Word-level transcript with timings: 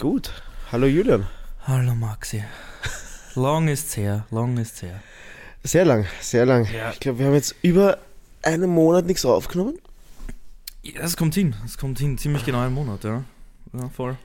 Gut. 0.00 0.30
Hallo 0.70 0.86
Julian. 0.86 1.26
Hallo 1.66 1.92
Maxi. 1.92 2.44
Long 3.34 3.66
ist's 3.66 3.96
her, 3.96 4.26
long 4.30 4.56
ist's 4.56 4.80
her. 4.80 5.02
Sehr 5.64 5.84
lang, 5.84 6.06
sehr 6.20 6.46
lang. 6.46 6.68
Ja. 6.72 6.92
Ich 6.92 7.00
glaube, 7.00 7.18
wir 7.18 7.26
haben 7.26 7.34
jetzt 7.34 7.56
über 7.62 7.98
einen 8.42 8.70
Monat 8.70 9.06
nichts 9.06 9.24
aufgenommen. 9.24 9.76
Ja, 10.82 11.00
es 11.00 11.16
kommt 11.16 11.34
hin, 11.34 11.56
es 11.64 11.78
kommt 11.78 11.98
hin, 11.98 12.16
ziemlich 12.16 12.44
genau 12.44 12.60
einen 12.60 12.74
Monat, 12.74 13.02
ja. 13.02 13.24
Ja, 13.72 13.88
voll. 13.88 14.16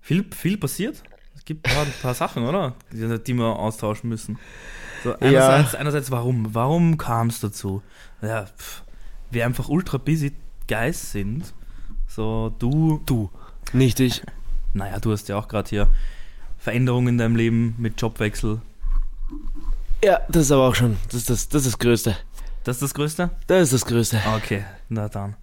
Viel, 0.00 0.24
viel 0.34 0.56
passiert. 0.56 1.02
Es 1.36 1.44
gibt 1.44 1.68
ein 1.68 1.74
paar, 1.74 1.84
ein 1.84 1.92
paar 2.00 2.14
Sachen, 2.14 2.46
oder? 2.46 2.74
Die, 2.90 3.22
die 3.22 3.34
wir 3.34 3.44
austauschen 3.44 4.08
müssen. 4.08 4.38
So, 5.04 5.14
einerseits, 5.18 5.74
einerseits 5.74 6.10
warum? 6.10 6.54
Warum 6.54 6.96
kam 6.96 7.28
es 7.28 7.40
dazu? 7.40 7.82
Ja, 8.22 8.46
pff, 8.46 8.82
wir 9.30 9.44
einfach 9.44 9.68
ultra 9.68 9.98
busy 9.98 10.32
Guys 10.66 11.12
sind. 11.12 11.52
So, 12.08 12.48
du, 12.58 13.02
du. 13.04 13.30
Nicht 13.74 14.00
ich. 14.00 14.22
Naja, 14.76 14.98
du 15.00 15.10
hast 15.10 15.26
ja 15.28 15.38
auch 15.38 15.48
gerade 15.48 15.70
hier 15.70 15.88
Veränderungen 16.58 17.08
in 17.08 17.18
deinem 17.18 17.34
Leben 17.34 17.74
mit 17.78 18.00
Jobwechsel. 18.00 18.60
Ja, 20.04 20.20
das 20.28 20.44
ist 20.44 20.52
aber 20.52 20.68
auch 20.68 20.74
schon, 20.74 20.98
das 21.06 21.14
ist 21.14 21.30
das, 21.30 21.48
das, 21.48 21.62
ist 21.62 21.72
das 21.72 21.78
Größte. 21.78 22.16
Das 22.62 22.76
ist 22.76 22.82
das 22.82 22.94
Größte? 22.94 23.30
Das 23.46 23.62
ist 23.62 23.72
das 23.72 23.86
Größte. 23.86 24.20
Okay, 24.36 24.64
na 24.90 25.08
dann. 25.08 25.34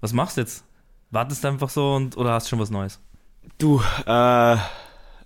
Was 0.00 0.12
machst 0.12 0.36
du 0.36 0.40
jetzt? 0.40 0.64
Wartest 1.12 1.44
du 1.44 1.48
einfach 1.48 1.68
so 1.70 1.94
und 1.94 2.16
oder 2.16 2.32
hast 2.32 2.48
schon 2.48 2.58
was 2.58 2.70
Neues? 2.70 2.98
Du, 3.58 3.80
äh, 4.06 4.56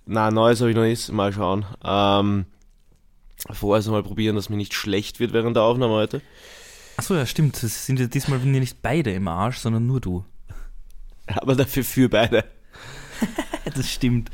na, 0.05 0.31
Neues 0.31 0.59
habe 0.59 0.69
ich 0.69 0.75
noch 0.75 0.83
nicht, 0.83 1.11
mal 1.11 1.33
schauen. 1.33 1.65
Ähm, 1.83 2.45
vorerst 3.49 3.87
mal 3.87 4.03
probieren, 4.03 4.35
dass 4.35 4.49
mir 4.49 4.57
nicht 4.57 4.75
schlecht 4.75 5.19
wird 5.19 5.33
während 5.33 5.55
der 5.55 5.63
Aufnahme 5.63 5.93
heute. 5.93 6.21
Achso, 6.97 7.15
ja, 7.15 7.25
stimmt. 7.25 7.63
Es 7.63 7.87
sind 7.87 7.99
ja 7.99 8.05
diesmal 8.05 8.39
sind 8.39 8.53
ja 8.53 8.59
nicht 8.59 8.83
beide 8.83 9.11
im 9.11 9.27
Arsch, 9.27 9.57
sondern 9.57 9.87
nur 9.87 10.01
du. 10.01 10.23
Aber 11.25 11.55
dafür 11.55 11.83
für 11.83 12.09
beide. 12.09 12.43
Das 13.75 13.89
stimmt. 13.89 14.29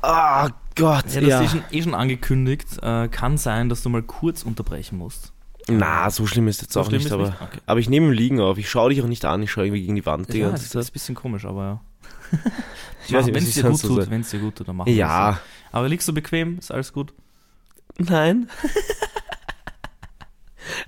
Ah 0.00 0.48
Gott, 0.74 1.04
Ja, 1.14 1.20
ja. 1.20 1.40
das 1.40 1.46
ist 1.46 1.54
eh 1.54 1.58
schon, 1.58 1.64
eh 1.70 1.82
schon 1.82 1.94
angekündigt. 1.94 2.66
Äh, 2.82 3.08
kann 3.08 3.38
sein, 3.38 3.68
dass 3.68 3.82
du 3.82 3.88
mal 3.88 4.02
kurz 4.02 4.42
unterbrechen 4.42 4.98
musst. 4.98 5.32
Na, 5.68 6.10
so 6.10 6.26
schlimm 6.26 6.48
ist 6.48 6.60
jetzt 6.62 6.72
So 6.72 6.80
auch 6.80 6.90
nicht, 6.90 7.06
ist 7.06 7.12
aber, 7.12 7.26
nicht? 7.30 7.40
Okay. 7.40 7.58
aber 7.66 7.78
ich 7.78 7.88
nehme 7.88 8.06
im 8.06 8.12
Liegen 8.12 8.40
auf. 8.40 8.58
Ich 8.58 8.68
schaue 8.68 8.90
dich 8.90 9.00
auch 9.02 9.06
nicht 9.06 9.24
an, 9.24 9.42
ich 9.42 9.50
schaue 9.52 9.66
irgendwie 9.66 9.82
gegen 9.82 9.94
die 9.94 10.04
Wand 10.06 10.32
Ja, 10.34 10.50
das 10.50 10.64
ist 10.64 10.74
ein 10.74 10.84
bisschen 10.92 11.14
komisch, 11.14 11.44
aber 11.44 11.64
ja. 11.64 11.80
Ich 13.06 13.12
weiß 13.12 13.26
nicht, 13.26 13.34
Wenn 13.34 13.42
es 13.44 13.54
dir 13.54 13.62
so 13.74 13.88
tut, 13.88 13.96
sage. 13.98 14.10
wenn 14.10 14.20
es 14.22 14.30
dir 14.30 14.38
gut 14.40 14.56
tut, 14.56 14.66
dann 14.68 14.76
wir 14.76 14.88
Ja. 14.88 15.38
Aber 15.72 15.88
liegst 15.88 16.08
du 16.08 16.12
bequem? 16.14 16.58
Ist 16.58 16.70
alles 16.72 16.92
gut? 16.92 17.12
nein. 17.98 18.48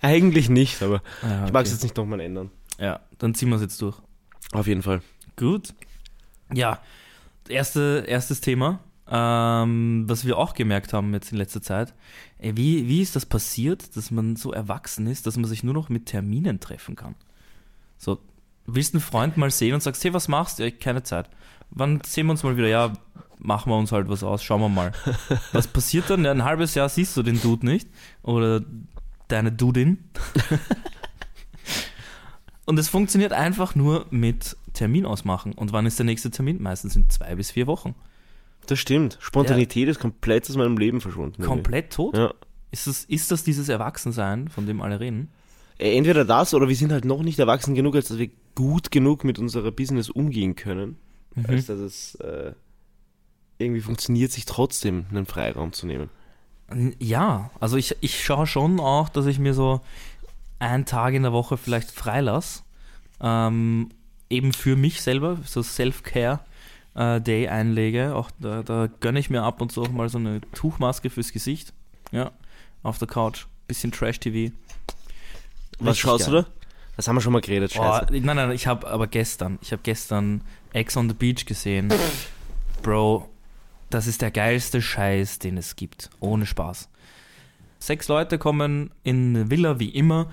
Eigentlich 0.00 0.48
nicht, 0.48 0.82
aber 0.82 1.02
Ja, 1.22 1.46
ich 1.46 1.52
mag 1.52 1.64
es 1.64 1.70
okay. 1.70 1.74
jetzt 1.76 1.82
nicht 1.82 1.96
nochmal 1.96 2.20
ändern. 2.20 2.50
Ja, 2.78 3.00
dann 3.18 3.34
ziehen 3.34 3.48
wir 3.50 3.56
es 3.56 3.62
jetzt 3.62 3.80
durch. 3.82 3.96
Auf 4.52 4.66
jeden 4.66 4.82
Fall. 4.82 5.02
Gut. 5.36 5.74
Ja, 6.52 6.80
erste, 7.48 8.04
erstes 8.06 8.40
Thema, 8.40 8.80
ähm, 9.08 10.04
was 10.06 10.24
wir 10.24 10.38
auch 10.38 10.54
gemerkt 10.54 10.92
haben 10.92 11.12
jetzt 11.14 11.32
in 11.32 11.38
letzter 11.38 11.62
Zeit. 11.62 11.94
Ey, 12.38 12.56
wie, 12.56 12.88
wie 12.88 13.02
ist 13.02 13.16
das 13.16 13.26
passiert, 13.26 13.96
dass 13.96 14.10
man 14.10 14.36
so 14.36 14.52
erwachsen 14.52 15.06
ist, 15.06 15.26
dass 15.26 15.36
man 15.36 15.46
sich 15.46 15.62
nur 15.62 15.74
noch 15.74 15.88
mit 15.88 16.06
Terminen 16.06 16.60
treffen 16.60 16.96
kann? 16.96 17.14
So, 17.98 18.18
willst 18.66 18.94
einen 18.94 19.00
Freund 19.00 19.36
mal 19.36 19.50
sehen 19.50 19.74
und 19.74 19.82
sagst, 19.82 20.04
hey, 20.04 20.12
was 20.12 20.28
machst 20.28 20.58
du? 20.58 20.64
Ja, 20.64 20.70
keine 20.70 21.02
Zeit. 21.02 21.28
Wann 21.70 22.00
sehen 22.04 22.26
wir 22.26 22.32
uns 22.32 22.42
mal 22.42 22.56
wieder? 22.56 22.68
Ja, 22.68 22.92
machen 23.38 23.70
wir 23.70 23.76
uns 23.76 23.92
halt 23.92 24.08
was 24.08 24.22
aus, 24.22 24.42
schauen 24.42 24.60
wir 24.60 24.68
mal. 24.68 24.92
Was 25.52 25.66
passiert 25.66 26.08
dann? 26.08 26.24
Ja, 26.24 26.30
ein 26.30 26.44
halbes 26.44 26.74
Jahr 26.74 26.88
siehst 26.88 27.16
du 27.16 27.22
den 27.22 27.40
Dude 27.40 27.66
nicht 27.66 27.88
oder 28.22 28.62
deine 29.28 29.52
Dudin. 29.52 30.04
Und 32.64 32.78
es 32.78 32.88
funktioniert 32.88 33.32
einfach 33.32 33.74
nur 33.74 34.06
mit 34.10 34.56
Termin 34.74 35.06
ausmachen. 35.06 35.52
Und 35.54 35.72
wann 35.72 35.86
ist 35.86 35.98
der 35.98 36.04
nächste 36.06 36.30
Termin? 36.30 36.60
Meistens 36.62 36.94
in 36.96 37.08
zwei 37.08 37.34
bis 37.34 37.50
vier 37.50 37.66
Wochen. 37.66 37.94
Das 38.66 38.78
stimmt. 38.78 39.16
Spontanität 39.20 39.88
ist 39.88 39.98
komplett 40.00 40.48
aus 40.48 40.56
meinem 40.56 40.76
Leben 40.76 41.00
verschwunden. 41.00 41.42
Komplett 41.42 41.92
tot? 41.92 42.16
Ja. 42.16 42.32
Ist, 42.70 42.86
das, 42.86 43.04
ist 43.04 43.30
das 43.30 43.44
dieses 43.44 43.68
Erwachsensein, 43.68 44.48
von 44.48 44.66
dem 44.66 44.80
alle 44.82 45.00
reden? 45.00 45.30
Äh, 45.78 45.96
Entweder 45.96 46.24
das 46.24 46.54
oder 46.54 46.68
wir 46.68 46.76
sind 46.76 46.92
halt 46.92 47.04
noch 47.04 47.22
nicht 47.22 47.38
erwachsen 47.38 47.74
genug, 47.74 47.94
als 47.94 48.08
dass 48.08 48.18
wir 48.18 48.30
gut 48.54 48.90
genug 48.90 49.24
mit 49.24 49.38
unserer 49.38 49.70
Business 49.70 50.10
umgehen 50.10 50.54
können, 50.56 50.96
Mhm. 51.36 51.46
als 51.48 51.66
dass 51.66 51.78
es 51.80 52.14
äh, 52.16 52.52
irgendwie 53.58 53.80
funktioniert, 53.80 54.30
sich 54.32 54.44
trotzdem 54.44 55.06
einen 55.10 55.26
Freiraum 55.26 55.72
zu 55.72 55.86
nehmen. 55.86 56.08
Ja, 56.98 57.50
also 57.60 57.76
ich, 57.76 57.96
ich 58.00 58.24
schaue 58.24 58.46
schon 58.46 58.80
auch, 58.80 59.08
dass 59.08 59.26
ich 59.26 59.38
mir 59.38 59.52
so 59.54 59.80
einen 60.58 60.84
Tag 60.86 61.14
in 61.14 61.22
der 61.24 61.32
Woche 61.32 61.56
vielleicht 61.56 61.90
freilasse. 61.90 62.62
Ähm, 63.20 63.90
eben 64.30 64.52
für 64.52 64.76
mich 64.76 65.02
selber, 65.02 65.38
so 65.44 65.62
Self-Care-Day 65.62 67.48
einlege. 67.48 68.14
Auch 68.14 68.30
da, 68.40 68.62
da 68.62 68.88
gönne 69.00 69.18
ich 69.20 69.30
mir 69.30 69.42
ab 69.42 69.60
und 69.60 69.72
zu 69.72 69.82
auch 69.82 69.90
mal 69.90 70.08
so 70.08 70.18
eine 70.18 70.40
Tuchmaske 70.52 71.10
fürs 71.10 71.32
Gesicht. 71.32 71.72
Ja, 72.12 72.32
auf 72.82 72.98
der 72.98 73.08
Couch. 73.08 73.46
Bisschen 73.66 73.92
Trash-TV. 73.92 74.52
Was 75.78 75.98
schaust 75.98 76.26
geil. 76.26 76.34
du 76.34 76.42
da? 76.42 76.48
Das 76.96 77.08
haben 77.08 77.16
wir 77.16 77.20
schon 77.20 77.32
mal 77.32 77.40
geredet, 77.40 77.72
Oh, 77.76 77.82
scheiße. 77.82 78.06
nein, 78.20 78.36
nein, 78.36 78.50
ich 78.52 78.66
habe 78.68 78.86
aber 78.86 79.06
gestern, 79.08 79.58
ich 79.62 79.72
habe 79.72 79.82
gestern 79.82 80.42
Ex 80.72 80.96
on 80.96 81.08
the 81.08 81.14
Beach 81.14 81.44
gesehen. 81.44 81.92
Bro, 82.82 83.28
das 83.90 84.06
ist 84.06 84.22
der 84.22 84.30
geilste 84.30 84.80
Scheiß, 84.80 85.40
den 85.40 85.56
es 85.56 85.74
gibt. 85.74 86.10
Ohne 86.20 86.46
Spaß. 86.46 86.88
Sechs 87.80 88.06
Leute 88.08 88.38
kommen 88.38 88.90
in 89.02 89.34
eine 89.36 89.50
Villa 89.50 89.80
wie 89.80 89.88
immer 89.88 90.30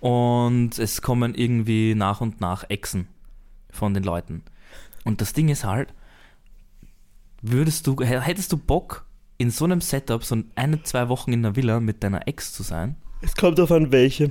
und 0.00 0.78
es 0.78 1.00
kommen 1.00 1.34
irgendwie 1.34 1.94
nach 1.94 2.20
und 2.20 2.40
nach 2.40 2.64
Exen 2.68 3.06
von 3.72 3.94
den 3.94 4.02
Leuten. 4.04 4.42
Und 5.04 5.20
das 5.20 5.32
Ding 5.32 5.48
ist 5.48 5.64
halt, 5.64 5.92
würdest 7.42 7.86
du, 7.86 7.96
hättest 8.00 8.52
du 8.52 8.56
Bock, 8.56 9.06
in 9.38 9.50
so 9.50 9.64
einem 9.64 9.80
Setup 9.80 10.22
so 10.22 10.36
eine, 10.54 10.82
zwei 10.82 11.08
Wochen 11.08 11.32
in 11.32 11.42
der 11.42 11.56
Villa 11.56 11.80
mit 11.80 12.04
deiner 12.04 12.28
Ex 12.28 12.52
zu 12.52 12.62
sein? 12.62 12.96
Es 13.22 13.34
kommt 13.34 13.58
auf 13.58 13.72
an 13.72 13.90
welche. 13.90 14.30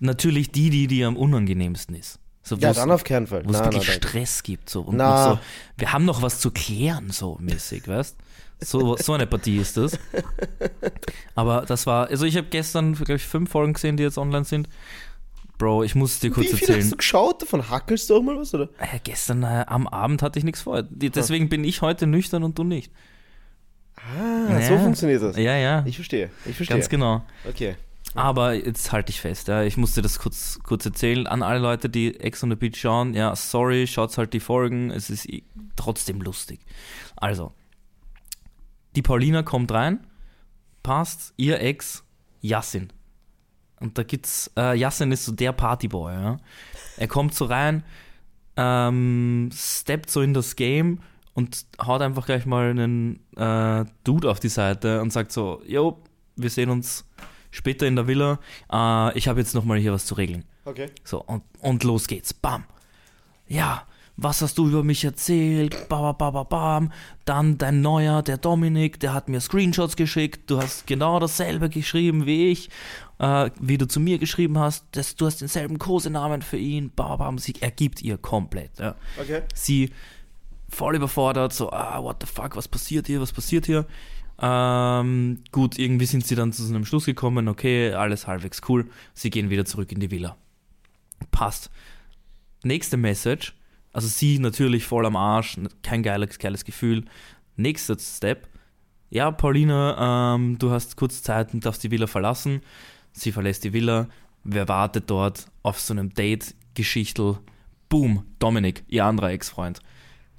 Natürlich 0.00 0.50
die, 0.50 0.70
die 0.70 0.88
dir 0.88 1.06
am 1.06 1.16
unangenehmsten 1.16 1.94
ist. 1.94 2.18
So, 2.42 2.56
Ja, 2.56 2.72
dann 2.72 2.90
auf 2.90 3.04
keinen 3.04 3.26
Fall. 3.28 3.44
wo 3.44 3.50
es 3.50 3.58
wirklich 3.60 3.86
nein, 3.86 3.98
nein. 4.00 4.08
Stress 4.08 4.42
gibt. 4.42 4.68
So, 4.70 4.80
und 4.82 4.96
Na. 4.96 5.32
so, 5.34 5.38
wir 5.76 5.92
haben 5.92 6.04
noch 6.04 6.22
was 6.22 6.40
zu 6.40 6.50
klären, 6.50 7.10
so 7.10 7.36
mäßig, 7.40 7.86
weißt 7.86 8.16
so, 8.60 8.96
so 8.96 9.12
eine 9.12 9.26
Partie 9.26 9.58
ist 9.58 9.76
das. 9.76 9.98
Aber 11.34 11.64
das 11.66 11.86
war, 11.86 12.08
also 12.08 12.24
ich 12.26 12.36
habe 12.36 12.48
gestern, 12.48 12.94
glaube 12.94 13.14
ich, 13.14 13.24
fünf 13.24 13.50
Folgen 13.50 13.72
gesehen, 13.74 13.96
die 13.96 14.02
jetzt 14.02 14.18
online 14.18 14.44
sind. 14.44 14.68
Bro, 15.58 15.82
ich 15.82 15.94
muss 15.96 16.20
dir 16.20 16.30
kurz 16.30 16.46
Wie 16.46 16.50
viel 16.50 16.60
erzählen. 16.60 16.80
hast 16.82 16.92
du 16.92 16.96
geschaut? 16.96 17.42
Davon 17.42 17.68
hackelst 17.68 18.08
du 18.08 18.16
auch 18.16 18.22
mal 18.22 18.38
was, 18.38 18.54
oder? 18.54 18.68
Äh, 18.78 19.00
gestern 19.02 19.42
äh, 19.42 19.64
am 19.66 19.88
Abend 19.88 20.22
hatte 20.22 20.38
ich 20.38 20.44
nichts 20.44 20.62
vor. 20.62 20.82
Die- 20.84 21.10
Deswegen 21.10 21.48
bin 21.48 21.64
ich 21.64 21.82
heute 21.82 22.06
nüchtern 22.06 22.44
und 22.44 22.56
du 22.58 22.64
nicht. 22.64 22.92
Ah, 23.96 24.52
Ja. 24.52 24.62
so 24.62 24.78
funktioniert 24.78 25.22
das. 25.22 25.36
Ja, 25.36 25.56
ja, 25.56 25.84
Ich 25.84 25.96
verstehe, 25.96 26.30
ich 26.46 26.54
verstehe. 26.56 26.76
ganz 26.76 26.88
genau. 26.88 27.22
Okay. 27.48 27.74
Aber 28.14 28.54
jetzt 28.54 28.90
halte 28.92 29.10
ich 29.10 29.20
fest, 29.20 29.48
ja. 29.48 29.64
Ich 29.64 29.76
musste 29.76 30.00
das 30.00 30.18
kurz, 30.18 30.58
kurz 30.62 30.86
erzählen 30.86 31.26
an 31.26 31.42
alle 31.42 31.58
Leute, 31.58 31.90
die 31.90 32.18
Ex 32.20 32.42
on 32.42 32.50
the 32.50 32.56
Beach 32.56 32.76
schauen. 32.76 33.12
Ja, 33.14 33.34
sorry, 33.36 33.86
schaut 33.86 34.16
halt 34.16 34.32
die 34.32 34.40
Folgen. 34.40 34.90
Es 34.90 35.10
ist 35.10 35.28
trotzdem 35.76 36.22
lustig. 36.22 36.60
Also, 37.16 37.52
die 38.96 39.02
Paulina 39.02 39.42
kommt 39.42 39.72
rein, 39.72 40.06
passt, 40.82 41.34
ihr 41.36 41.60
Ex, 41.60 42.02
Yassin. 42.40 42.88
Und 43.80 43.98
da 43.98 44.02
gibt's, 44.02 44.50
äh, 44.56 44.76
Yassin 44.76 45.12
ist 45.12 45.24
so 45.24 45.32
der 45.32 45.52
Partyboy, 45.52 46.12
ja. 46.12 46.36
Er 46.96 47.08
kommt 47.08 47.34
so 47.34 47.44
rein, 47.44 47.84
ähm, 48.56 49.50
steppt 49.54 50.10
so 50.10 50.20
in 50.20 50.34
das 50.34 50.56
Game 50.56 51.00
und 51.34 51.66
haut 51.80 52.02
einfach 52.02 52.26
gleich 52.26 52.44
mal 52.44 52.70
einen 52.70 53.20
äh, 53.36 53.84
Dude 54.02 54.30
auf 54.30 54.40
die 54.40 54.48
Seite 54.48 55.00
und 55.00 55.12
sagt 55.12 55.30
so, 55.30 55.62
yo, 55.64 56.02
wir 56.34 56.50
sehen 56.50 56.70
uns 56.70 57.04
später 57.50 57.86
in 57.86 57.94
der 57.94 58.06
Villa, 58.06 58.40
äh, 58.72 59.16
ich 59.16 59.28
habe 59.28 59.38
jetzt 59.40 59.54
nochmal 59.54 59.78
hier 59.78 59.92
was 59.92 60.06
zu 60.06 60.14
regeln. 60.14 60.44
Okay. 60.64 60.90
So, 61.04 61.22
und, 61.22 61.44
und 61.60 61.84
los 61.84 62.08
geht's. 62.08 62.34
Bam. 62.34 62.64
Ja, 63.46 63.86
was 64.16 64.42
hast 64.42 64.58
du 64.58 64.66
über 64.66 64.82
mich 64.82 65.04
erzählt? 65.04 65.88
Ba, 65.88 66.12
ba, 66.12 66.30
ba, 66.30 66.42
bam. 66.42 66.92
Dann 67.24 67.56
dein 67.56 67.80
Neuer, 67.80 68.22
der 68.22 68.36
Dominik, 68.36 68.98
der 68.98 69.14
hat 69.14 69.28
mir 69.28 69.40
Screenshots 69.40 69.94
geschickt. 69.94 70.50
Du 70.50 70.60
hast 70.60 70.88
genau 70.88 71.20
dasselbe 71.20 71.68
geschrieben 71.68 72.26
wie 72.26 72.50
ich. 72.50 72.68
Äh, 73.18 73.50
wie 73.60 73.78
du 73.78 73.88
zu 73.88 74.00
mir 74.00 74.18
geschrieben 74.18 74.58
hast. 74.58 74.86
Das, 74.92 75.16
du 75.16 75.26
hast 75.26 75.40
denselben 75.40 75.78
Kosenamen 75.78 76.42
für 76.42 76.56
ihn. 76.56 76.90
Ba, 76.94 77.08
ba, 77.08 77.16
bam. 77.16 77.38
Sie 77.38 77.54
ergibt 77.60 78.02
ihr 78.02 78.16
komplett. 78.18 78.78
Ja. 78.78 78.94
Okay. 79.20 79.42
Sie 79.54 79.90
voll 80.68 80.96
überfordert, 80.96 81.52
so, 81.52 81.70
ah, 81.72 82.02
what 82.02 82.18
the 82.20 82.26
fuck, 82.26 82.56
was 82.56 82.68
passiert 82.68 83.06
hier, 83.06 83.20
was 83.20 83.32
passiert 83.32 83.66
hier? 83.66 83.86
Ähm, 84.40 85.42
gut, 85.50 85.78
irgendwie 85.78 86.06
sind 86.06 86.26
sie 86.26 86.34
dann 86.34 86.52
zu 86.52 86.62
so 86.62 86.74
einem 86.74 86.84
Schluss 86.84 87.06
gekommen, 87.06 87.48
okay, 87.48 87.92
alles 87.92 88.26
halbwegs 88.26 88.60
cool. 88.68 88.88
Sie 89.14 89.30
gehen 89.30 89.50
wieder 89.50 89.64
zurück 89.64 89.90
in 89.90 90.00
die 90.00 90.10
Villa. 90.10 90.36
Passt. 91.30 91.70
Nächste 92.62 92.96
Message, 92.96 93.54
also 93.92 94.06
sie 94.08 94.38
natürlich 94.38 94.84
voll 94.84 95.06
am 95.06 95.16
Arsch, 95.16 95.56
kein 95.82 96.02
geiles, 96.02 96.38
geiles 96.38 96.64
Gefühl. 96.64 97.04
Nächster 97.56 97.96
Step, 97.98 98.48
ja, 99.10 99.30
Paulina, 99.30 100.34
ähm, 100.34 100.58
du 100.58 100.70
hast 100.70 100.96
kurz 100.96 101.22
Zeit 101.22 101.54
und 101.54 101.64
darfst 101.64 101.82
die 101.82 101.90
Villa 101.90 102.06
verlassen. 102.06 102.60
Sie 103.12 103.32
verlässt 103.32 103.64
die 103.64 103.72
Villa. 103.72 104.08
Wer 104.44 104.68
wartet 104.68 105.10
dort 105.10 105.46
auf 105.62 105.80
so 105.80 105.92
einem 105.92 106.14
Date? 106.14 106.54
Geschichtel. 106.74 107.38
Boom, 107.88 108.24
Dominik, 108.38 108.84
ihr 108.88 109.04
anderer 109.04 109.30
Ex-Freund. 109.30 109.80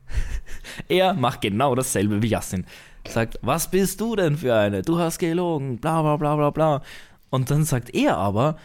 Er 0.87 1.13
macht 1.13 1.41
genau 1.41 1.75
dasselbe 1.75 2.21
wie 2.21 2.27
Yassin. 2.27 2.65
Sagt, 3.07 3.39
was 3.41 3.69
bist 3.69 3.99
du 4.01 4.15
denn 4.15 4.37
für 4.37 4.55
eine? 4.55 4.81
Du 4.81 4.99
hast 4.99 5.19
gelogen, 5.19 5.77
bla 5.77 6.01
bla 6.01 6.17
bla 6.17 6.35
bla 6.35 6.49
bla. 6.49 6.81
Und 7.29 7.51
dann 7.51 7.63
sagt 7.63 7.93
er 7.93 8.17
aber, 8.17 8.57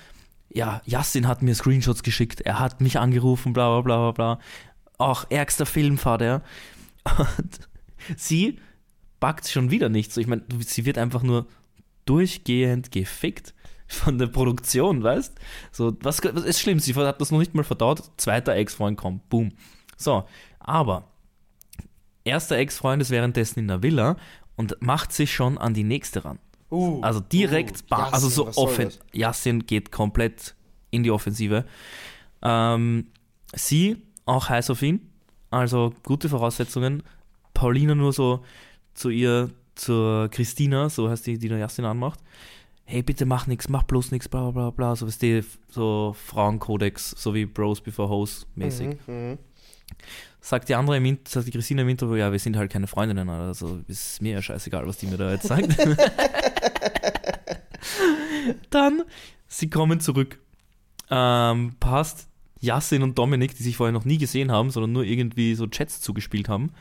ja, 0.50 0.80
Yassin 0.84 1.26
hat 1.28 1.42
mir 1.42 1.54
Screenshots 1.54 2.02
geschickt, 2.02 2.40
er 2.40 2.58
hat 2.60 2.80
mich 2.80 2.98
angerufen, 2.98 3.52
bla 3.52 3.80
bla 3.80 3.98
bla 3.98 4.12
bla. 4.12 4.38
Auch 4.98 5.26
ärgster 5.30 5.66
Filmvater. 5.66 6.42
Und 7.18 7.58
sie 8.16 8.58
packt 9.20 9.48
schon 9.48 9.70
wieder 9.70 9.88
nichts. 9.88 10.16
Ich 10.16 10.26
meine, 10.26 10.42
sie 10.60 10.84
wird 10.84 10.98
einfach 10.98 11.22
nur 11.22 11.46
durchgehend 12.04 12.92
gefickt 12.92 13.53
von 13.86 14.18
der 14.18 14.26
Produktion, 14.28 15.02
weißt? 15.02 15.34
So, 15.72 15.96
was, 16.00 16.22
was 16.22 16.44
ist 16.44 16.60
schlimm? 16.60 16.78
Sie 16.80 16.94
hat 16.94 17.20
das 17.20 17.30
noch 17.30 17.38
nicht 17.38 17.54
mal 17.54 17.64
verdaut. 17.64 18.02
Zweiter 18.16 18.54
Ex-Freund 18.54 18.96
kommt, 18.98 19.28
boom. 19.28 19.52
So, 19.96 20.24
aber 20.58 21.04
erster 22.24 22.56
Ex-Freund 22.56 23.02
ist 23.02 23.10
währenddessen 23.10 23.60
in 23.60 23.68
der 23.68 23.82
Villa 23.82 24.16
und 24.56 24.76
macht 24.80 25.12
sich 25.12 25.34
schon 25.34 25.58
an 25.58 25.74
die 25.74 25.84
nächste 25.84 26.24
ran. 26.24 26.38
Uh, 26.70 27.00
Also 27.02 27.20
direkt, 27.20 27.82
uh, 27.82 27.86
ba- 27.88 28.08
also 28.10 28.28
so 28.28 28.48
offen. 28.56 28.90
Yassin 29.12 29.66
geht 29.66 29.92
komplett 29.92 30.54
in 30.90 31.02
die 31.02 31.10
Offensive. 31.10 31.64
Ähm, 32.42 33.08
sie 33.54 34.02
auch 34.26 34.48
heiß 34.48 34.70
auf 34.70 34.82
ihn, 34.82 35.10
also 35.50 35.92
gute 36.02 36.28
Voraussetzungen. 36.28 37.02
Paulina 37.52 37.94
nur 37.94 38.12
so 38.12 38.44
zu 38.94 39.10
ihr, 39.10 39.50
zur 39.74 40.28
Christina, 40.30 40.88
so 40.88 41.10
heißt 41.10 41.26
die, 41.26 41.38
die 41.38 41.48
der 41.48 41.58
Yassin 41.58 41.84
anmacht. 41.84 42.20
Hey, 42.86 43.02
bitte 43.02 43.24
mach 43.24 43.46
nichts, 43.46 43.68
mach 43.68 43.84
bloß 43.84 44.10
nichts, 44.10 44.28
bla 44.28 44.42
bla 44.50 44.50
bla 44.50 44.70
bla. 44.70 44.96
So 44.96 45.06
was 45.06 45.18
die, 45.18 45.42
so 45.68 46.14
Frauenkodex, 46.26 47.10
so 47.16 47.34
wie 47.34 47.46
Bros 47.46 47.80
before 47.80 48.08
Hoes 48.08 48.46
mäßig. 48.54 48.98
Mhm, 49.06 49.14
mhm. 49.30 49.38
Sagt 50.40 50.68
die 50.68 50.74
andere 50.74 50.98
im 50.98 51.04
Int- 51.06 51.26
sagt 51.28 51.46
die 51.46 51.50
Christina 51.50 51.80
im 51.82 51.88
Interview, 51.88 52.16
ja, 52.16 52.30
wir 52.30 52.38
sind 52.38 52.56
halt 52.56 52.70
keine 52.70 52.86
Freundinnen, 52.86 53.28
also 53.30 53.80
ist 53.88 54.20
mir 54.20 54.32
ja 54.34 54.42
scheißegal, 54.42 54.86
was 54.86 54.98
die 54.98 55.06
mir 55.06 55.16
da 55.16 55.32
jetzt 55.32 55.46
sagt. 55.46 55.68
Dann, 58.70 59.02
sie 59.48 59.70
kommen 59.70 60.00
zurück. 60.00 60.38
Ähm, 61.10 61.74
passt 61.80 62.28
Yassin 62.60 63.02
und 63.02 63.18
Dominik, 63.18 63.56
die 63.56 63.62
sich 63.62 63.76
vorher 63.76 63.92
noch 63.92 64.04
nie 64.04 64.18
gesehen 64.18 64.50
haben, 64.50 64.70
sondern 64.70 64.92
nur 64.92 65.04
irgendwie 65.04 65.54
so 65.54 65.66
Chats 65.66 66.00
zugespielt 66.00 66.48
haben, 66.48 66.72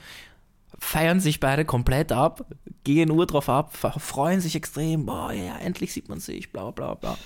feiern 0.84 1.20
sich 1.20 1.40
beide 1.40 1.66
komplett 1.66 2.12
ab, 2.12 2.46
gehen 2.84 3.10
Uhr 3.10 3.26
drauf 3.26 3.50
ab, 3.50 3.76
freuen 3.76 4.42
sich 4.42 4.56
extrem, 4.56 5.06
boah, 5.06 5.32
ja, 5.32 5.58
endlich 5.58 5.94
sieht 5.94 6.10
man 6.10 6.20
sich, 6.20 6.52
bla 6.52 6.72
bla 6.72 6.94
bla. 6.96 7.18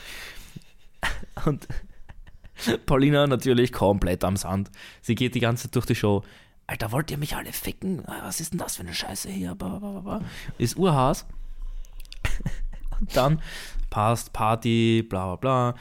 Und 1.45 1.67
Paulina 2.85 3.27
natürlich 3.27 3.71
komplett 3.73 4.23
am 4.23 4.37
Sand. 4.37 4.71
Sie 5.01 5.15
geht 5.15 5.35
die 5.35 5.39
ganze 5.39 5.63
Zeit 5.63 5.75
durch 5.75 5.85
die 5.85 5.95
Show. 5.95 6.23
Alter, 6.67 6.91
wollt 6.91 7.11
ihr 7.11 7.17
mich 7.17 7.35
alle 7.35 7.53
ficken? 7.53 8.03
Was 8.05 8.39
ist 8.39 8.53
denn 8.53 8.59
das 8.59 8.75
für 8.75 8.83
eine 8.83 8.93
Scheiße 8.93 9.29
hier? 9.29 9.55
Bla, 9.55 9.79
bla, 9.79 9.91
bla, 9.91 9.99
bla. 10.01 10.21
Ist 10.57 10.77
Urhaas. 10.77 11.25
Und 12.99 13.15
dann 13.15 13.41
passt 13.89 14.33
Party, 14.33 15.03
bla 15.07 15.35
bla 15.35 15.35
bla. 15.35 15.75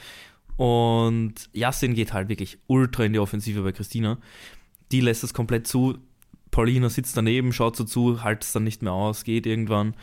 Und 0.56 1.34
Yassin 1.52 1.94
geht 1.94 2.12
halt 2.12 2.28
wirklich 2.28 2.58
ultra 2.66 3.04
in 3.04 3.12
die 3.12 3.18
Offensive 3.18 3.62
bei 3.62 3.72
Christina. 3.72 4.18
Die 4.92 5.00
lässt 5.00 5.24
es 5.24 5.34
komplett 5.34 5.66
zu. 5.66 5.98
Paulina 6.56 6.88
sitzt 6.88 7.14
daneben, 7.18 7.52
schaut 7.52 7.76
so 7.76 7.84
zu, 7.84 8.24
haltet 8.24 8.44
es 8.44 8.52
dann 8.52 8.64
nicht 8.64 8.80
mehr 8.80 8.94
aus, 8.94 9.24
geht 9.24 9.44
irgendwann. 9.44 9.94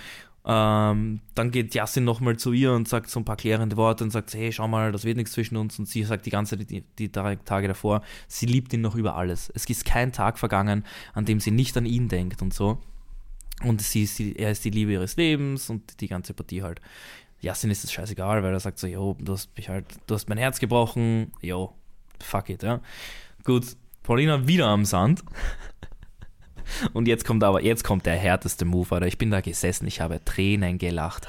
Ähm, 0.46 1.20
dann 1.34 1.50
geht 1.50 1.74
Yassin 1.74 2.04
nochmal 2.04 2.38
zu 2.38 2.54
ihr 2.54 2.74
und 2.74 2.88
sagt 2.88 3.10
so 3.10 3.20
ein 3.20 3.26
paar 3.26 3.38
klärende 3.38 3.76
Worte 3.76 4.04
und 4.04 4.12
sagt, 4.12 4.32
hey, 4.36 4.52
schau 4.52 4.68
mal, 4.68 4.92
das 4.92 5.04
wird 5.04 5.18
nichts 5.18 5.32
zwischen 5.32 5.58
uns. 5.58 5.80
Und 5.80 5.88
sie 5.88 6.04
sagt 6.04 6.28
die 6.28 6.30
ganze 6.30 6.56
Zeit, 6.56 6.70
die, 6.70 6.82
die 7.00 7.12
drei 7.12 7.38
Tage 7.38 7.68
davor, 7.68 8.04
sie 8.28 8.46
liebt 8.46 8.72
ihn 8.72 8.82
noch 8.82 8.94
über 8.94 9.16
alles. 9.16 9.52
Es 9.56 9.66
ist 9.66 9.84
kein 9.84 10.12
Tag 10.12 10.38
vergangen, 10.38 10.86
an 11.16 11.26
dem 11.26 11.40
sie 11.40 11.50
nicht 11.50 11.76
an 11.76 11.88
ihn 11.88 12.08
denkt 12.08 12.44
und 12.44 12.54
so. 12.54 12.78
Und 13.64 13.82
sie 13.82 14.04
ist 14.04 14.20
die, 14.20 14.38
er 14.38 14.52
ist 14.52 14.64
die 14.64 14.70
Liebe 14.70 14.92
ihres 14.92 15.16
Lebens 15.16 15.72
und 15.72 16.02
die 16.02 16.08
ganze 16.08 16.36
Partie 16.36 16.62
halt. 16.62 16.82
Yassin 17.42 17.72
ist 17.72 17.84
es 17.84 17.92
scheißegal, 17.92 18.44
weil 18.44 18.54
er 18.54 18.60
sagt 18.60 18.78
so, 18.78 18.86
jo, 18.86 19.18
du 19.20 19.34
hast 19.34 19.50
mich 19.58 19.70
halt, 19.70 19.88
du 20.06 20.14
hast 20.14 20.30
mein 20.30 20.38
Herz 20.38 20.60
gebrochen, 20.60 21.32
jo, 21.42 21.74
fuck 22.20 22.52
it, 22.52 22.62
ja. 22.62 22.80
Gut, 23.44 23.76
Paulina 24.04 24.48
wieder 24.48 24.68
am 24.68 24.86
Sand. 24.86 25.24
Und 26.94 27.08
jetzt 27.08 27.26
kommt 27.26 27.44
aber, 27.44 27.62
jetzt 27.62 27.84
kommt 27.84 28.06
der 28.06 28.16
härteste 28.16 28.66
Move, 28.66 28.96
Alter. 28.96 29.08
Ich 29.08 29.18
bin 29.18 29.32
da 29.32 29.42
gesessen, 29.42 29.88
ich 29.88 30.02
habe 30.02 30.24
Tränen 30.24 30.78
gelacht. 30.78 31.28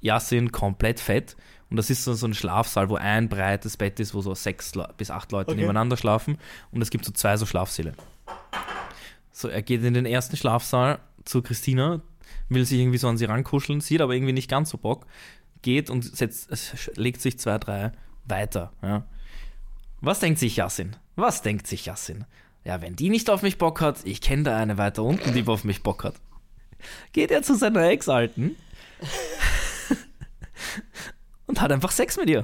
Yassin 0.00 0.52
komplett 0.52 1.00
fett. 1.00 1.36
Und 1.70 1.76
das 1.78 1.90
ist 1.90 2.04
so, 2.04 2.14
so 2.14 2.26
ein 2.26 2.34
Schlafsaal, 2.34 2.88
wo 2.88 2.96
ein 2.96 3.28
breites 3.28 3.76
Bett 3.76 3.98
ist, 3.98 4.14
wo 4.14 4.20
so 4.20 4.34
sechs 4.34 4.72
bis 4.96 5.10
acht 5.10 5.32
Leute 5.32 5.52
Okay. 5.52 5.60
nebeneinander 5.60 5.96
schlafen. 5.96 6.38
Und 6.70 6.82
es 6.82 6.90
gibt 6.90 7.04
so 7.04 7.12
zwei 7.12 7.36
so 7.36 7.46
Schlafsäle. 7.46 7.94
So, 9.32 9.48
er 9.48 9.62
geht 9.62 9.82
in 9.82 9.94
den 9.94 10.06
ersten 10.06 10.36
Schlafsaal 10.36 11.00
zu 11.24 11.42
Christina, 11.42 12.02
will 12.48 12.64
sich 12.64 12.78
irgendwie 12.78 12.98
so 12.98 13.08
an 13.08 13.16
sie 13.16 13.24
rankuscheln, 13.24 13.80
sieht 13.80 14.00
aber 14.00 14.14
irgendwie 14.14 14.32
nicht 14.32 14.48
ganz 14.50 14.70
so 14.70 14.78
Bock, 14.78 15.06
geht 15.62 15.90
und 15.90 16.04
setzt, 16.04 16.96
legt 16.96 17.20
sich 17.20 17.38
zwei, 17.38 17.58
drei 17.58 17.92
weiter. 18.26 18.72
Ja. 18.82 19.04
Was 20.00 20.20
denkt 20.20 20.38
sich 20.38 20.56
Yassin? 20.56 20.96
Was 21.16 21.42
denkt 21.42 21.66
sich 21.66 21.86
Yassin? 21.86 22.24
Ja, 22.64 22.80
wenn 22.80 22.96
die 22.96 23.10
nicht 23.10 23.28
auf 23.30 23.42
mich 23.42 23.58
Bock 23.58 23.80
hat, 23.80 23.98
ich 24.04 24.20
kenne 24.20 24.44
da 24.44 24.56
eine 24.56 24.78
weiter 24.78 25.02
unten, 25.02 25.34
die 25.34 25.46
auf 25.46 25.64
mich 25.64 25.82
Bock 25.82 26.04
hat. 26.04 26.14
Geht 27.12 27.30
er 27.30 27.42
zu 27.42 27.54
seiner 27.56 27.82
Ex-Alten 27.88 28.56
und 31.46 31.60
hat 31.60 31.72
einfach 31.72 31.90
Sex 31.90 32.16
mit 32.16 32.28
ihr. 32.30 32.42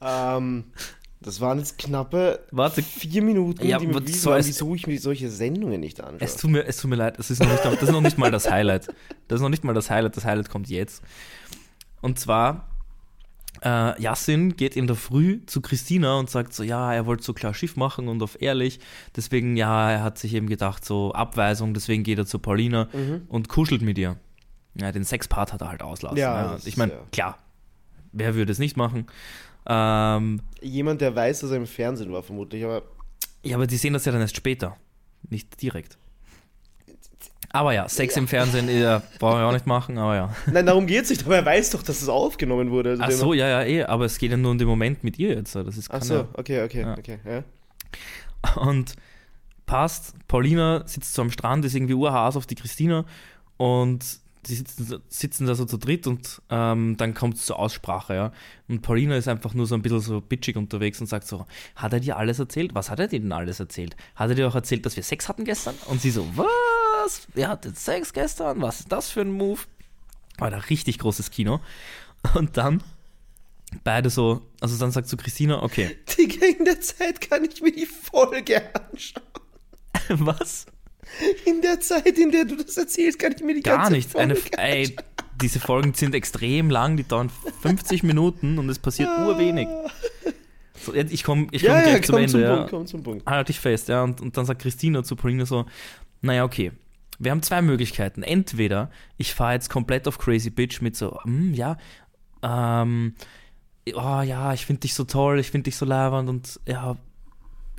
Ähm, 0.00 0.64
das 1.20 1.40
waren 1.40 1.58
jetzt 1.58 1.78
knappe 1.78 2.44
Warte. 2.52 2.82
vier 2.82 3.22
Minuten, 3.22 3.66
Ja, 3.66 3.78
die 3.78 3.88
mir 3.88 3.94
so 4.06 4.34
ist- 4.34 4.46
wieso 4.46 4.74
ich 4.74 4.86
mir 4.86 5.00
solche 5.00 5.28
Sendungen 5.30 5.80
nicht 5.80 6.00
anschaue. 6.00 6.20
Es 6.20 6.36
tut 6.36 6.50
mir, 6.50 6.64
es 6.66 6.76
tut 6.76 6.90
mir 6.90 6.96
leid, 6.96 7.18
das 7.18 7.30
ist, 7.30 7.40
noch 7.42 7.50
nicht, 7.50 7.64
das 7.64 7.82
ist 7.82 7.90
noch 7.90 8.00
nicht 8.00 8.18
mal 8.18 8.30
das 8.30 8.48
Highlight. 8.50 8.88
Das 9.26 9.36
ist 9.36 9.42
noch 9.42 9.48
nicht 9.48 9.64
mal 9.64 9.74
das 9.74 9.90
Highlight, 9.90 10.16
das 10.16 10.24
Highlight 10.24 10.48
kommt 10.50 10.68
jetzt. 10.68 11.02
Und 12.00 12.20
zwar, 12.20 12.68
äh, 13.62 14.00
Yassin 14.02 14.56
geht 14.56 14.76
in 14.76 14.86
der 14.86 14.96
Früh 14.96 15.40
zu 15.46 15.60
Christina 15.60 16.18
und 16.18 16.30
sagt 16.30 16.52
so, 16.52 16.62
ja, 16.62 16.92
er 16.92 17.06
wollte 17.06 17.22
so 17.24 17.32
klar 17.34 17.54
Schiff 17.54 17.76
machen 17.76 18.08
und 18.08 18.22
auf 18.22 18.40
ehrlich. 18.40 18.80
Deswegen, 19.16 19.56
ja, 19.56 19.90
er 19.90 20.02
hat 20.02 20.18
sich 20.18 20.34
eben 20.34 20.48
gedacht, 20.48 20.84
so 20.84 21.12
Abweisung, 21.12 21.74
deswegen 21.74 22.02
geht 22.02 22.18
er 22.18 22.26
zu 22.26 22.38
Paulina 22.38 22.88
und 23.28 23.48
kuschelt 23.48 23.82
mit 23.82 23.98
ihr. 23.98 24.16
Ja, 24.74 24.92
den 24.92 25.04
Sexpart 25.04 25.52
hat 25.52 25.60
er 25.62 25.68
halt 25.70 25.82
auslassen. 25.82 26.18
Ja, 26.18 26.52
Ja, 26.52 26.58
ich 26.64 26.76
meine, 26.76 26.92
ja- 26.92 26.98
klar, 27.12 27.38
wer 28.12 28.34
würde 28.34 28.52
es 28.52 28.58
nicht 28.58 28.76
machen? 28.76 29.06
Ähm, 29.66 30.40
Jemand, 30.62 31.00
der 31.00 31.14
weiß, 31.14 31.40
dass 31.40 31.50
er 31.50 31.56
im 31.56 31.66
Fernsehen 31.66 32.12
war, 32.12 32.22
vermutlich, 32.22 32.64
aber 32.64 32.82
Ja, 33.42 33.56
aber 33.56 33.66
die 33.66 33.76
sehen 33.76 33.92
das 33.92 34.04
ja 34.04 34.12
dann 34.12 34.20
erst 34.20 34.36
später, 34.36 34.76
nicht 35.28 35.60
direkt. 35.60 35.98
Aber 37.50 37.72
ja, 37.72 37.88
Sex 37.88 38.16
im 38.16 38.28
Fernsehen, 38.28 38.68
ja, 38.68 39.02
brauchen 39.18 39.40
wir 39.40 39.46
auch 39.46 39.52
nicht 39.52 39.66
machen, 39.66 39.96
aber 39.96 40.14
ja. 40.16 40.36
Nein, 40.52 40.66
darum 40.66 40.86
geht's 40.86 41.08
nicht, 41.08 41.24
aber 41.24 41.36
er 41.36 41.46
weiß 41.46 41.70
doch, 41.70 41.82
dass 41.82 42.02
es 42.02 42.08
aufgenommen 42.08 42.70
wurde. 42.70 42.90
Also 42.90 43.02
Ach 43.04 43.10
so, 43.10 43.32
ja, 43.34 43.48
ja, 43.48 43.62
eh, 43.64 43.84
aber 43.84 44.04
es 44.04 44.18
geht 44.18 44.30
ja 44.30 44.36
nur 44.36 44.50
um 44.50 44.58
den 44.58 44.68
Moment 44.68 45.02
mit 45.02 45.18
ihr 45.18 45.30
jetzt. 45.34 45.54
Das 45.54 45.76
ist 45.76 45.90
Ach 45.90 46.02
so, 46.02 46.14
ja- 46.14 46.28
okay, 46.34 46.62
okay, 46.62 46.80
Ja. 46.82 46.98
okay. 46.98 47.18
Ja. 47.24 47.44
Und 48.56 48.94
passt, 49.64 50.14
Paulina 50.28 50.82
sitzt 50.86 51.14
so 51.14 51.22
am 51.22 51.30
Strand, 51.30 51.64
ist 51.64 51.74
irgendwie 51.74 51.94
urhaß 51.94 52.36
auf 52.36 52.46
die 52.46 52.54
Christina 52.54 53.04
und 53.58 54.02
sie 54.44 54.54
sitzen, 54.54 55.02
sitzen 55.08 55.46
da 55.46 55.54
so 55.54 55.66
zu 55.66 55.76
dritt 55.76 56.06
und 56.06 56.40
ähm, 56.48 56.96
dann 56.96 57.12
kommt 57.12 57.34
es 57.36 57.44
zur 57.44 57.58
Aussprache, 57.58 58.14
ja. 58.14 58.32
Und 58.68 58.80
Paulina 58.80 59.16
ist 59.16 59.28
einfach 59.28 59.52
nur 59.52 59.66
so 59.66 59.74
ein 59.74 59.82
bisschen 59.82 60.00
so 60.00 60.20
bitchig 60.22 60.56
unterwegs 60.56 61.00
und 61.00 61.06
sagt 61.06 61.26
so, 61.26 61.44
hat 61.76 61.92
er 61.92 62.00
dir 62.00 62.16
alles 62.16 62.38
erzählt? 62.38 62.74
Was 62.74 62.88
hat 62.90 62.98
er 62.98 63.08
dir 63.08 63.20
denn 63.20 63.32
alles 63.32 63.60
erzählt? 63.60 63.94
Hat 64.14 64.30
er 64.30 64.36
dir 64.36 64.48
auch 64.48 64.54
erzählt, 64.54 64.86
dass 64.86 64.96
wir 64.96 65.02
Sex 65.02 65.28
hatten 65.28 65.44
gestern? 65.44 65.74
Und 65.86 66.00
sie 66.00 66.10
so, 66.10 66.26
was? 66.34 66.46
Wir 67.34 67.48
hatten 67.48 67.74
Sex 67.74 68.12
gestern? 68.12 68.60
Was 68.62 68.80
ist 68.80 68.92
das 68.92 69.10
für 69.10 69.20
ein 69.20 69.32
Move? 69.32 69.60
War 70.38 70.50
da 70.50 70.58
richtig 70.58 70.98
großes 70.98 71.30
Kino. 71.30 71.60
Und 72.34 72.56
dann 72.56 72.82
beide 73.84 74.10
so, 74.10 74.42
also 74.60 74.76
dann 74.78 74.90
sagt 74.90 75.08
so 75.08 75.16
Christina, 75.16 75.62
okay, 75.62 75.96
Digga, 76.18 76.46
in 76.46 76.64
der 76.64 76.80
Zeit 76.80 77.20
kann 77.20 77.44
ich 77.44 77.60
mir 77.60 77.72
die 77.72 77.86
Folge 77.86 78.62
anschauen. 78.74 79.22
was? 80.08 80.66
In 81.46 81.62
der 81.62 81.80
Zeit, 81.80 82.18
in 82.18 82.30
der 82.30 82.44
du 82.44 82.56
das 82.56 82.76
erzählst, 82.76 83.18
kann 83.18 83.32
ich 83.32 83.42
mir 83.42 83.54
die 83.54 83.62
Gar 83.62 83.78
ganze 83.78 83.92
nichts. 83.92 84.14
Eine, 84.14 84.36
Folge 84.36 84.58
ey, 84.58 84.96
diese 85.40 85.58
Folgen 85.60 85.94
sind 85.94 86.14
extrem 86.14 86.70
lang, 86.70 86.96
die 86.96 87.04
dauern 87.04 87.30
50 87.62 88.02
Minuten 88.02 88.58
und 88.58 88.68
es 88.68 88.78
passiert 88.78 89.08
urwenig. 89.20 89.68
So, 90.84 90.94
ich 90.94 91.24
komme 91.24 91.48
ich 91.50 91.62
komm 91.62 91.72
Ja, 91.72 91.82
gleich 91.82 91.94
ja, 91.94 92.02
zum 92.02 92.14
komm 92.14 92.22
Ende. 92.22 92.32
zum 92.32 92.40
ja. 92.40 92.56
Punkt, 92.56 92.70
komm 92.70 92.86
zum 92.86 93.02
Punkt. 93.02 93.26
Halt 93.26 93.48
dich 93.48 93.58
fest, 93.58 93.88
ja. 93.88 94.02
Und, 94.02 94.20
und 94.20 94.36
dann 94.36 94.46
sagt 94.46 94.62
Christina 94.62 95.02
zu 95.02 95.16
Paulina 95.16 95.46
so: 95.46 95.66
Naja, 96.20 96.44
okay. 96.44 96.72
Wir 97.18 97.30
haben 97.30 97.42
zwei 97.42 97.62
Möglichkeiten. 97.62 98.22
Entweder 98.22 98.90
ich 99.16 99.34
fahre 99.34 99.54
jetzt 99.54 99.70
komplett 99.70 100.06
auf 100.06 100.18
Crazy 100.18 100.50
Bitch 100.50 100.80
mit 100.80 100.96
so, 100.96 101.18
hm, 101.22 101.54
ja, 101.54 101.76
ähm, 102.42 103.14
oh 103.94 104.20
ja, 104.20 104.52
ich 104.52 104.66
finde 104.66 104.80
dich 104.80 104.94
so 104.94 105.04
toll, 105.04 105.38
ich 105.40 105.50
finde 105.50 105.64
dich 105.64 105.76
so 105.76 105.84
leibend 105.84 106.28
und 106.28 106.60
ja, 106.66 106.96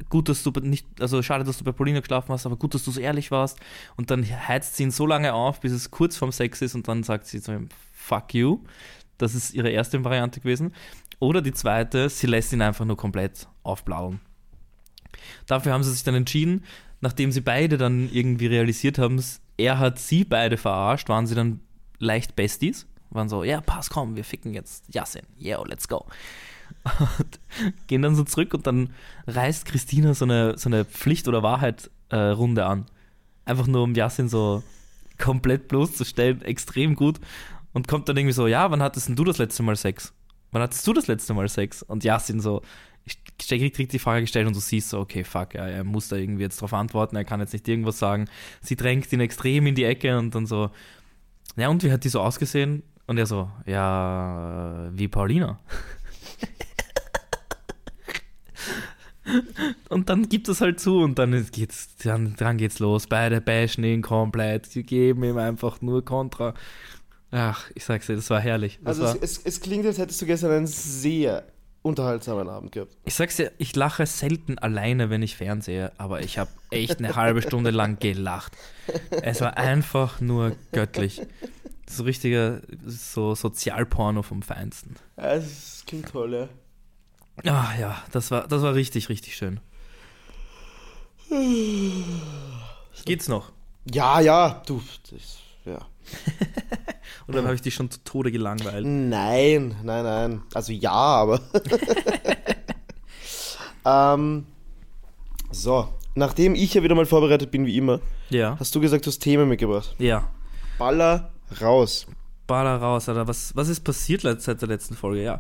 gut, 0.10 0.29
dass 0.29 0.43
du 0.43 0.51
nicht, 0.62 0.86
also 1.00 1.22
schade, 1.22 1.43
dass 1.43 1.58
du 1.58 1.63
bei 1.63 1.72
Paulina 1.72 2.00
geschlafen 2.00 2.31
hast, 2.31 2.46
aber 2.46 2.55
gut, 2.55 2.74
dass 2.74 2.84
du 2.84 2.91
so 2.91 3.01
ehrlich 3.01 3.31
warst. 3.31 3.60
Und 3.98 4.12
dann 4.12 4.25
heizt 4.25 4.77
sie 4.77 4.84
ihn 4.84 4.91
so 4.91 5.05
lange 5.05 5.34
auf, 5.34 5.60
bis 5.60 5.72
es 5.72 5.91
kurz 5.91 6.17
vorm 6.17 6.31
Sex 6.31 6.62
ist 6.62 6.75
und 6.75 6.88
dann 6.88 7.03
sagt 7.03 7.27
sie 7.27 7.39
so, 7.39 7.53
fuck 7.93 8.34
you. 8.34 8.60
Das 9.17 9.36
ist 9.36 9.53
ihre 9.53 9.69
erste 9.69 10.01
Variante 10.03 10.39
gewesen. 10.39 10.74
Oder 11.19 11.41
die 11.41 11.51
zweite, 11.51 12.10
sie 12.10 12.27
lässt 12.27 12.53
ihn 12.53 12.62
einfach 12.62 12.86
nur 12.86 12.96
komplett 12.96 13.48
aufblauen. 13.63 14.22
Dafür 15.46 15.74
haben 15.74 15.84
sie 15.84 15.91
sich 15.91 16.03
dann 16.03 16.15
entschieden, 16.15 16.63
nachdem 17.01 17.32
sie 17.32 17.41
beide 17.41 17.77
dann 17.77 18.10
irgendwie 18.12 18.48
realisiert 18.48 18.98
haben, 18.98 19.24
er 19.58 19.79
hat 19.79 20.00
sie 20.00 20.24
beide 20.24 20.58
verarscht, 20.58 21.10
waren 21.10 21.27
sie 21.27 21.36
dann 21.36 21.60
leicht 22.00 22.36
Besties. 22.36 22.88
Waren 23.12 23.29
so, 23.29 23.44
ja, 23.44 23.62
pass, 23.62 23.89
komm, 23.89 24.15
wir 24.15 24.24
ficken 24.24 24.53
jetzt 24.53 24.94
Yasin. 24.94 25.24
Yeah, 25.41 25.63
let's 25.65 25.88
go. 25.88 26.06
Und 27.18 27.39
gehen 27.88 28.03
dann 28.03 28.15
so 28.15 28.24
zurück 28.24 28.53
und 28.53 28.68
dann 28.68 28.91
reißt 29.25 29.65
Christina 29.65 30.13
so 30.13 30.25
eine, 30.25 30.58
so 30.58 30.70
eine 30.70 30.86
Pflicht- 30.86 31.27
oder 31.27 31.41
Wahrheit-Runde 31.41 32.65
an. 32.65 32.86
Einfach 33.46 33.65
nur, 33.65 33.82
um 33.82 33.96
Yasin 33.96 34.29
so 34.29 34.62
komplett 35.18 35.68
bloßzustellen, 35.68 36.44
extrem 36.44 36.96
gut. 36.96 37.20
Und 37.74 37.88
kommt 37.88 38.08
dann 38.10 38.18
irgendwie 38.18 38.34
so, 38.34 38.48
ja, 38.48 38.70
wann 38.70 38.84
hattest 38.84 39.10
denn 39.10 39.15
du 39.15 39.24
das 39.24 39.39
letzte 39.39 39.63
Mal 39.63 39.75
Sex? 39.75 40.13
Wann 40.51 40.62
hattest 40.62 40.86
du 40.86 40.94
das 40.94 41.08
letzte 41.08 41.34
Mal 41.34 41.50
Sex? 41.50 41.82
Und 41.84 42.03
Yasin 42.03 42.39
so, 42.39 42.62
ich 43.06 43.74
krieg, 43.74 43.89
die 43.89 44.00
Frage 44.00 44.22
gestellt 44.22 44.48
und 44.48 44.56
du 44.56 44.60
siehst 44.60 44.89
so, 44.89 45.00
okay, 45.00 45.24
fuck, 45.24 45.56
ja, 45.56 45.68
er 45.68 45.84
muss 45.84 46.10
da 46.10 46.15
irgendwie 46.15 46.44
jetzt 46.44 46.62
drauf 46.62 46.74
antworten, 46.74 47.15
er 47.15 47.25
kann 47.25 47.39
jetzt 47.39 47.53
nicht 47.53 47.68
irgendwas 47.68 48.00
sagen. 48.00 48.25
Sie 48.62 48.75
drängt 48.75 49.12
ihn 49.12 49.22
extrem 49.22 49.65
in 49.68 49.75
die 49.75 49.86
Ecke 49.86 50.18
und 50.18 50.36
dann 50.36 50.46
so, 50.46 50.70
ja, 51.56 51.70
und 51.70 51.84
wie 51.84 51.91
hat 51.91 52.03
die 52.03 52.10
so 52.10 52.22
ausgesehen? 52.22 52.84
Und 53.08 53.18
er 53.18 53.25
so, 53.25 53.50
ja, 53.65 54.89
wie 54.94 55.08
Paulina. 55.08 55.60
und 59.89 60.10
dann 60.10 60.29
gibt 60.29 60.48
es 60.48 60.62
halt 60.62 60.79
zu 60.79 61.00
und 61.00 61.18
dann 61.18 61.48
geht's, 61.51 61.96
dann, 62.03 62.36
dann 62.38 62.58
geht's 62.58 62.77
los. 62.79 63.08
Beide 63.08 63.41
bashen 63.41 63.84
ihn 63.84 64.03
komplett. 64.03 64.68
Sie 64.68 64.84
geben 64.84 65.24
ihm 65.24 65.38
einfach 65.38 65.82
nur 65.82 66.06
Kontra. 66.06 66.53
Ach, 67.32 67.70
ich 67.75 67.84
sag's 67.84 68.08
dir, 68.08 68.15
das 68.15 68.29
war 68.29 68.39
herrlich. 68.39 68.79
Das 68.84 69.00
Also 69.00 69.03
war, 69.03 69.15
es, 69.24 69.39
es, 69.39 69.46
es 69.46 69.62
klingt, 69.62 69.86
als 69.86 69.98
hättest 69.98 70.22
du 70.22 70.25
gestern 70.25 70.51
einen 70.51 70.68
sehr 70.68 71.46
unterhaltsamen 71.81 72.50
Abend 72.50 72.71
gehabt. 72.71 72.95
ich 73.05 73.15
sag's 73.15 73.38
dir, 73.38 73.51
ich 73.57 73.75
lache 73.75 74.05
selten 74.05 74.57
alleine, 74.57 75.09
wenn 75.09 75.21
ich 75.21 75.36
fernsehe, 75.36 75.91
aber 75.98 76.21
ich 76.21 76.38
habe 76.38 76.51
echt 76.71 77.00
eine 77.00 77.15
halbe 77.15 77.41
Stunde 77.41 77.71
lang 77.71 78.00
gelacht. 78.00 78.57
Es 79.09 79.41
war 79.41 79.57
einfach 79.57 80.19
nur 80.21 80.55
göttlich. 80.71 81.21
So 81.89 82.03
richtiger 82.03 82.62
so 82.86 83.33
Sozialporno 83.33 84.21
vom 84.21 84.41
Feinsten. 84.41 84.95
Ja, 85.17 85.33
es 85.36 85.83
klingt 85.88 86.09
toll, 86.09 86.33
ja. 86.33 86.50
Ah 87.51 87.74
ja, 87.79 88.03
das 88.12 88.31
war, 88.31 88.48
das 88.48 88.62
war 88.62 88.75
richtig, 88.75 89.09
richtig 89.09 89.36
schön. 89.36 89.59
Geht's 93.05 93.27
noch? 93.27 93.51
Ja, 93.91 94.19
ja, 94.19 94.62
du, 94.65 94.81
das, 95.09 95.38
ja. 95.65 95.79
Oder 97.29 97.43
habe 97.43 97.53
ich 97.55 97.62
dich 97.62 97.75
schon 97.75 97.89
zu 97.91 98.03
Tode 98.03 98.31
gelangweilt? 98.31 98.86
Nein, 98.86 99.75
nein, 99.83 100.03
nein. 100.03 100.41
Also 100.53 100.74
ja, 100.74 100.91
aber. 100.91 101.39
ähm, 103.86 104.45
so, 105.51 105.88
nachdem 106.15 106.55
ich 106.55 106.74
ja 106.74 106.83
wieder 106.83 106.95
mal 106.95 107.05
vorbereitet 107.05 107.51
bin, 107.51 107.65
wie 107.65 107.77
immer, 107.77 108.00
Ja. 108.29 108.57
hast 108.59 108.74
du 108.75 108.79
gesagt, 108.79 109.05
du 109.05 109.09
hast 109.09 109.19
Themen 109.19 109.48
mitgebracht. 109.48 109.95
Ja. 110.00 110.29
Baller 110.77 111.31
raus. 111.62 112.07
Baller 112.48 112.77
raus, 112.77 113.07
Alter. 113.09 113.27
Was, 113.27 113.55
was 113.55 113.69
ist 113.69 113.81
passiert 113.81 114.21
seit 114.41 114.62
der 114.62 114.67
letzten 114.67 114.95
Folge? 114.95 115.21
Ja. 115.24 115.39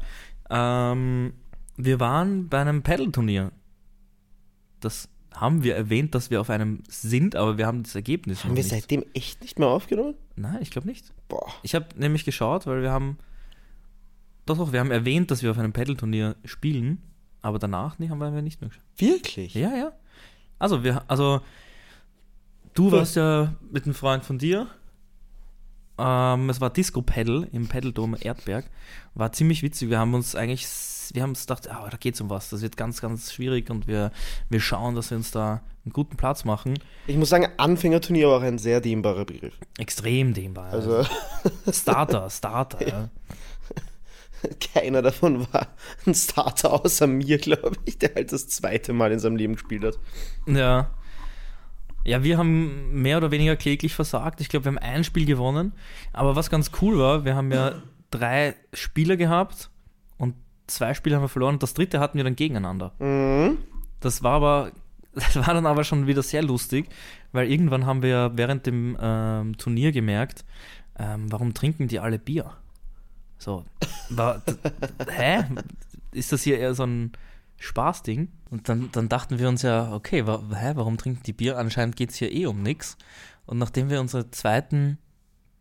Ähm, 0.49 1.33
wir 1.77 1.99
waren 1.99 2.49
bei 2.49 2.59
einem 2.59 2.83
Paddle-Turnier. 2.83 3.51
Das 4.79 5.09
haben 5.35 5.63
wir 5.63 5.75
erwähnt, 5.75 6.15
dass 6.15 6.31
wir 6.31 6.41
auf 6.41 6.49
einem 6.49 6.83
sind, 6.87 7.35
aber 7.35 7.57
wir 7.57 7.67
haben 7.67 7.83
das 7.83 7.95
Ergebnis 7.95 8.43
Haben 8.43 8.49
noch 8.51 8.57
wir 8.57 8.63
nicht. 8.63 8.71
seitdem 8.71 9.05
echt 9.13 9.41
nicht 9.41 9.59
mehr 9.59 9.67
aufgenommen? 9.67 10.15
Nein, 10.35 10.57
ich 10.61 10.71
glaube 10.71 10.87
nicht. 10.87 11.13
Boah. 11.27 11.47
Ich 11.63 11.75
habe 11.75 11.87
nämlich 11.95 12.25
geschaut, 12.25 12.65
weil 12.67 12.81
wir 12.81 12.91
haben. 12.91 13.17
Doch, 14.45 14.57
doch, 14.57 14.71
wir 14.71 14.79
haben 14.79 14.91
erwähnt, 14.91 15.29
dass 15.29 15.43
wir 15.43 15.51
auf 15.51 15.59
einem 15.59 15.73
Paddle-Turnier 15.73 16.35
spielen, 16.43 17.03
aber 17.41 17.59
danach 17.59 17.99
nee, 17.99 18.09
haben 18.09 18.19
wir 18.19 18.41
nicht 18.41 18.61
mehr 18.61 18.69
geschaut. 18.69 18.83
Wirklich? 18.97 19.53
Ja, 19.53 19.75
ja. 19.75 19.91
Also, 20.57 20.83
wir, 20.83 21.03
also, 21.07 21.41
du 22.73 22.91
warst 22.91 23.15
ja 23.15 23.53
mit 23.71 23.85
einem 23.85 23.93
Freund 23.93 24.25
von 24.25 24.39
dir. 24.39 24.67
Ähm, 25.99 26.49
es 26.49 26.61
war 26.61 26.69
Disco 26.69 27.01
Paddle 27.01 27.47
im 27.51 27.67
Paddledom 27.67 28.15
Erdberg. 28.19 28.65
War 29.15 29.31
ziemlich 29.31 29.61
witzig. 29.63 29.89
Wir 29.89 29.99
haben 29.99 30.13
uns 30.13 30.35
eigentlich, 30.35 30.65
wir 31.13 31.23
haben 31.23 31.31
uns 31.31 31.41
gedacht, 31.41 31.69
ah, 31.69 31.87
da 31.89 31.97
geht's 31.97 32.21
um 32.21 32.29
was. 32.29 32.49
Das 32.49 32.61
wird 32.61 32.77
ganz, 32.77 33.01
ganz 33.01 33.33
schwierig 33.33 33.69
und 33.69 33.87
wir, 33.87 34.11
wir 34.49 34.59
schauen, 34.59 34.95
dass 34.95 35.09
wir 35.09 35.17
uns 35.17 35.31
da 35.31 35.61
einen 35.83 35.93
guten 35.93 36.15
Platz 36.15 36.45
machen. 36.45 36.79
Ich 37.07 37.17
muss 37.17 37.29
sagen, 37.29 37.47
Anfängerturnier 37.57 38.29
war 38.29 38.37
auch 38.37 38.43
ein 38.43 38.57
sehr 38.59 38.79
dehnbarer 38.81 39.25
Begriff. 39.25 39.57
Extrem 39.77 40.33
dehnbar. 40.33 40.71
Also 40.71 41.05
Starter, 41.71 42.29
Starter, 42.29 42.87
ja. 42.87 43.09
keiner 44.73 45.01
davon 45.01 45.51
war 45.51 45.67
ein 46.05 46.15
Starter 46.15 46.73
außer 46.73 47.07
mir, 47.07 47.37
glaube 47.39 47.75
ich, 47.85 47.97
der 47.97 48.15
halt 48.15 48.31
das 48.31 48.47
zweite 48.47 48.93
Mal 48.93 49.11
in 49.11 49.19
seinem 49.19 49.35
Leben 49.35 49.53
gespielt 49.53 49.83
hat. 49.83 49.99
Ja. 50.47 50.91
Ja, 52.09 52.23
wir 52.23 52.39
haben 52.39 53.03
mehr 53.03 53.17
oder 53.17 53.29
weniger 53.29 53.55
kläglich 53.55 53.93
versagt. 53.93 54.41
Ich 54.41 54.49
glaube, 54.49 54.65
wir 54.65 54.71
haben 54.71 54.79
ein 54.79 55.03
Spiel 55.03 55.27
gewonnen. 55.27 55.73
Aber 56.11 56.35
was 56.35 56.49
ganz 56.49 56.71
cool 56.81 56.97
war, 56.97 57.23
wir 57.23 57.35
haben 57.35 57.51
ja 57.51 57.83
drei 58.09 58.55
Spieler 58.73 59.15
gehabt 59.15 59.69
und 60.17 60.33
zwei 60.65 60.95
Spiele 60.95 61.15
haben 61.15 61.21
wir 61.21 61.29
verloren 61.29 61.53
und 61.53 61.61
das 61.61 61.75
dritte 61.75 61.99
hatten 61.99 62.17
wir 62.17 62.23
dann 62.23 62.35
gegeneinander. 62.35 62.93
Mhm. 62.97 63.59
Das 63.99 64.23
war 64.23 64.31
aber, 64.31 64.71
das 65.13 65.35
war 65.35 65.53
dann 65.53 65.67
aber 65.67 65.83
schon 65.83 66.07
wieder 66.07 66.23
sehr 66.23 66.41
lustig, 66.41 66.89
weil 67.31 67.47
irgendwann 67.47 67.85
haben 67.85 68.01
wir 68.01 68.31
während 68.33 68.65
dem 68.65 68.97
ähm, 68.99 69.55
Turnier 69.57 69.91
gemerkt, 69.91 70.45
ähm, 70.97 71.31
warum 71.31 71.53
trinken 71.53 71.87
die 71.87 71.99
alle 71.99 72.17
Bier? 72.17 72.53
So, 73.37 73.65
war, 74.09 74.41
hä? 75.11 75.43
Ist 76.11 76.31
das 76.31 76.41
hier 76.41 76.57
eher 76.57 76.73
so 76.73 76.87
ein 76.87 77.11
Spaßding? 77.59 78.29
Und 78.49 78.67
dann, 78.69 78.89
dann 78.91 79.09
dachten 79.09 79.37
wir 79.39 79.47
uns 79.47 79.61
ja, 79.61 79.93
okay, 79.93 80.25
wa, 80.25 80.41
hä, 80.53 80.71
warum 80.75 80.97
trinken 80.97 81.21
die 81.25 81.33
Bier? 81.33 81.57
Anscheinend 81.57 81.95
geht 81.95 82.09
es 82.11 82.15
hier 82.15 82.31
eh 82.31 82.45
um 82.47 82.61
nichts. 82.63 82.97
Und 83.45 83.57
nachdem 83.57 83.89
wir 83.89 83.99
unser 83.99 84.31
zweiten, 84.31 84.97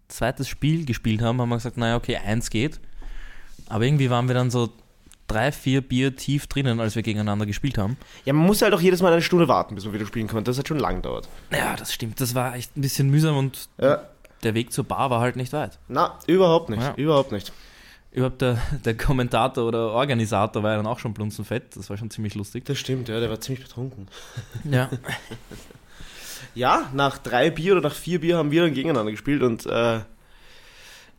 zweites 0.09 0.49
Spiel 0.49 0.85
gespielt 0.87 1.21
haben, 1.23 1.41
haben 1.41 1.49
wir 1.49 1.57
gesagt, 1.57 1.77
naja, 1.77 1.97
okay, 1.97 2.17
eins 2.17 2.51
geht. 2.51 2.81
Aber 3.69 3.85
irgendwie 3.85 4.11
waren 4.11 4.29
wir 4.29 4.35
dann 4.35 4.51
so 4.51 4.71
drei, 5.27 5.53
vier 5.53 5.83
Bier 5.83 6.17
tief 6.17 6.47
drinnen, 6.47 6.81
als 6.81 6.95
wir 6.97 7.03
gegeneinander 7.03 7.45
gespielt 7.45 7.77
haben. 7.77 7.99
Ja, 8.25 8.33
man 8.33 8.47
muss 8.47 8.63
halt 8.63 8.73
auch 8.73 8.81
jedes 8.81 9.03
Mal 9.03 9.13
eine 9.13 9.21
Stunde 9.21 9.47
warten, 9.49 9.75
bis 9.75 9.85
man 9.85 9.93
wieder 9.93 10.07
spielen 10.07 10.27
konnte. 10.27 10.51
Das 10.51 10.59
hat 10.59 10.69
schon 10.69 10.79
lang 10.79 11.03
dauert. 11.03 11.29
Ja, 11.51 11.77
das 11.77 11.93
stimmt. 11.93 12.21
Das 12.21 12.35
war 12.35 12.55
echt 12.57 12.75
ein 12.77 12.81
bisschen 12.81 13.11
mühsam 13.11 13.37
und 13.37 13.69
Ja. 13.79 14.05
der 14.43 14.55
Weg 14.55 14.73
zur 14.73 14.85
Bar 14.85 15.11
war 15.11 15.21
halt 15.21 15.37
nicht 15.37 15.53
weit. 15.53 15.79
Na, 15.89 16.19
überhaupt 16.27 16.71
nicht. 16.71 16.81
Ja. 16.83 16.95
Überhaupt 16.95 17.33
nicht. 17.33 17.53
Überhaupt 18.11 18.41
der, 18.41 18.59
der 18.85 18.97
Kommentator 18.97 19.65
oder 19.65 19.91
Organisator 19.93 20.63
war 20.63 20.71
ja 20.71 20.77
dann 20.79 20.87
auch 20.87 20.99
schon 20.99 21.13
blunzenfett. 21.13 21.77
Das 21.77 21.91
war 21.91 21.97
schon 21.97 22.11
ziemlich 22.11 22.35
lustig. 22.35 22.65
Das 22.65 22.79
stimmt, 22.79 23.09
ja, 23.09 23.21
der 23.21 23.29
war 23.29 23.41
ziemlich 23.41 23.65
betrunken. 23.65 24.09
Ja. 24.65 24.91
Ja, 26.55 26.91
nach 26.93 27.19
drei 27.19 27.51
Bier 27.51 27.73
oder 27.73 27.83
nach 27.89 27.95
vier 27.95 28.21
Bier 28.21 28.37
haben 28.37 28.51
wir 28.51 28.63
dann 28.63 28.75
gegeneinander 28.75 29.11
gespielt 29.11 29.43
und 29.43 29.67
äh, 29.67 30.01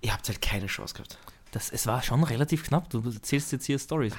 ihr 0.02 0.14
habt 0.14 0.28
halt 0.28 0.42
keine 0.42 0.68
Chance 0.68 0.94
gehabt. 0.94 1.18
Das, 1.52 1.70
es 1.70 1.88
war 1.88 2.02
schon 2.04 2.24
relativ 2.24 2.64
knapp. 2.64 2.90
Du 2.90 3.02
erzählst 3.06 3.52
jetzt 3.52 3.66
hier 3.66 3.80
Stories. 3.80 4.14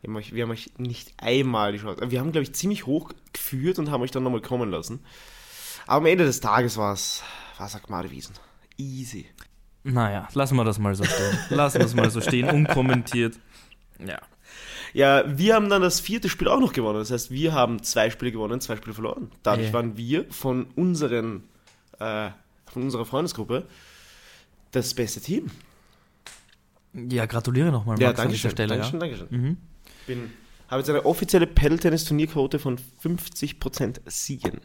Wir 0.00 0.08
haben 0.08 0.16
euch, 0.16 0.34
wir 0.34 0.42
haben 0.42 0.50
euch 0.50 0.72
nicht 0.78 1.14
einmal 1.18 1.72
die 1.72 1.78
Chance. 1.78 2.10
Wir 2.10 2.20
haben, 2.20 2.32
glaube 2.32 2.44
ich, 2.44 2.54
ziemlich 2.54 2.86
hoch 2.86 3.12
geführt 3.32 3.78
und 3.78 3.90
haben 3.90 4.02
euch 4.02 4.10
dann 4.10 4.22
nochmal 4.22 4.42
kommen 4.42 4.70
lassen. 4.70 5.00
Aber 5.86 5.98
am 5.98 6.06
Ende 6.06 6.24
des 6.24 6.40
Tages 6.40 6.76
war 6.76 6.92
es 6.92 7.22
Gmadewiesen. 7.86 8.34
Easy. 8.76 9.26
Naja, 9.88 10.28
lassen 10.34 10.56
wir 10.56 10.64
das 10.64 10.78
mal 10.78 10.94
so 10.94 11.04
stehen. 11.04 11.38
Lassen 11.50 11.78
wir 11.78 11.86
es 11.86 11.94
mal 11.94 12.10
so 12.10 12.20
stehen, 12.20 12.48
unkommentiert. 12.50 13.38
Ja. 14.04 14.18
Ja, 14.92 15.24
wir 15.38 15.54
haben 15.54 15.68
dann 15.68 15.82
das 15.82 16.00
vierte 16.00 16.28
Spiel 16.28 16.48
auch 16.48 16.58
noch 16.60 16.72
gewonnen. 16.72 16.98
Das 16.98 17.10
heißt, 17.10 17.30
wir 17.30 17.52
haben 17.52 17.82
zwei 17.82 18.10
Spiele 18.10 18.32
gewonnen, 18.32 18.60
zwei 18.60 18.76
Spiele 18.76 18.94
verloren. 18.94 19.30
Dadurch 19.42 19.68
Ja. 19.68 19.72
waren 19.74 19.96
wir 19.96 20.24
von 20.30 20.66
unseren, 20.74 21.44
äh, 21.98 22.30
von 22.66 22.82
unserer 22.82 23.04
Freundesgruppe 23.04 23.66
das 24.72 24.94
beste 24.94 25.20
Team. 25.20 25.50
Ja, 26.94 27.26
gratuliere 27.26 27.70
nochmal, 27.70 28.00
Ja, 28.00 28.08
Max, 28.08 28.18
an 28.20 28.24
danke 28.24 28.32
dieser 28.36 28.48
schön. 28.48 28.50
Stelle. 28.52 28.68
Dankeschön, 28.74 29.00
Dankeschön. 29.00 29.28
Ja. 29.30 29.38
Mhm. 29.38 29.56
Bin, 30.06 30.32
habe 30.68 30.80
jetzt 30.80 30.88
eine 30.90 31.04
offizielle 31.04 31.46
Paddle-Tennis-Turnierquote 31.46 32.58
von 32.58 32.78
50% 33.02 34.00
Siegen. 34.06 34.60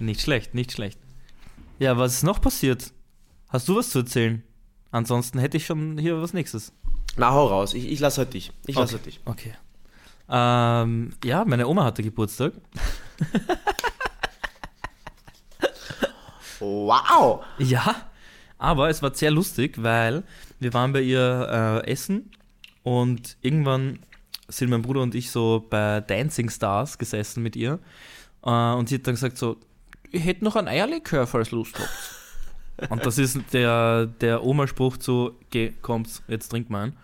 Nicht 0.00 0.20
schlecht, 0.20 0.54
nicht 0.54 0.72
schlecht. 0.72 0.98
Ja, 1.78 1.96
was 1.96 2.14
ist 2.14 2.22
noch 2.24 2.40
passiert? 2.40 2.92
Hast 3.48 3.68
du 3.68 3.76
was 3.76 3.90
zu 3.90 4.00
erzählen? 4.00 4.42
Ansonsten 4.90 5.38
hätte 5.38 5.56
ich 5.56 5.66
schon 5.66 5.98
hier 5.98 6.20
was 6.20 6.32
nächstes. 6.32 6.72
Na, 7.16 7.30
hau 7.30 7.46
raus. 7.46 7.74
Ich, 7.74 7.90
ich 7.90 8.00
lasse 8.00 8.18
halt 8.18 8.34
dich. 8.34 8.52
Ich 8.66 8.76
lasse 8.76 8.94
halt 8.94 9.06
dich. 9.06 9.20
Okay. 9.24 9.54
Ähm, 10.28 11.14
ja, 11.24 11.44
meine 11.44 11.66
Oma 11.66 11.84
hatte 11.84 12.02
Geburtstag. 12.02 12.52
Wow! 16.60 17.44
Ja, 17.58 17.94
aber 18.58 18.88
es 18.88 19.02
war 19.02 19.14
sehr 19.14 19.30
lustig, 19.30 19.82
weil 19.82 20.24
wir 20.58 20.74
waren 20.74 20.92
bei 20.92 21.02
ihr 21.02 21.82
äh, 21.84 21.90
essen 21.90 22.30
und 22.82 23.36
irgendwann 23.42 24.00
sind 24.48 24.70
mein 24.70 24.82
Bruder 24.82 25.02
und 25.02 25.14
ich 25.14 25.30
so 25.30 25.64
bei 25.68 26.00
Dancing 26.00 26.50
Stars 26.50 26.98
gesessen 26.98 27.42
mit 27.42 27.54
ihr 27.54 27.78
äh, 28.44 28.72
und 28.72 28.88
sie 28.88 28.96
hat 28.96 29.06
dann 29.06 29.14
gesagt 29.14 29.38
so, 29.38 29.56
ich 30.10 30.24
hätte 30.24 30.44
noch 30.44 30.56
ein 30.56 30.68
Eierlikör, 30.68 31.26
falls 31.26 31.50
Lust 31.50 31.78
habt. 31.78 32.17
Und 32.90 33.04
das 33.04 33.18
ist 33.18 33.38
der, 33.52 34.06
der 34.06 34.44
Oma-Spruch 34.44 34.96
zu, 34.96 35.32
geh, 35.50 35.72
kommt's, 35.82 36.22
jetzt 36.28 36.48
trink 36.48 36.70
mal 36.70 36.84
einen. 36.84 36.96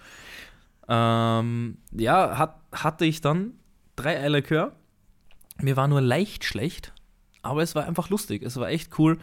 Ähm, 0.88 1.78
ja, 1.92 2.38
hat, 2.38 2.56
hatte 2.72 3.04
ich 3.04 3.20
dann 3.20 3.52
drei 3.96 4.18
Eierlikör. 4.18 4.72
Mir 5.60 5.76
war 5.76 5.88
nur 5.88 6.00
leicht 6.00 6.44
schlecht, 6.44 6.92
aber 7.42 7.62
es 7.62 7.74
war 7.74 7.86
einfach 7.86 8.10
lustig. 8.10 8.42
Es 8.42 8.56
war 8.56 8.68
echt 8.68 8.98
cool, 8.98 9.18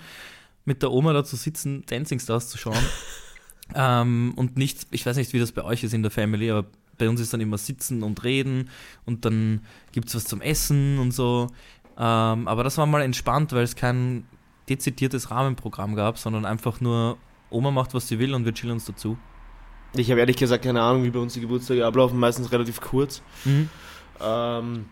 mit 0.65 0.81
der 0.81 0.91
Oma 0.91 1.13
da 1.13 1.23
zu 1.23 1.35
sitzen, 1.35 1.83
Dancing 1.87 2.19
Stars 2.19 2.49
zu 2.49 2.57
schauen. 2.57 2.83
ähm, 3.75 4.33
und 4.35 4.57
nicht, 4.57 4.87
ich 4.91 5.05
weiß 5.05 5.17
nicht, 5.17 5.33
wie 5.33 5.39
das 5.39 5.51
bei 5.51 5.63
euch 5.63 5.83
ist 5.83 5.93
in 5.93 6.03
der 6.03 6.11
Family, 6.11 6.51
aber 6.51 6.67
bei 6.97 7.09
uns 7.09 7.19
ist 7.19 7.33
dann 7.33 7.41
immer 7.41 7.57
sitzen 7.57 8.03
und 8.03 8.23
reden 8.23 8.69
und 9.05 9.25
dann 9.25 9.61
gibt 9.91 10.09
es 10.09 10.15
was 10.15 10.25
zum 10.25 10.41
Essen 10.41 10.99
und 10.99 11.11
so. 11.11 11.47
Ähm, 11.97 12.47
aber 12.47 12.63
das 12.63 12.77
war 12.77 12.85
mal 12.85 13.01
entspannt, 13.01 13.53
weil 13.53 13.63
es 13.63 13.75
kein 13.75 14.25
dezidiertes 14.69 15.31
Rahmenprogramm 15.31 15.95
gab, 15.95 16.17
sondern 16.17 16.45
einfach 16.45 16.81
nur 16.81 17.17
Oma 17.49 17.71
macht, 17.71 17.93
was 17.93 18.07
sie 18.07 18.19
will 18.19 18.33
und 18.33 18.45
wir 18.45 18.53
chillen 18.53 18.73
uns 18.73 18.85
dazu. 18.85 19.17
Ich 19.93 20.09
habe 20.09 20.21
ehrlich 20.21 20.37
gesagt 20.37 20.63
keine 20.63 20.81
Ahnung, 20.81 21.03
wie 21.03 21.09
bei 21.09 21.19
uns 21.19 21.33
die 21.33 21.41
Geburtstage 21.41 21.85
ablaufen, 21.85 22.17
meistens 22.17 22.51
relativ 22.51 22.79
kurz. 22.79 23.21
Ähm, 24.21 24.85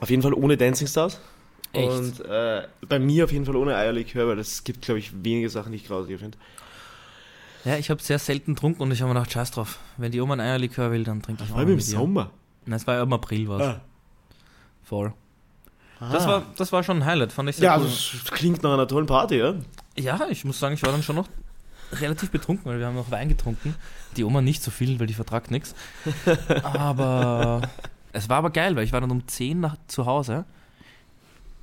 auf 0.00 0.10
jeden 0.10 0.22
Fall 0.22 0.34
ohne 0.34 0.56
Dancing 0.56 0.88
Stars. 0.88 1.20
Echt? 1.72 1.88
Und 1.88 2.24
äh, 2.24 2.66
bei 2.88 2.98
mir 2.98 3.24
auf 3.24 3.32
jeden 3.32 3.44
Fall 3.44 3.56
ohne 3.56 3.76
Eierlikör, 3.76 4.26
weil 4.26 4.38
es 4.38 4.64
gibt, 4.64 4.82
glaube 4.82 4.98
ich, 4.98 5.12
wenige 5.22 5.50
Sachen, 5.50 5.72
die 5.72 5.76
ich 5.76 5.86
grausig 5.86 6.18
finde. 6.18 6.38
Ja, 7.64 7.76
ich 7.76 7.90
habe 7.90 8.02
sehr 8.02 8.18
selten 8.18 8.54
getrunken 8.54 8.82
und 8.82 8.90
ich 8.90 9.02
habe 9.02 9.12
mir 9.12 9.18
gedacht, 9.18 9.32
scheiß 9.32 9.50
drauf. 9.50 9.78
Wenn 9.96 10.10
die 10.10 10.20
Oma 10.20 10.34
ein 10.34 10.40
Eierlikör 10.40 10.90
will, 10.90 11.04
dann 11.04 11.22
trinke 11.22 11.42
ich 11.44 11.50
Vor 11.50 11.58
allem 11.58 11.70
im. 11.70 11.80
Sommer. 11.80 12.30
Nein, 12.64 12.76
es 12.76 12.86
war 12.86 12.94
ja 12.94 13.02
im 13.02 13.12
April 13.12 13.48
was. 13.48 13.62
Ah. 13.62 13.80
Voll. 14.84 15.12
Das, 16.00 16.26
war, 16.26 16.42
das 16.56 16.72
war 16.72 16.82
schon 16.82 16.98
ein 16.98 17.04
Highlight, 17.04 17.32
fand 17.32 17.48
ich 17.50 17.56
sehr 17.56 17.64
Ja, 17.66 17.76
cool. 17.76 17.84
also 17.84 17.94
es 18.24 18.30
klingt 18.30 18.62
nach 18.62 18.72
einer 18.74 18.86
tollen 18.86 19.06
Party, 19.06 19.36
ja? 19.38 19.54
Ja, 19.96 20.20
ich 20.30 20.44
muss 20.44 20.58
sagen, 20.60 20.74
ich 20.74 20.82
war 20.82 20.92
dann 20.92 21.02
schon 21.02 21.16
noch 21.16 21.28
relativ 21.92 22.30
betrunken, 22.30 22.70
weil 22.70 22.78
wir 22.78 22.86
haben 22.86 22.94
noch 22.94 23.10
Wein 23.10 23.28
getrunken. 23.28 23.74
Die 24.16 24.24
Oma 24.24 24.40
nicht 24.40 24.62
so 24.62 24.70
viel, 24.70 25.00
weil 25.00 25.06
die 25.06 25.14
vertragt 25.14 25.50
nichts. 25.50 25.74
Aber 26.62 27.62
es 28.12 28.28
war 28.28 28.36
aber 28.38 28.50
geil, 28.50 28.76
weil 28.76 28.84
ich 28.84 28.92
war 28.92 29.00
dann 29.00 29.10
um 29.10 29.26
10 29.26 29.60
nach, 29.60 29.76
zu 29.86 30.06
Hause 30.06 30.44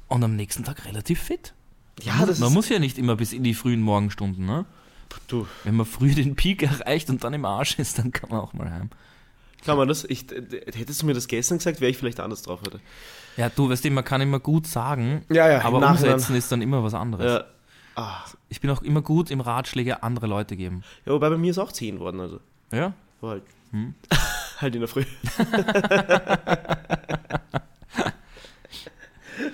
und 0.07 0.23
am 0.23 0.35
nächsten 0.35 0.63
Tag 0.63 0.85
relativ 0.85 1.21
fit. 1.21 1.53
Ja, 2.01 2.25
das 2.25 2.39
Man 2.39 2.51
muss 2.53 2.69
ja 2.69 2.79
nicht 2.79 2.97
immer 2.97 3.15
bis 3.15 3.31
in 3.33 3.43
die 3.43 3.53
frühen 3.53 3.81
Morgenstunden, 3.81 4.45
ne? 4.45 4.65
du, 5.27 5.47
Wenn 5.63 5.75
man 5.75 5.85
früh 5.85 6.13
den 6.13 6.35
Peak 6.35 6.61
erreicht 6.81 7.09
und 7.09 7.23
dann 7.23 7.33
im 7.33 7.45
Arsch 7.45 7.79
ist, 7.79 7.99
dann 7.99 8.11
kann 8.11 8.29
man 8.29 8.39
auch 8.39 8.53
mal 8.53 8.69
heim. 8.69 8.89
Kann 9.65 9.77
man 9.77 9.87
das? 9.87 10.03
Ich, 10.05 10.25
hättest 10.73 11.01
du 11.01 11.05
mir 11.05 11.13
das 11.13 11.27
gestern 11.27 11.57
gesagt, 11.57 11.81
wäre 11.81 11.91
ich 11.91 11.97
vielleicht 11.97 12.19
anders 12.19 12.41
drauf 12.43 12.61
heute. 12.65 12.79
Ja, 13.37 13.49
du, 13.49 13.69
weißt 13.69 13.83
du, 13.83 13.91
man 13.91 14.03
kann 14.05 14.21
immer 14.21 14.39
gut 14.39 14.67
sagen, 14.67 15.25
Ja, 15.29 15.49
ja, 15.51 15.61
aber 15.63 15.85
umsetzen 15.89 16.35
ist 16.35 16.51
dann 16.51 16.61
immer 16.61 16.83
was 16.83 16.93
anderes. 16.93 17.25
Ja. 17.25 17.43
Ah. 17.95 18.23
Ich 18.49 18.61
bin 18.61 18.69
auch 18.69 18.81
immer 18.81 19.01
gut 19.01 19.31
im 19.31 19.41
Ratschläge 19.41 20.03
andere 20.03 20.27
Leute 20.27 20.55
geben. 20.55 20.83
ja, 21.05 21.13
wobei 21.13 21.29
bei 21.29 21.37
mir 21.37 21.51
ist 21.51 21.57
auch 21.59 21.71
10 21.71 21.99
worden, 21.99 22.19
also. 22.19 22.39
Ja? 22.71 22.93
War 23.21 23.31
halt, 23.31 23.43
Hm. 23.71 23.93
halt 24.61 24.75
in 24.75 24.81
der 24.81 24.87
Früh. 24.87 25.05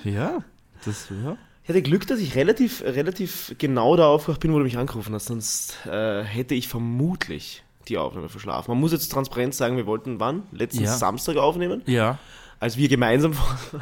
Ja, 0.03 0.43
das, 0.85 1.09
ja. 1.09 1.37
Ich 1.63 1.69
hatte 1.69 1.81
Glück, 1.81 2.07
dass 2.07 2.19
ich 2.19 2.35
relativ, 2.35 2.81
relativ 2.83 3.55
genau 3.57 3.95
da 3.95 4.07
aufgewacht 4.07 4.39
bin, 4.41 4.51
wo 4.53 4.57
du 4.57 4.63
mich 4.63 4.77
angerufen 4.77 5.13
hast, 5.13 5.25
sonst 5.25 5.85
äh, 5.85 6.23
hätte 6.23 6.55
ich 6.55 6.67
vermutlich 6.67 7.63
die 7.87 7.97
Aufnahme 7.97 8.29
verschlafen. 8.29 8.71
Man 8.71 8.79
muss 8.79 8.91
jetzt 8.91 9.11
transparent 9.11 9.53
sagen, 9.55 9.77
wir 9.77 9.85
wollten 9.85 10.19
wann? 10.19 10.43
Letzten 10.51 10.83
Ja. 10.83 10.95
Samstag 10.95 11.37
aufnehmen, 11.37 11.81
Ja, 11.85 12.17
als 12.59 12.77
wir 12.77 12.87
gemeinsam 12.87 13.33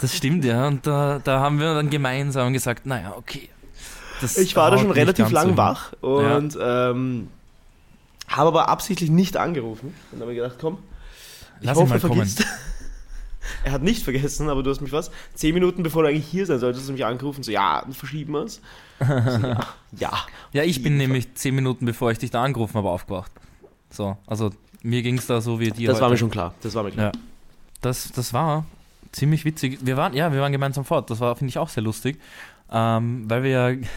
das 0.02 0.16
stimmt, 0.16 0.46
ja. 0.46 0.68
Und 0.68 0.88
da, 0.88 1.20
da 1.24 1.40
haben 1.42 1.60
wir 1.60 1.74
dann 1.74 1.90
gemeinsam 1.90 2.54
gesagt, 2.54 2.86
naja, 2.86 3.14
okay. 3.18 3.50
Ich 4.38 4.56
war 4.56 4.72
da 4.72 4.78
schon 4.78 4.92
relativ 4.92 5.30
lang 5.32 5.52
so 5.52 5.58
wach 5.58 5.94
und 6.02 6.58
ähm, 6.62 7.30
habe 8.28 8.48
aber 8.48 8.70
absichtlich 8.70 9.10
nicht 9.10 9.38
angerufen. 9.38 9.94
Und 10.12 10.22
habe 10.22 10.36
gedacht, 10.36 10.58
komm, 10.60 10.78
ich 11.60 11.66
Lass 11.68 11.78
ihn 11.78 11.82
hoffe, 11.82 11.90
mal 11.90 11.96
er 12.04 12.10
kommen. 12.10 12.36
er 13.64 13.72
hat 13.72 13.84
nicht 13.84 14.04
vergessen, 14.04 14.50
aber 14.50 14.64
du 14.64 14.70
hast 14.70 14.82
mich 14.82 14.92
was? 14.92 15.12
Zehn 15.34 15.54
Minuten 15.54 15.84
bevor 15.84 16.04
du 16.04 16.10
eigentlich 16.10 16.26
hier 16.28 16.46
sein 16.46 16.60
solltest, 16.60 16.82
hast 16.84 16.90
du 16.90 16.94
mich 16.94 17.06
angerufen, 17.06 17.44
so, 17.44 17.52
ja, 17.52 17.82
dann 17.82 17.94
verschieben 17.94 18.34
wir 18.34 18.44
es. 18.44 18.62
So, 19.00 19.06
ja, 19.08 19.60
ja. 19.98 20.12
Ja, 20.52 20.64
ich 20.64 20.84
bin 20.84 20.98
nämlich 20.98 21.34
zehn 21.36 21.56
Minuten 21.56 21.86
bevor 21.86 22.12
ich 22.12 22.18
dich 22.18 22.32
da 22.32 22.44
angerufen 22.44 22.76
habe, 22.76 22.90
aufgewacht. 22.90 23.32
So, 23.92 24.18
also 24.28 24.52
mir 24.84 25.02
ging 25.02 25.18
es 25.18 25.28
da 25.28 25.42
so 25.42 25.60
wie 25.60 25.72
dir. 25.72 25.88
Das 25.88 25.96
heute. 25.96 26.04
war 26.04 26.10
mir 26.12 26.18
schon 26.18 26.30
klar. 26.30 26.54
Das 26.62 26.76
war 26.76 26.84
mir 26.84 26.92
klar. 26.92 27.12
Ja. 27.14 27.22
Das, 27.82 28.12
das 28.12 28.34
war 28.34 28.66
ziemlich 29.12 29.46
witzig. 29.46 29.80
Wir 29.82 29.98
waren, 29.98 30.14
ja, 30.14 30.32
wir 30.34 30.42
waren 30.42 30.52
gemeinsam 30.52 30.86
fort. 30.86 31.10
Das 31.10 31.20
war, 31.20 31.36
finde 31.36 31.50
ich, 31.50 31.58
auch 31.58 31.70
sehr 31.70 31.84
lustig. 31.84 32.20
Ähm, 32.72 33.30
weil 33.30 33.44
wir 33.44 33.50
ja 33.50 33.72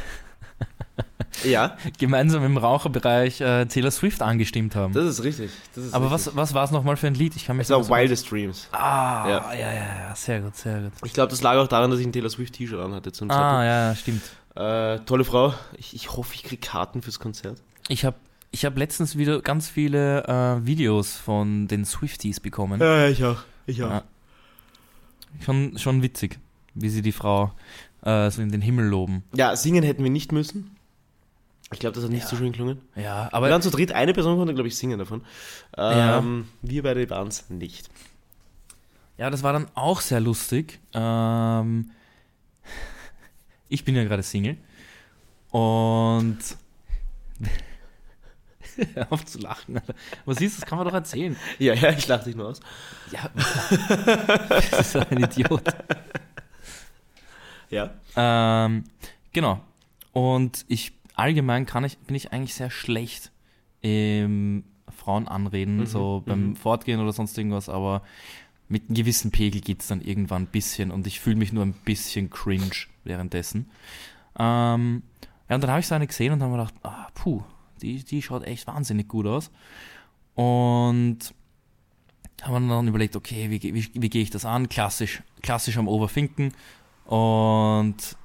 Ja, 1.44 1.76
gemeinsam 1.98 2.44
im 2.44 2.56
Raucherbereich 2.58 3.40
äh, 3.40 3.64
Taylor 3.66 3.90
Swift 3.90 4.20
angestimmt 4.22 4.76
haben. 4.76 4.92
das 4.92 5.06
ist 5.06 5.24
richtig. 5.24 5.50
Das 5.74 5.84
ist 5.86 5.94
Aber 5.94 6.10
richtig. 6.12 6.26
was, 6.34 6.36
was 6.36 6.54
war 6.54 6.64
es 6.64 6.70
nochmal 6.70 6.96
für 6.96 7.06
ein 7.06 7.14
Lied? 7.14 7.34
Ich 7.36 7.46
kann 7.46 7.56
mich 7.56 7.64
Es 7.64 7.70
war 7.70 7.88
Wildest 7.88 8.30
Dreams. 8.30 8.68
Ah, 8.70 9.28
Ja. 9.28 9.52
ja. 9.54 9.58
ja, 9.58 9.72
ja, 10.08 10.14
sehr 10.14 10.40
gut, 10.42 10.54
sehr 10.56 10.80
gut. 10.82 10.92
Ich 11.04 11.12
glaube, 11.14 11.30
das 11.30 11.42
lag 11.42 11.56
auch 11.56 11.68
daran, 11.68 11.90
dass 11.90 11.98
ich 12.00 12.06
ein 12.06 12.12
Taylor 12.12 12.28
Swift 12.30 12.52
T-Shirt 12.54 12.78
anhatte 12.78 13.12
zum 13.12 13.30
Ah, 13.30 13.34
Zeitpunkt. 13.34 13.64
ja, 13.64 13.88
ja, 13.88 13.94
stimmt. 13.96 14.22
Äh, 14.54 15.04
tolle 15.06 15.24
Frau. 15.24 15.54
Ich, 15.78 15.94
ich 15.94 16.12
hoffe, 16.12 16.34
ich 16.34 16.42
kriege 16.44 16.60
Karten 16.60 17.00
fürs 17.02 17.18
Konzert. 17.18 17.62
Ich 17.88 18.04
habe 18.04 18.16
ich 18.52 18.64
hab 18.64 18.76
letztens 18.78 19.16
wieder 19.16 19.40
ganz 19.42 19.68
viele 19.68 20.24
äh, 20.24 20.64
Videos 20.66 21.16
von 21.16 21.66
den 21.68 21.84
Swifties 21.84 22.38
bekommen. 22.40 22.80
Ja, 22.80 23.08
ich 23.08 23.24
auch. 23.24 23.38
Ich 23.66 23.82
auch. 23.82 23.90
Ja. 23.90 24.04
Schon, 25.44 25.78
schon 25.78 26.02
witzig, 26.02 26.38
wie 26.74 26.88
sie 26.90 27.00
die 27.02 27.12
Frau 27.12 27.52
äh, 28.02 28.30
so 28.30 28.42
in 28.42 28.52
den 28.52 28.60
Himmel 28.60 28.86
loben. 28.86 29.24
Ja, 29.34 29.56
singen 29.56 29.82
hätten 29.82 30.04
wir 30.04 30.10
nicht 30.10 30.30
müssen. 30.32 30.76
Ich 31.72 31.78
glaube, 31.78 31.94
das 31.94 32.04
hat 32.04 32.10
nicht 32.10 32.24
Ja. 32.24 32.28
so 32.28 32.36
schön 32.36 32.52
gelungen. 32.52 32.80
Ja, 32.96 33.30
aber 33.32 33.48
waren 33.48 33.62
zu 33.62 33.70
dritt, 33.70 33.92
eine 33.92 34.12
Person 34.12 34.36
konnte, 34.36 34.52
glaube 34.52 34.68
ich, 34.68 34.76
singen 34.76 34.98
davon. 34.98 35.22
Ähm, 35.78 36.46
Wir 36.60 36.82
beide 36.82 37.08
waren 37.08 37.28
es 37.28 37.48
nicht. 37.48 37.88
ja, 39.16 39.30
das 39.30 39.42
war 39.42 39.54
dann 39.54 39.68
auch 39.74 40.02
sehr 40.02 40.20
lustig. 40.20 40.80
Ähm, 40.92 41.90
ich 43.70 43.84
bin 43.86 43.96
ja 43.96 44.04
gerade 44.04 44.22
Single 44.22 44.58
und 45.50 46.38
auf 49.10 49.24
zu 49.24 49.38
lachen. 49.38 49.76
Alter. 49.76 49.94
Was 50.24 50.40
ist 50.40 50.58
das? 50.58 50.66
Kann 50.66 50.78
man 50.78 50.86
doch 50.86 50.94
erzählen. 50.94 51.36
Ja, 51.58 51.74
ja, 51.74 51.90
ich 51.90 52.06
lache 52.08 52.24
dich 52.24 52.36
nur 52.36 52.48
aus. 52.48 52.60
Ja, 53.10 53.30
das 54.48 54.72
ist 54.72 54.96
ein 54.96 55.18
Idiot. 55.18 55.62
Ja. 57.70 57.90
Ähm, 58.16 58.84
genau. 59.32 59.60
Und 60.12 60.64
ich 60.68 60.92
allgemein 61.14 61.66
kann 61.66 61.84
ich, 61.84 61.98
bin 61.98 62.16
ich 62.16 62.32
eigentlich 62.32 62.54
sehr 62.54 62.70
schlecht 62.70 63.32
im 63.80 64.64
Frauen 64.88 65.26
anreden, 65.26 65.78
Mhm, 65.78 65.86
so 65.86 66.22
beim 66.24 66.48
mhm. 66.48 66.56
Fortgehen 66.56 67.00
oder 67.00 67.12
sonst 67.12 67.36
irgendwas, 67.36 67.68
aber 67.68 68.02
mit 68.68 68.88
einem 68.88 68.94
gewissen 68.94 69.30
Pegel 69.30 69.60
geht 69.60 69.82
es 69.82 69.88
dann 69.88 70.00
irgendwann 70.00 70.42
ein 70.42 70.46
bisschen 70.46 70.90
und 70.90 71.06
ich 71.06 71.20
fühle 71.20 71.36
mich 71.36 71.52
nur 71.52 71.64
ein 71.64 71.72
bisschen 71.72 72.30
cringe 72.30 72.86
währenddessen. 73.04 73.70
Ähm, 74.38 75.02
ja, 75.48 75.56
und 75.56 75.62
dann 75.62 75.70
habe 75.70 75.80
ich 75.80 75.86
so 75.86 75.94
eine 75.94 76.06
gesehen 76.06 76.32
und 76.32 76.42
habe 76.42 76.52
mir 76.52 76.58
gedacht, 76.58 76.74
ah, 76.82 77.08
puh, 77.14 77.42
die, 77.82 78.04
die 78.04 78.22
schaut 78.22 78.44
echt 78.44 78.66
wahnsinnig 78.66 79.08
gut 79.08 79.26
aus. 79.26 79.50
Und 80.34 81.18
haben 82.42 82.66
wir 82.66 82.74
dann 82.74 82.88
überlegt, 82.88 83.16
okay, 83.16 83.50
wie, 83.50 83.62
wie, 83.62 83.88
wie 83.94 84.10
gehe 84.10 84.22
ich 84.22 84.30
das 84.30 84.44
an? 84.44 84.68
Klassisch, 84.68 85.22
klassisch 85.42 85.76
am 85.76 85.88
Overfinken. 85.88 86.52
Und 87.04 88.16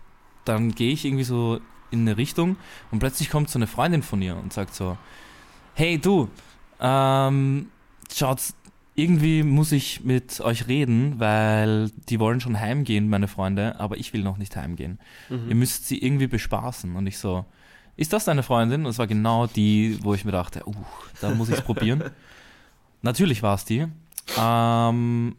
dann 0.46 0.74
gehe 0.74 0.92
ich 0.92 1.06
irgendwie 1.06 1.24
so 1.24 1.60
in 1.92 2.02
eine 2.02 2.18
Richtung 2.18 2.58
und 2.92 3.00
plötzlich 3.00 3.30
kommt 3.30 3.50
so 3.50 3.60
eine 3.60 3.68
Freundin 3.68 4.04
von 4.04 4.22
ihr 4.22 4.36
und 4.36 4.52
sagt 4.52 4.76
so, 4.76 4.98
hey 5.74 5.98
du, 5.98 6.30
ähm, 6.80 7.70
schaut's, 8.14 8.54
irgendwie 8.96 9.44
muss 9.44 9.72
ich 9.72 10.04
mit 10.04 10.42
euch 10.42 10.68
reden, 10.68 11.20
weil 11.20 11.92
die 12.10 12.20
wollen 12.20 12.42
schon 12.42 12.60
heimgehen, 12.60 13.10
meine 13.10 13.28
Freunde, 13.28 13.80
aber 13.80 13.98
ich 13.98 14.12
will 14.12 14.24
noch 14.24 14.38
nicht 14.38 14.56
heimgehen. 14.56 15.00
Mhm. 15.30 15.50
Ihr 15.50 15.56
müsst 15.56 15.88
sie 15.88 16.00
irgendwie 16.00 16.26
bespaßen. 16.26 16.96
Und 16.96 17.06
ich 17.06 17.20
so, 17.20 17.46
ist 17.98 18.14
das 18.14 18.26
deine 18.26 18.44
Freundin? 18.44 18.86
Und 18.86 18.92
es 18.92 19.00
war 19.00 19.08
genau 19.08 19.48
die, 19.48 19.98
wo 20.02 20.14
ich 20.14 20.24
mir 20.24 20.32
dachte, 20.32 20.64
uh, 20.68 20.74
da 21.20 21.32
muss 21.32 21.50
ich 21.50 21.56
es 21.56 21.62
probieren. 21.62 22.04
Natürlich 23.02 23.44
war 23.44 23.56
es 23.56 23.66
die. 23.66 23.88
Ähm, 24.40 25.36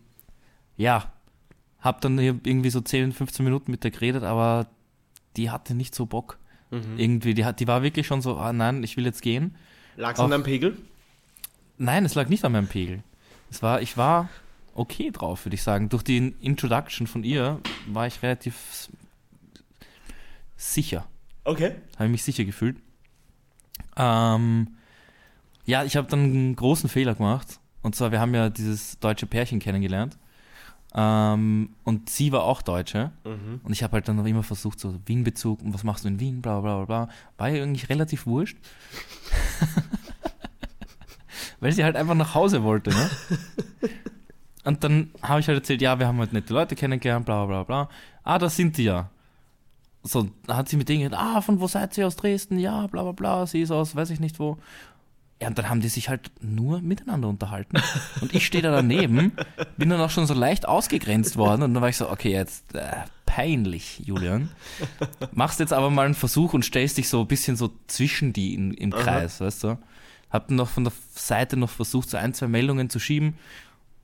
ja, 0.77 1.13
hab 1.81 2.01
dann 2.01 2.19
hier 2.19 2.39
irgendwie 2.43 2.71
so 2.71 2.81
10, 2.81 3.13
15 3.13 3.45
Minuten 3.45 3.71
mit 3.71 3.85
der 3.85 3.93
geredet, 3.93 4.25
aber 4.25 4.67
die 5.37 5.51
hatte 5.51 5.75
nicht 5.75 5.95
so 5.95 6.07
Bock. 6.07 6.39
Mhm. 6.71 6.99
Irgendwie, 6.99 7.35
die, 7.35 7.45
hat, 7.45 7.61
die 7.61 7.69
war 7.69 7.83
wirklich 7.83 8.07
schon 8.07 8.21
so, 8.21 8.37
ah 8.37 8.53
nein, 8.53 8.83
ich 8.83 8.97
will 8.97 9.05
jetzt 9.05 9.23
gehen. 9.23 9.55
Lag 9.97 10.15
es 10.15 10.21
an 10.21 10.31
deinem 10.31 10.43
Pegel? 10.43 10.77
Nein, 11.77 12.05
es 12.05 12.15
lag 12.15 12.29
nicht 12.29 12.45
an 12.45 12.53
meinem 12.53 12.69
Pegel. 12.69 13.03
Es 13.51 13.63
war, 13.63 13.81
ich 13.81 13.97
war 13.97 14.29
okay 14.75 15.11
drauf, 15.13 15.45
würde 15.45 15.55
ich 15.55 15.63
sagen. 15.63 15.89
Durch 15.89 16.03
die 16.03 16.35
Introduction 16.41 17.07
von 17.07 17.23
ihr 17.23 17.61
war 17.87 18.07
ich 18.07 18.23
relativ 18.23 18.89
sicher. 20.57 21.07
Okay. 21.45 21.75
Habe 21.97 22.07
ich 22.07 22.11
mich 22.11 22.23
sicher 22.23 22.45
gefühlt. 22.45 22.77
Ähm, 23.97 24.77
ja, 25.65 25.85
ich 25.85 25.97
habe 25.97 26.09
dann 26.09 26.21
einen 26.21 26.57
großen 26.57 26.89
Fehler 26.89 27.15
gemacht. 27.15 27.61
Und 27.83 27.95
zwar, 27.95 28.13
wir 28.13 28.21
haben 28.21 28.35
ja 28.35 28.51
dieses 28.51 28.99
deutsche 28.99 29.27
Pärchen 29.27 29.61
kennengelernt. 29.61 30.19
Ähm, 30.95 31.75
und 31.85 32.09
sie 32.09 32.33
war 32.33 32.45
auch 32.45 32.63
Deutsche. 32.63 33.13
Mhm. 33.25 33.61
Und 33.63 33.73
ich 33.73 33.83
habe 33.83 33.95
halt 33.95 34.09
dann 34.09 34.17
noch 34.17 34.25
immer 34.25 34.43
versucht, 34.43 34.81
so 34.81 34.99
Wien-Bezug 35.07 35.63
und 35.63 35.75
was 35.75 35.85
machst 35.85 36.05
du 36.05 36.09
in 36.09 36.21
Wien, 36.21 36.41
bla 36.41 36.61
bla 36.61 36.85
bla 36.85 37.05
bla. 37.05 37.15
War 37.37 37.51
ihr 37.51 37.63
eigentlich 37.63 37.89
relativ 37.89 38.27
wurscht. 38.27 38.57
Weil 41.61 41.73
sie 41.73 41.85
halt 41.85 41.97
einfach 41.97 42.15
nach 42.15 42.35
Hause 42.35 42.63
wollte, 42.63 42.91
ne? 42.91 43.11
Und 44.65 44.85
dann 44.85 45.11
habe 45.23 45.41
ich 45.41 45.49
halt 45.49 45.59
erzählt, 45.59 45.81
ja, 45.81 45.99
wir 45.99 46.07
haben 46.07 46.19
halt 46.19 46.33
nette 46.33 46.53
Leute 46.53 46.77
kennengelernt, 46.77 47.25
bla 47.25 47.47
bla 47.47 47.65
bla. 47.65 47.89
Ah, 48.23 48.39
da 48.39 48.51
sind 48.51 48.77
die 48.77 48.85
ja. 48.85 49.11
So, 50.09 50.29
hat 50.49 50.69
sie 50.69 50.77
mit 50.77 50.89
denen 50.89 51.03
gesagt, 51.03 51.23
ah, 51.23 51.41
von 51.43 51.61
wo 51.61 51.67
seid 51.67 51.97
ihr 51.99 52.07
aus 52.07 52.17
Dresden? 52.17 52.59
Ja, 52.59 52.87
bla 52.87 53.03
bla 53.03 53.13
bla, 53.13 53.47
sie 53.47 53.61
ist 53.61 53.71
aus, 53.71 53.95
weiß 53.95 54.11
ich 54.11 54.21
nicht 54.21 54.39
wo. 54.39 54.57
Ja, 55.41 55.49
und 55.49 55.59
dann 55.59 55.69
haben 55.69 55.81
die 55.81 55.89
sich 55.89 56.09
halt 56.09 56.33
nur 56.41 56.81
miteinander 56.81 57.29
unterhalten. 57.29 57.81
Und 58.21 58.35
ich 58.35 58.45
stehe 58.45 58.61
da 58.61 58.73
daneben, 58.73 59.33
bin 59.77 59.89
dann 59.89 60.01
auch 60.01 60.11
schon 60.11 60.27
so 60.27 60.35
leicht 60.35 60.67
ausgegrenzt 60.67 61.37
worden. 61.37 61.63
Und 61.63 61.75
dann 61.75 61.81
war 61.81 61.89
ich 61.89 61.97
so, 61.97 62.11
okay, 62.11 62.33
jetzt 62.33 62.75
äh, 62.75 63.05
peinlich, 63.25 64.01
Julian. 64.05 64.51
Machst 65.31 65.61
jetzt 65.61 65.73
aber 65.73 65.91
mal 65.91 66.07
einen 66.07 66.15
Versuch 66.15 66.55
und 66.55 66.65
stellst 66.65 66.99
dich 66.99 67.09
so 67.09 67.21
ein 67.21 67.29
bisschen 67.29 67.55
so 67.55 67.71
zwischen 67.87 68.33
die 68.33 68.55
in, 68.55 68.75
im 68.75 68.91
Kreis, 68.91 69.41
weißt 69.41 69.63
du? 69.63 69.79
Hab 70.31 70.49
dann 70.49 70.57
noch 70.57 70.69
von 70.69 70.83
der 70.83 70.93
Seite 71.15 71.57
noch 71.57 71.71
versucht, 71.71 72.11
so 72.11 72.17
ein, 72.17 72.35
zwei 72.35 72.49
Meldungen 72.49 72.91
zu 72.91 72.99
schieben. 72.99 73.39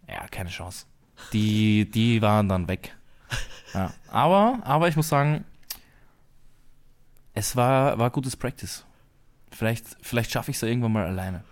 Ja, 0.09 0.29
keine 0.29 0.51
Chance. 0.51 0.87
Die, 1.33 1.91
die 1.91 2.23
waren 2.23 2.49
dann 2.49 2.69
weg. 2.69 2.95
Ja. 3.73 3.93
Aber, 4.09 4.61
aber 4.63 4.87
ich 4.87 4.95
muss 4.95 5.09
sagen, 5.09 5.45
es 7.35 7.57
war, 7.57 7.99
war 7.99 8.11
gutes 8.11 8.37
Practice. 8.37 8.85
Vielleicht, 9.51 9.85
vielleicht 10.01 10.31
schaffe 10.31 10.51
ich 10.51 10.57
es 10.57 10.61
ja 10.63 10.69
irgendwann 10.69 10.93
mal 10.93 11.07
alleine. 11.07 11.45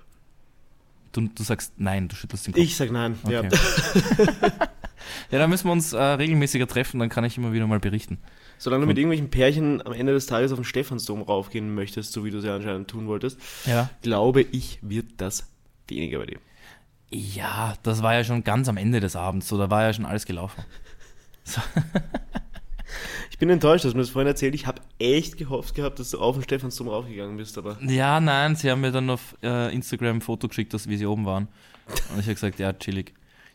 Du, 1.12 1.28
du 1.28 1.42
sagst 1.42 1.74
nein, 1.76 2.08
du 2.08 2.16
schüttelst 2.16 2.46
den 2.46 2.54
Kopf. 2.54 2.62
Ich 2.62 2.76
sag 2.76 2.90
nein. 2.90 3.18
Ja. 3.28 3.40
Okay. 3.40 3.50
ja, 5.30 5.38
dann 5.38 5.50
müssen 5.50 5.68
wir 5.68 5.72
uns 5.72 5.92
äh, 5.92 6.02
regelmäßiger 6.02 6.66
treffen, 6.66 6.98
dann 7.00 7.10
kann 7.10 7.24
ich 7.24 7.36
immer 7.36 7.52
wieder 7.52 7.66
mal 7.66 7.80
berichten. 7.80 8.18
Solange 8.58 8.82
du 8.82 8.86
mit 8.86 8.96
irgendwelchen 8.96 9.28
Pärchen 9.28 9.84
am 9.84 9.92
Ende 9.92 10.12
des 10.12 10.26
Tages 10.26 10.52
auf 10.52 10.58
den 10.58 10.64
Stephansdom 10.64 11.22
raufgehen 11.22 11.74
möchtest, 11.74 12.12
so 12.12 12.24
wie 12.24 12.30
du 12.30 12.38
es 12.38 12.44
ja 12.44 12.54
anscheinend 12.56 12.88
tun 12.88 13.06
wolltest, 13.08 13.38
Ja. 13.66 13.90
glaube 14.02 14.42
ich, 14.42 14.78
wird 14.82 15.06
das 15.18 15.48
weniger 15.88 16.20
bei 16.20 16.26
dir. 16.26 16.38
Ja, 17.10 17.74
das 17.82 18.02
war 18.02 18.14
ja 18.14 18.24
schon 18.24 18.42
ganz 18.44 18.68
am 18.68 18.76
Ende 18.78 19.00
des 19.00 19.16
Abends, 19.16 19.48
so 19.48 19.58
da 19.58 19.68
war 19.68 19.82
ja 19.82 19.92
schon 19.92 20.06
alles 20.06 20.24
gelaufen. 20.24 20.64
Ich 23.30 23.38
bin 23.38 23.48
enttäuscht, 23.50 23.84
dass 23.84 23.92
du 23.92 23.96
mir 23.98 24.02
das 24.02 24.10
vorhin 24.10 24.28
erzählt. 24.28 24.54
Ich 24.54 24.66
habe 24.66 24.80
echt 24.98 25.36
gehofft 25.36 25.74
gehabt, 25.74 25.98
dass 25.98 26.10
du 26.10 26.20
auf 26.20 26.36
den 26.36 26.44
Stephansdom 26.44 26.88
raufgegangen 26.88 27.36
bist, 27.36 27.56
aber 27.58 27.76
Ja, 27.82 28.20
nein, 28.20 28.56
sie 28.56 28.70
haben 28.70 28.80
mir 28.80 28.92
dann 28.92 29.08
auf 29.10 29.36
äh, 29.42 29.74
Instagram 29.74 30.16
ein 30.18 30.20
Foto 30.20 30.48
geschickt, 30.48 30.72
dass, 30.74 30.88
wie 30.88 30.96
sie 30.96 31.06
oben 31.06 31.26
waren. 31.26 31.48
Und 32.12 32.18
ich 32.20 32.26
habe 32.26 32.34
gesagt, 32.34 32.58
ja, 32.58 32.72
chillig. 32.72 33.12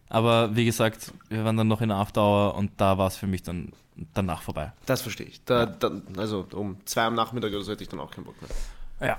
Aber 0.10 0.56
wie 0.56 0.66
gesagt, 0.66 1.12
wir 1.30 1.44
waren 1.44 1.58
dann 1.58 1.68
noch 1.68 1.82
in 1.82 1.90
der 1.90 1.98
After 1.98 2.22
Hour 2.22 2.56
und 2.56 2.72
da 2.78 2.98
war 2.98 3.08
es 3.08 3.18
für 3.18 3.28
mich 3.28 3.44
dann 3.44 3.72
danach 4.14 4.42
vorbei. 4.42 4.72
das 4.86 5.02
verstehe 5.02 5.26
ich. 5.26 5.44
Da, 5.46 5.66
dann, 5.66 6.04
also 6.18 6.46
um 6.54 6.78
zwei 6.86 7.04
am 7.04 7.16
Nachmittag 7.16 7.52
oder 7.52 7.64
so 7.64 7.72
hätte 7.72 7.84
ich 7.84 7.90
dann 7.90 8.00
auch 8.00 8.12
keinen 8.12 8.26
Bock 8.26 8.36
mehr. 8.42 9.10
Ja. 9.10 9.18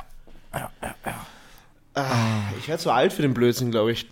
Ja, 0.54 0.70
ja, 0.82 0.94
ja. 1.04 1.26
Ah, 1.94 2.52
ich 2.58 2.68
werde 2.68 2.80
zu 2.82 2.90
alt 2.90 3.12
für 3.12 3.22
den 3.22 3.34
Blödsinn, 3.34 3.70
glaube 3.70 3.92
ich. 3.92 4.06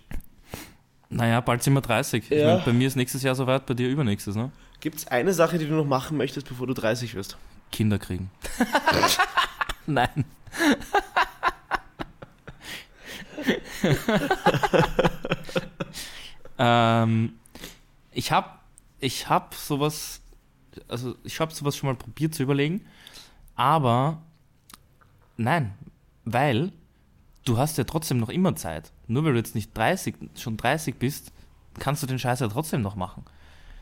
Naja, 1.09 1.39
bald 1.41 1.63
sind 1.63 1.73
wir 1.73 1.81
30. 1.81 2.29
Ich 2.29 2.37
Ja. 2.37 2.55
mein, 2.55 2.65
bei 2.65 2.73
mir 2.73 2.87
ist 2.87 2.95
nächstes 2.95 3.23
Jahr 3.23 3.33
soweit, 3.33 3.65
bei 3.65 3.73
dir 3.73 3.87
übernächstes, 3.89 4.35
ne? 4.35 4.51
Gibt 4.87 4.99
es 4.99 5.07
eine 5.07 5.33
Sache, 5.33 5.57
die 5.57 5.67
du 5.67 5.73
noch 5.73 5.85
machen 5.85 6.15
möchtest, 6.15 6.47
bevor 6.47 6.65
du 6.65 6.73
30 6.73 7.13
wirst? 7.13 7.35
Kinder 7.73 7.99
kriegen. 7.99 8.31
Nein. 9.85 10.23
ähm, 16.57 17.33
ich 18.13 18.31
habe 18.31 18.49
ich 19.01 19.27
hab 19.27 19.55
sowas, 19.55 20.21
also 20.87 21.15
ich 21.25 21.41
habe 21.41 21.53
sowas 21.53 21.75
schon 21.75 21.89
mal 21.89 21.97
probiert 21.97 22.33
zu 22.33 22.43
überlegen, 22.43 22.85
aber 23.57 24.21
nein, 25.35 25.73
weil 26.23 26.71
du 27.43 27.57
hast 27.57 27.77
ja 27.77 27.83
trotzdem 27.83 28.19
noch 28.19 28.29
immer 28.29 28.55
Zeit. 28.55 28.93
Nur 29.07 29.25
weil 29.25 29.33
du 29.33 29.39
jetzt 29.39 29.53
nicht 29.53 29.77
30, 29.77 30.15
schon 30.37 30.55
30 30.55 30.95
bist, 30.95 31.33
kannst 31.77 32.03
du 32.03 32.07
den 32.07 32.19
Scheiß 32.19 32.39
ja 32.39 32.47
trotzdem 32.47 32.81
noch 32.81 32.95
machen. 32.95 33.25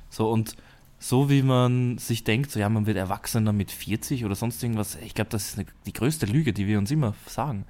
So 0.09 0.31
und 0.31 0.55
so 0.99 1.29
wie 1.29 1.41
man 1.41 1.97
sich 1.97 2.23
denkt, 2.23 2.51
so 2.51 2.59
ja, 2.59 2.69
man 2.69 2.85
wird 2.85 2.97
erwachsener 2.97 3.53
mit 3.53 3.71
40 3.71 4.25
oder 4.25 4.35
sonst 4.35 4.63
irgendwas, 4.63 4.95
ich 4.95 5.13
glaube, 5.13 5.29
das 5.29 5.49
ist 5.49 5.59
eine, 5.59 5.67
die 5.85 5.93
größte 5.93 6.25
Lüge, 6.25 6.53
die 6.53 6.67
wir 6.67 6.77
uns 6.79 6.91
immer 6.91 7.13
sagen. 7.27 7.65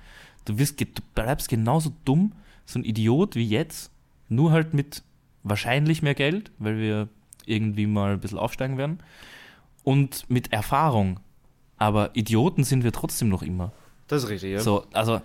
Du, 0.45 0.57
wirst, 0.57 0.79
du 0.79 0.85
bleibst 1.15 1.49
genauso 1.49 1.91
dumm, 2.05 2.33
so 2.65 2.79
ein 2.79 2.83
Idiot 2.83 3.35
wie 3.35 3.47
jetzt, 3.47 3.91
nur 4.29 4.51
halt 4.51 4.73
mit 4.73 5.03
wahrscheinlich 5.43 6.01
mehr 6.01 6.15
Geld, 6.15 6.51
weil 6.59 6.77
wir 6.77 7.09
irgendwie 7.45 7.87
mal 7.87 8.13
ein 8.13 8.19
bisschen 8.19 8.39
aufsteigen 8.39 8.77
werden, 8.77 8.99
und 9.83 10.29
mit 10.29 10.51
Erfahrung. 10.51 11.19
Aber 11.77 12.15
Idioten 12.15 12.63
sind 12.63 12.83
wir 12.83 12.91
trotzdem 12.91 13.29
noch 13.29 13.43
immer. 13.43 13.71
Das 14.07 14.23
ist 14.23 14.29
richtig, 14.29 14.53
ja. 14.53 14.59
So, 14.59 14.85
also 14.93 15.21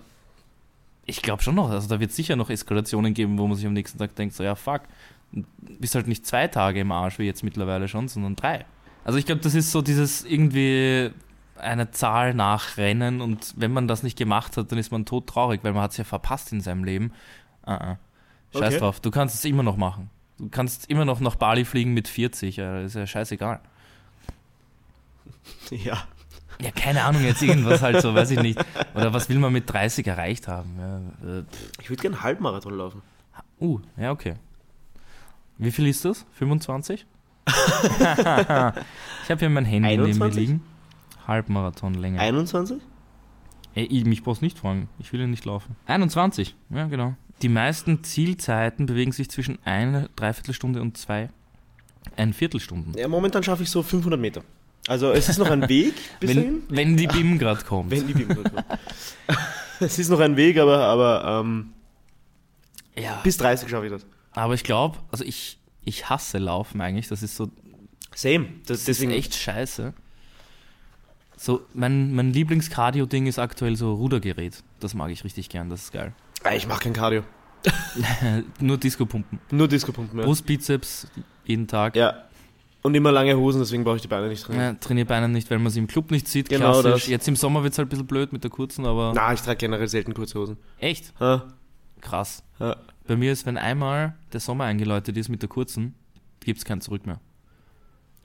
ich 1.05 1.21
glaube 1.21 1.41
schon 1.43 1.55
noch, 1.55 1.69
also 1.69 1.87
da 1.87 1.99
wird 1.99 2.11
sicher 2.11 2.35
noch 2.35 2.49
Eskalationen 2.49 3.13
geben, 3.13 3.37
wo 3.37 3.47
man 3.47 3.57
sich 3.57 3.65
am 3.65 3.73
nächsten 3.73 3.97
Tag 3.97 4.15
denkt, 4.15 4.35
so 4.35 4.43
ja 4.43 4.55
fuck, 4.55 4.81
bist 5.31 5.95
halt 5.95 6.07
nicht 6.07 6.25
zwei 6.25 6.47
Tage 6.47 6.79
im 6.79 6.91
Arsch 6.91 7.19
wie 7.19 7.23
jetzt 7.23 7.43
mittlerweile 7.43 7.87
schon, 7.87 8.07
sondern 8.07 8.35
drei. 8.35 8.65
Also 9.03 9.17
ich 9.17 9.25
glaube, 9.25 9.41
das 9.41 9.55
ist 9.55 9.71
so 9.71 9.81
dieses 9.81 10.23
irgendwie 10.23 11.11
eine 11.57 11.91
Zahl 11.91 12.33
nachrennen 12.33 13.21
und 13.21 13.53
wenn 13.57 13.71
man 13.71 13.87
das 13.87 14.03
nicht 14.03 14.17
gemacht 14.17 14.57
hat, 14.57 14.71
dann 14.71 14.79
ist 14.79 14.91
man 14.91 15.05
todtraurig, 15.05 15.63
weil 15.63 15.73
man 15.73 15.83
hat 15.83 15.91
es 15.91 15.97
ja 15.97 16.03
verpasst 16.03 16.51
in 16.51 16.61
seinem 16.61 16.83
Leben. 16.83 17.11
Uh 17.65 17.71
-uh. 17.71 17.97
Scheiß 18.53 18.63
Okay. 18.63 18.79
drauf, 18.79 18.99
du 18.99 19.11
kannst 19.11 19.35
es 19.35 19.45
immer 19.45 19.63
noch 19.63 19.77
machen. 19.77 20.09
Du 20.37 20.49
kannst 20.49 20.89
immer 20.89 21.05
noch 21.05 21.19
nach 21.19 21.35
Bali 21.35 21.65
fliegen 21.65 21.93
mit 21.93 22.07
40, 22.07 22.57
ja, 22.57 22.81
ist 22.81 22.95
ja 22.95 23.07
scheißegal. 23.07 23.59
Ja. 25.71 25.97
Ja, 26.59 26.69
keine 26.69 27.03
Ahnung, 27.05 27.23
jetzt 27.23 27.41
irgendwas 27.41 27.81
halt 27.81 28.01
so, 28.01 28.13
weiß 28.13 28.29
ich 28.31 28.39
nicht. 28.39 28.63
Oder 28.93 29.13
was 29.13 29.29
will 29.29 29.39
man 29.39 29.51
mit 29.51 29.71
30 29.71 30.05
erreicht 30.05 30.47
haben? 30.47 30.75
Ja, 30.77 31.39
äh, 31.39 31.43
Ich 31.79 31.89
würde 31.89 32.01
gerne 32.01 32.17
einen 32.17 32.23
Halbmarathon 32.23 32.77
laufen. 32.77 33.01
Uh, 33.59 33.79
ja, 33.97 34.11
okay. 34.11 34.35
Wie 35.61 35.69
viel 35.69 35.85
ist 35.85 36.03
das? 36.05 36.25
25? 36.33 37.05
ich 37.47 37.53
habe 38.09 39.39
hier 39.39 39.49
mein 39.49 39.63
Handy 39.63 39.89
neben 39.89 40.01
mir 40.01 40.25
21? 40.25 40.35
liegen. 40.35 40.63
Halbmarathon 41.27 41.93
länger. 41.93 42.19
21? 42.19 42.81
Ey, 43.75 43.85
ich, 43.85 44.03
mich 44.05 44.23
brauchst 44.23 44.41
nicht 44.41 44.57
fragen. 44.57 44.89
Ich 44.97 45.13
will 45.13 45.19
ja 45.19 45.27
nicht 45.27 45.45
laufen. 45.45 45.75
21, 45.85 46.55
ja, 46.71 46.87
genau. 46.87 47.13
Die 47.43 47.49
meisten 47.49 48.03
Zielzeiten 48.03 48.87
bewegen 48.87 49.11
sich 49.11 49.29
zwischen 49.29 49.59
eine 49.63 50.09
Dreiviertelstunde 50.15 50.81
und 50.81 50.97
zwei 50.97 51.29
ein 52.17 52.33
Viertelstunden. 52.33 52.97
Ja, 52.97 53.07
momentan 53.07 53.43
schaffe 53.43 53.61
ich 53.61 53.69
so 53.69 53.83
500 53.83 54.19
Meter. 54.19 54.41
Also 54.87 55.11
es 55.11 55.29
ist 55.29 55.37
noch 55.37 55.51
ein 55.51 55.69
Weg 55.69 55.93
bis. 56.19 56.35
Wenn, 56.35 56.63
wenn 56.69 56.97
die 56.97 57.05
BIM 57.05 57.37
gerade 57.37 57.63
kommt. 57.63 57.91
Wenn 57.91 58.07
die 58.07 58.13
Bibel 58.13 58.35
kommt. 58.35 58.53
Es 59.79 59.97
ist 59.97 60.09
noch 60.09 60.19
ein 60.19 60.37
Weg, 60.37 60.59
aber, 60.59 60.77
aber 60.77 61.41
ähm, 61.43 61.73
ja. 62.95 63.19
bis 63.23 63.37
30 63.37 63.67
schaffe 63.67 63.87
ich 63.87 63.91
das. 63.91 64.05
Aber 64.33 64.53
ich 64.53 64.63
glaube, 64.63 64.97
also 65.11 65.23
ich, 65.23 65.59
ich 65.83 66.09
hasse 66.09 66.37
Laufen 66.37 66.79
eigentlich. 66.81 67.07
Das 67.07 67.21
ist 67.23 67.35
so 67.35 67.49
Same. 68.15 68.47
Das, 68.65 68.85
Das 68.85 68.99
ist 68.99 69.03
echt 69.09 69.35
scheiße. 69.35 69.93
So, 71.37 71.61
mein, 71.73 72.13
mein 72.13 72.33
Lieblings-Cardio-Ding 72.33 73.25
ist 73.25 73.39
aktuell 73.39 73.75
so 73.75 73.93
Rudergerät. 73.95 74.63
Das 74.79 74.93
mag 74.93 75.09
ich 75.11 75.23
richtig 75.23 75.49
gern, 75.49 75.69
das 75.69 75.83
ist 75.83 75.91
geil. 75.93 76.13
Ich 76.55 76.67
mache 76.67 76.81
kein 76.83 76.93
Cardio. 76.93 77.23
Nur 78.59 78.77
Disco-Pumpen. 78.77 79.39
Nur 79.51 79.67
Disco-Pumpen. 79.67 80.19
Ja. 80.19 80.25
Brust, 80.25 80.45
Bizeps, 80.45 81.07
jeden 81.45 81.67
Tag. 81.67 81.95
ja. 81.95 82.25
Und 82.83 82.95
immer 82.95 83.11
lange 83.11 83.37
Hosen, 83.37 83.59
deswegen 83.61 83.83
brauche 83.83 83.97
ich 83.97 84.01
die 84.01 84.07
Beine 84.07 84.27
nicht 84.27 84.47
drin. 84.47 84.55
Ja, 84.59 84.73
trainiere 84.73 85.05
Beine 85.05 85.29
nicht, 85.29 85.51
weil 85.51 85.59
man 85.59 85.71
sie 85.71 85.77
im 85.77 85.85
Club 85.85 86.09
nicht 86.09 86.27
sieht. 86.27 86.49
Genau 86.49 86.71
Klassisch. 86.81 87.03
das. 87.03 87.07
Jetzt 87.09 87.27
im 87.27 87.35
Sommer 87.35 87.61
wird 87.61 87.73
es 87.73 87.77
halt 87.77 87.85
ein 87.85 87.89
bisschen 87.89 88.07
blöd 88.07 88.33
mit 88.33 88.43
der 88.43 88.49
kurzen, 88.49 88.87
aber 88.87 89.11
Na, 89.15 89.31
ich 89.33 89.41
trage 89.41 89.57
generell 89.57 89.87
selten 89.87 90.15
kurze 90.15 90.39
Hosen. 90.39 90.57
echt 90.79 91.13
Ha? 91.19 91.43
krass. 92.01 92.41
Ja. 92.59 92.77
Bei 93.07 93.15
mir 93.15 93.31
ist, 93.31 93.45
wenn 93.45 93.57
einmal 93.57 94.15
der 94.33 94.39
Sommer 94.39 94.65
eingeläutet 94.65 95.17
ist 95.17 95.29
mit 95.29 95.41
der 95.41 95.49
kurzen, 95.49 95.95
gibt 96.39 96.59
es 96.59 96.65
kein 96.65 96.81
Zurück 96.81 97.05
mehr. 97.05 97.19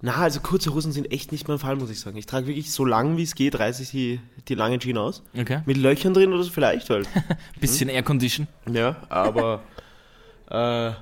Na, 0.03 0.17
also 0.17 0.41
kurze 0.41 0.75
Hosen 0.75 0.93
sind 0.93 1.11
echt 1.11 1.33
nicht 1.33 1.49
mein 1.49 1.59
Fall, 1.59 1.77
muss 1.77 1.89
ich 1.91 2.01
sagen. 2.01 2.19
Ich 2.19 2.27
trage 2.27 2.47
wirklich 2.47 2.71
so 2.71 2.85
lang 2.85 3.17
wie 3.17 3.23
es 3.23 3.35
geht, 3.35 3.59
reiße 3.59 3.83
ich 3.83 3.91
die, 3.91 4.21
die 4.47 4.55
langen 4.55 4.79
Jeans 4.79 4.99
aus. 4.99 5.23
Okay. 5.37 5.63
Mit 5.65 5.79
Löchern 5.79 6.13
drin 6.13 6.33
oder 6.33 6.43
so 6.43 6.51
vielleicht 6.51 6.91
halt. 6.91 7.09
Bisschen 7.61 7.89
Aircondition. 7.89 8.47
ja, 8.71 8.97
aber 9.09 9.63
äh, 10.51 10.93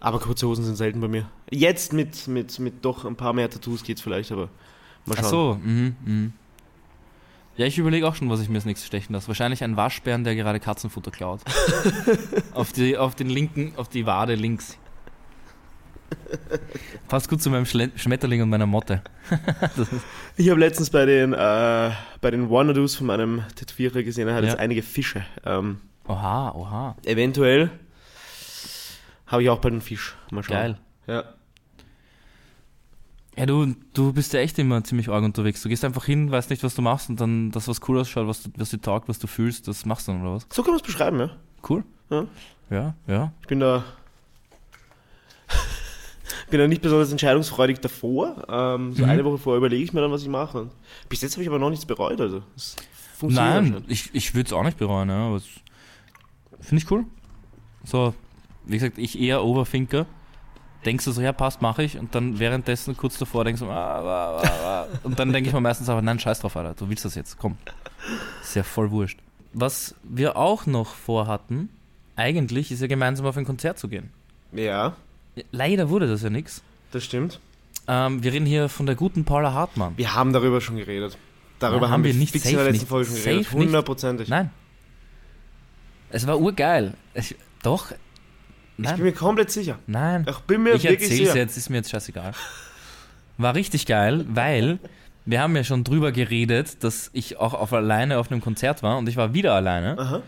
aber 0.00 0.20
kurze 0.20 0.46
Hosen 0.46 0.66
sind 0.66 0.76
selten 0.76 1.00
bei 1.00 1.08
mir. 1.08 1.26
Jetzt 1.50 1.94
mit, 1.94 2.28
mit, 2.28 2.58
mit 2.58 2.84
doch 2.84 3.06
ein 3.06 3.16
paar 3.16 3.32
mehr 3.32 3.48
Tattoos 3.48 3.82
geht's 3.82 4.02
vielleicht, 4.02 4.30
aber 4.30 4.50
mal 5.06 5.16
Ach 5.18 5.22
schauen. 5.22 5.30
so, 5.30 5.58
mhm, 5.62 5.96
mhm. 6.04 6.32
Ja, 7.56 7.66
ich 7.66 7.78
überlege 7.78 8.06
auch 8.08 8.14
schon, 8.16 8.28
was 8.30 8.40
ich 8.40 8.48
mir 8.48 8.56
als 8.56 8.64
nächstes 8.64 8.86
stechen 8.86 9.12
lasse. 9.12 9.28
Wahrscheinlich 9.28 9.62
ein 9.62 9.76
Waschbären, 9.76 10.24
der 10.24 10.34
gerade 10.34 10.58
Katzenfutter 10.58 11.10
klaut. 11.12 11.40
auf, 12.52 12.72
die, 12.72 12.96
auf 12.98 13.14
den 13.14 13.28
linken, 13.28 13.72
auf 13.76 13.88
die 13.88 14.06
Wade 14.06 14.34
links. 14.34 14.76
Passt 17.08 17.28
gut 17.28 17.42
zu 17.42 17.50
meinem 17.50 17.66
Schle 17.66 17.90
Schmetterling 17.96 18.42
und 18.42 18.50
meiner 18.50 18.66
Motte. 18.66 19.02
Ich 20.36 20.50
habe 20.50 20.58
letztens 20.58 20.90
bei 20.90 21.06
den, 21.06 21.32
äh, 21.32 21.90
bei 22.20 22.30
den 22.32 22.50
Wannadoos 22.50 22.96
von 22.96 23.06
meinem 23.06 23.44
Tätowierer 23.54 24.02
gesehen, 24.02 24.26
er 24.26 24.34
hat 24.34 24.42
Ja. 24.42 24.50
jetzt 24.50 24.58
einige 24.58 24.82
Fische. 24.82 25.24
Ähm, 25.44 25.80
oha, 26.08 26.50
oha. 26.50 26.96
eventuell 27.04 27.70
habe 29.28 29.44
ich 29.44 29.48
auch 29.50 29.60
bald 29.60 29.72
einen 29.74 29.80
Fisch. 29.80 30.16
Mal 30.32 30.42
schauen. 30.42 30.56
Geil. 30.56 30.78
Ja. 31.06 31.24
Ja, 33.36 33.46
du, 33.46 33.74
du 33.94 34.12
bist 34.12 34.32
ja 34.32 34.40
echt 34.40 34.58
immer 34.60 34.84
ziemlich 34.84 35.08
arg 35.08 35.24
unterwegs. 35.24 35.60
Du 35.62 35.68
gehst 35.68 35.84
einfach 35.84 36.04
hin, 36.04 36.30
weißt 36.30 36.50
nicht, 36.50 36.62
was 36.62 36.74
du 36.76 36.82
machst 36.82 37.08
und 37.10 37.20
dann 37.20 37.50
das, 37.50 37.66
was 37.66 37.80
cool 37.88 37.98
ausschaut, 37.98 38.28
was, 38.28 38.44
du, 38.44 38.50
was 38.56 38.70
dir 38.70 38.80
taugt, 38.80 39.08
was 39.08 39.18
du 39.18 39.26
fühlst, 39.26 39.66
das 39.66 39.84
machst 39.84 40.06
du 40.06 40.12
dann, 40.12 40.22
oder 40.22 40.34
was? 40.36 40.46
So 40.52 40.62
kann 40.62 40.70
man 40.72 40.80
es 40.80 40.86
beschreiben, 40.86 41.18
ja. 41.18 41.30
Cool. 41.68 41.82
Ja. 42.10 42.26
Ja, 42.70 42.94
ja. 43.08 43.32
Ich 43.40 43.48
bin 43.48 43.58
da. 43.60 43.84
bin 46.50 46.60
ja 46.60 46.68
nicht 46.68 46.82
besonders 46.82 47.10
entscheidungsfreudig 47.10 47.80
davor. 47.80 48.44
Ähm, 48.48 48.92
so 48.92 49.02
Mhm. 49.04 49.10
eine 49.10 49.24
Woche 49.24 49.38
vorher 49.38 49.58
überlege 49.58 49.82
ich 49.82 49.92
mir 49.92 50.00
dann, 50.00 50.12
was 50.12 50.22
ich 50.22 50.28
mache. 50.28 50.70
Bis 51.08 51.20
jetzt 51.22 51.34
habe 51.34 51.42
ich 51.42 51.48
aber 51.48 51.58
noch 51.58 51.70
nichts 51.70 51.86
bereut. 51.86 52.20
Also, 52.20 52.42
funktioniert 53.16 53.54
Nein, 53.54 53.72
schon. 53.72 53.84
ich, 53.88 54.10
ich 54.14 54.34
würde 54.34 54.46
es 54.46 54.52
auch 54.52 54.62
nicht 54.62 54.78
bereuen, 54.78 55.08
ja, 55.08 55.26
aber 55.26 55.36
es- 55.36 55.48
finde 56.60 56.82
ich 56.84 56.90
cool. 56.90 57.04
So, 57.84 58.14
wie 58.64 58.74
gesagt, 58.78 58.98
ich 58.98 59.18
eher 59.20 59.44
Overthinker. 59.44 60.06
Denkst 60.84 61.04
du 61.04 61.12
so, 61.12 61.20
ja, 61.20 61.32
passt, 61.32 61.62
mache 61.62 61.82
ich. 61.82 61.98
Und 61.98 62.14
dann 62.14 62.38
währenddessen 62.38 62.96
kurz 62.96 63.18
davor 63.18 63.44
denkst 63.44 63.60
du, 63.60 63.66
ah, 63.66 64.00
ah, 64.00 64.42
ah, 64.42 64.48
ah. 64.64 64.86
und 65.02 65.18
dann 65.18 65.32
denke 65.32 65.48
ich 65.48 65.54
mir 65.54 65.60
meistens 65.60 65.88
aber, 65.88 66.02
nein, 66.02 66.18
scheiß 66.18 66.40
drauf, 66.40 66.56
Alter, 66.56 66.74
du 66.74 66.88
willst 66.88 67.04
das 67.04 67.14
jetzt, 67.14 67.38
komm. 67.38 67.56
Ist 68.42 68.54
ja 68.54 68.62
voll 68.62 68.90
wurscht. 68.90 69.18
Was 69.52 69.94
wir 70.02 70.36
auch 70.36 70.66
noch 70.66 70.94
vorhatten, 70.94 71.70
eigentlich, 72.16 72.70
ist 72.70 72.80
ja 72.80 72.86
gemeinsam 72.86 73.24
auf 73.26 73.36
ein 73.36 73.44
Konzert 73.44 73.78
zu 73.78 73.88
gehen. 73.88 74.10
Ja, 74.52 74.94
Leider 75.50 75.88
wurde 75.88 76.06
das 76.06 76.22
ja 76.22 76.30
nichts. 76.30 76.62
das 76.92 77.04
stimmt. 77.04 77.40
Ähm, 77.86 78.22
wir 78.22 78.32
reden 78.32 78.46
hier 78.46 78.68
von 78.68 78.86
der 78.86 78.94
guten 78.94 79.24
Paula 79.24 79.52
Hartmann. 79.52 79.94
Wir 79.96 80.14
haben 80.14 80.32
darüber 80.32 80.60
schon 80.60 80.76
geredet. 80.76 81.18
Darüber 81.58 81.82
Nein, 81.82 81.90
haben, 81.90 82.04
wir 82.04 82.14
nicht, 82.14 82.32
fix 82.32 82.46
in 82.46 82.56
der 82.56 82.64
letzten 82.64 82.80
nicht. 82.80 82.88
Folge 82.88 83.10
schon 83.10 83.16
geredet. 83.16 83.52
Hundertprozentig. 83.52 84.28
Nein. 84.28 84.50
Es 86.10 86.26
war 86.26 86.40
urgeil. 86.40 86.94
Ich, 87.14 87.36
doch. 87.62 87.92
Ich 88.76 88.84
Nein. 88.84 88.96
bin 88.96 89.04
mir 89.06 89.12
komplett 89.12 89.50
sicher. 89.50 89.78
Nein. 89.86 90.26
Ich 90.28 90.38
bin 90.40 90.62
mir 90.62 90.74
Ich 90.74 90.82
wirklich 90.84 91.02
erzähl's 91.10 91.28
sicher. 91.28 91.36
jetzt, 91.36 91.56
ist 91.56 91.70
mir 91.70 91.76
jetzt 91.76 91.90
scheißegal. 91.90 92.32
War 93.38 93.54
richtig 93.54 93.86
geil, 93.86 94.24
weil 94.28 94.78
wir 95.24 95.40
haben 95.40 95.54
ja 95.56 95.64
schon 95.64 95.84
drüber 95.84 96.12
geredet, 96.12 96.82
dass 96.84 97.10
ich 97.12 97.36
auch 97.38 97.54
auf 97.54 97.72
alleine 97.72 98.18
auf 98.18 98.30
einem 98.30 98.40
Konzert 98.40 98.82
war 98.82 98.98
und 98.98 99.08
ich 99.08 99.16
war 99.16 99.32
wieder 99.32 99.54
alleine. 99.54 99.98
Aha. 99.98 100.22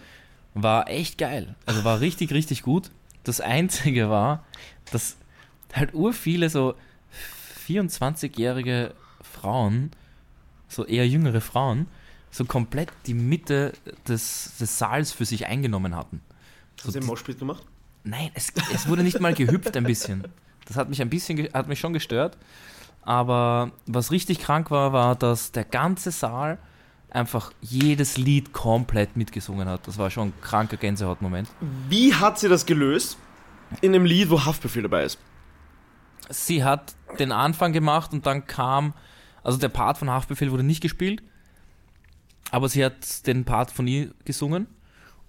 War 0.54 0.88
echt 0.88 1.18
geil. 1.18 1.54
Also 1.66 1.85
war 1.85 2.00
richtig, 2.00 2.32
richtig 2.32 2.62
gut. 2.62 2.90
Das 3.24 3.40
Einzige 3.40 4.09
war, 4.11 4.44
dass 4.92 5.16
halt 5.74 5.92
ur 5.94 6.12
viele 6.12 6.48
so 6.48 6.74
24-jährige 7.68 8.94
Frauen, 9.22 9.90
so 10.68 10.85
eher 10.85 11.06
jüngere 11.06 11.40
Frauen, 11.40 11.87
so 12.30 12.44
komplett 12.44 12.90
die 13.06 13.14
Mitte 13.14 13.72
des, 14.09 14.52
des 14.61 14.78
Saals 14.78 15.12
für 15.12 15.24
sich 15.24 15.46
eingenommen 15.46 15.96
hatten. 15.96 16.20
Hast 16.78 16.94
du 16.94 17.00
den 17.00 17.06
Moshpit 17.06 17.38
gemacht? 17.38 17.64
Nein, 18.06 18.30
es, 18.34 18.52
es 18.72 18.88
wurde 18.88 19.02
nicht 19.02 19.20
mal 19.20 19.34
gehüpft 19.34 19.76
ein 19.76 19.82
bisschen. 19.82 20.28
Das 20.64 20.76
hat 20.76 20.88
mich 20.88 21.02
ein 21.02 21.10
bisschen, 21.10 21.52
hat 21.52 21.66
mich 21.66 21.80
schon 21.80 21.92
gestört. 21.92 22.38
Aber 23.02 23.72
was 23.86 24.12
richtig 24.12 24.38
krank 24.38 24.70
war, 24.70 24.92
war, 24.92 25.16
dass 25.16 25.50
der 25.50 25.64
ganze 25.64 26.12
Saal 26.12 26.58
einfach 27.10 27.52
jedes 27.60 28.16
Lied 28.16 28.52
komplett 28.52 29.16
mitgesungen 29.16 29.68
hat. 29.68 29.88
Das 29.88 29.98
war 29.98 30.10
schon 30.10 30.28
ein 30.28 30.40
kranker 30.40 30.76
Gänsehautmoment. 30.76 31.48
Wie 31.88 32.14
hat 32.14 32.38
sie 32.38 32.48
das 32.48 32.64
gelöst? 32.64 33.18
In 33.80 33.92
einem 33.92 34.04
Lied, 34.04 34.30
wo 34.30 34.44
Haftbefehl 34.44 34.82
dabei 34.82 35.04
ist. 35.04 35.18
Sie 36.28 36.62
hat 36.62 36.94
den 37.18 37.32
Anfang 37.32 37.72
gemacht 37.72 38.12
und 38.12 38.24
dann 38.24 38.46
kam, 38.46 38.94
also 39.42 39.58
der 39.58 39.68
Part 39.68 39.98
von 39.98 40.10
Haftbefehl 40.10 40.52
wurde 40.52 40.62
nicht 40.62 40.80
gespielt, 40.80 41.24
aber 42.52 42.68
sie 42.68 42.84
hat 42.84 43.26
den 43.26 43.44
Part 43.44 43.72
von 43.72 43.88
ihr 43.88 44.12
gesungen. 44.24 44.68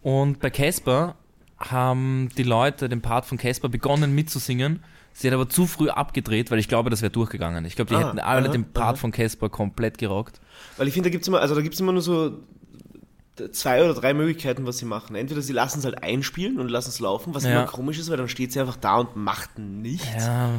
Und 0.01 0.39
bei 0.39 0.51
Casper 0.51 1.15
haben 1.59 2.29
die 2.37 2.43
Leute 2.43 2.89
den 2.89 3.01
Part 3.01 3.25
von 3.25 3.37
Casper 3.37 3.69
begonnen 3.69 4.13
mitzusingen. 4.13 4.83
Sie 5.13 5.27
hat 5.27 5.33
aber 5.33 5.49
zu 5.49 5.65
früh 5.65 5.89
abgedreht, 5.89 6.51
weil 6.51 6.59
ich 6.59 6.67
glaube, 6.67 6.89
das 6.91 7.01
wäre 7.01 7.11
durchgegangen. 7.11 7.65
Ich 7.65 7.75
glaube, 7.75 7.89
die 7.89 7.95
Ah, 7.95 8.07
hätten 8.07 8.19
alle 8.19 8.45
aha, 8.45 8.51
den 8.51 8.65
Part 8.71 8.89
aha. 8.89 8.95
von 8.97 9.11
Casper 9.11 9.49
komplett 9.49 9.97
gerockt. 9.97 10.39
Weil 10.77 10.87
ich 10.87 10.93
finde, 10.93 11.09
da 11.09 11.11
gibt 11.11 11.23
es 11.23 11.27
immer, 11.27 11.39
also 11.39 11.55
da 11.55 11.61
gibt's 11.61 11.79
immer 11.79 11.91
nur 11.93 12.03
so 12.03 12.37
zwei 13.51 13.83
oder 13.83 13.93
drei 13.93 14.13
Möglichkeiten, 14.13 14.65
was 14.65 14.77
sie 14.79 14.85
machen. 14.85 15.15
Entweder 15.15 15.41
sie 15.41 15.53
lassen 15.53 15.79
es 15.79 15.85
halt 15.85 16.03
einspielen 16.03 16.59
und 16.59 16.69
lassen 16.69 16.89
es 16.89 16.99
laufen, 16.99 17.33
was 17.35 17.43
Ja. 17.43 17.51
immer 17.51 17.65
komisch 17.65 17.97
ist, 17.99 18.09
weil 18.09 18.17
dann 18.17 18.29
steht 18.29 18.51
sie 18.51 18.59
einfach 18.59 18.77
da 18.77 18.97
und 18.97 19.15
macht 19.15 19.57
nichts. 19.59 20.25
Ja, 20.25 20.51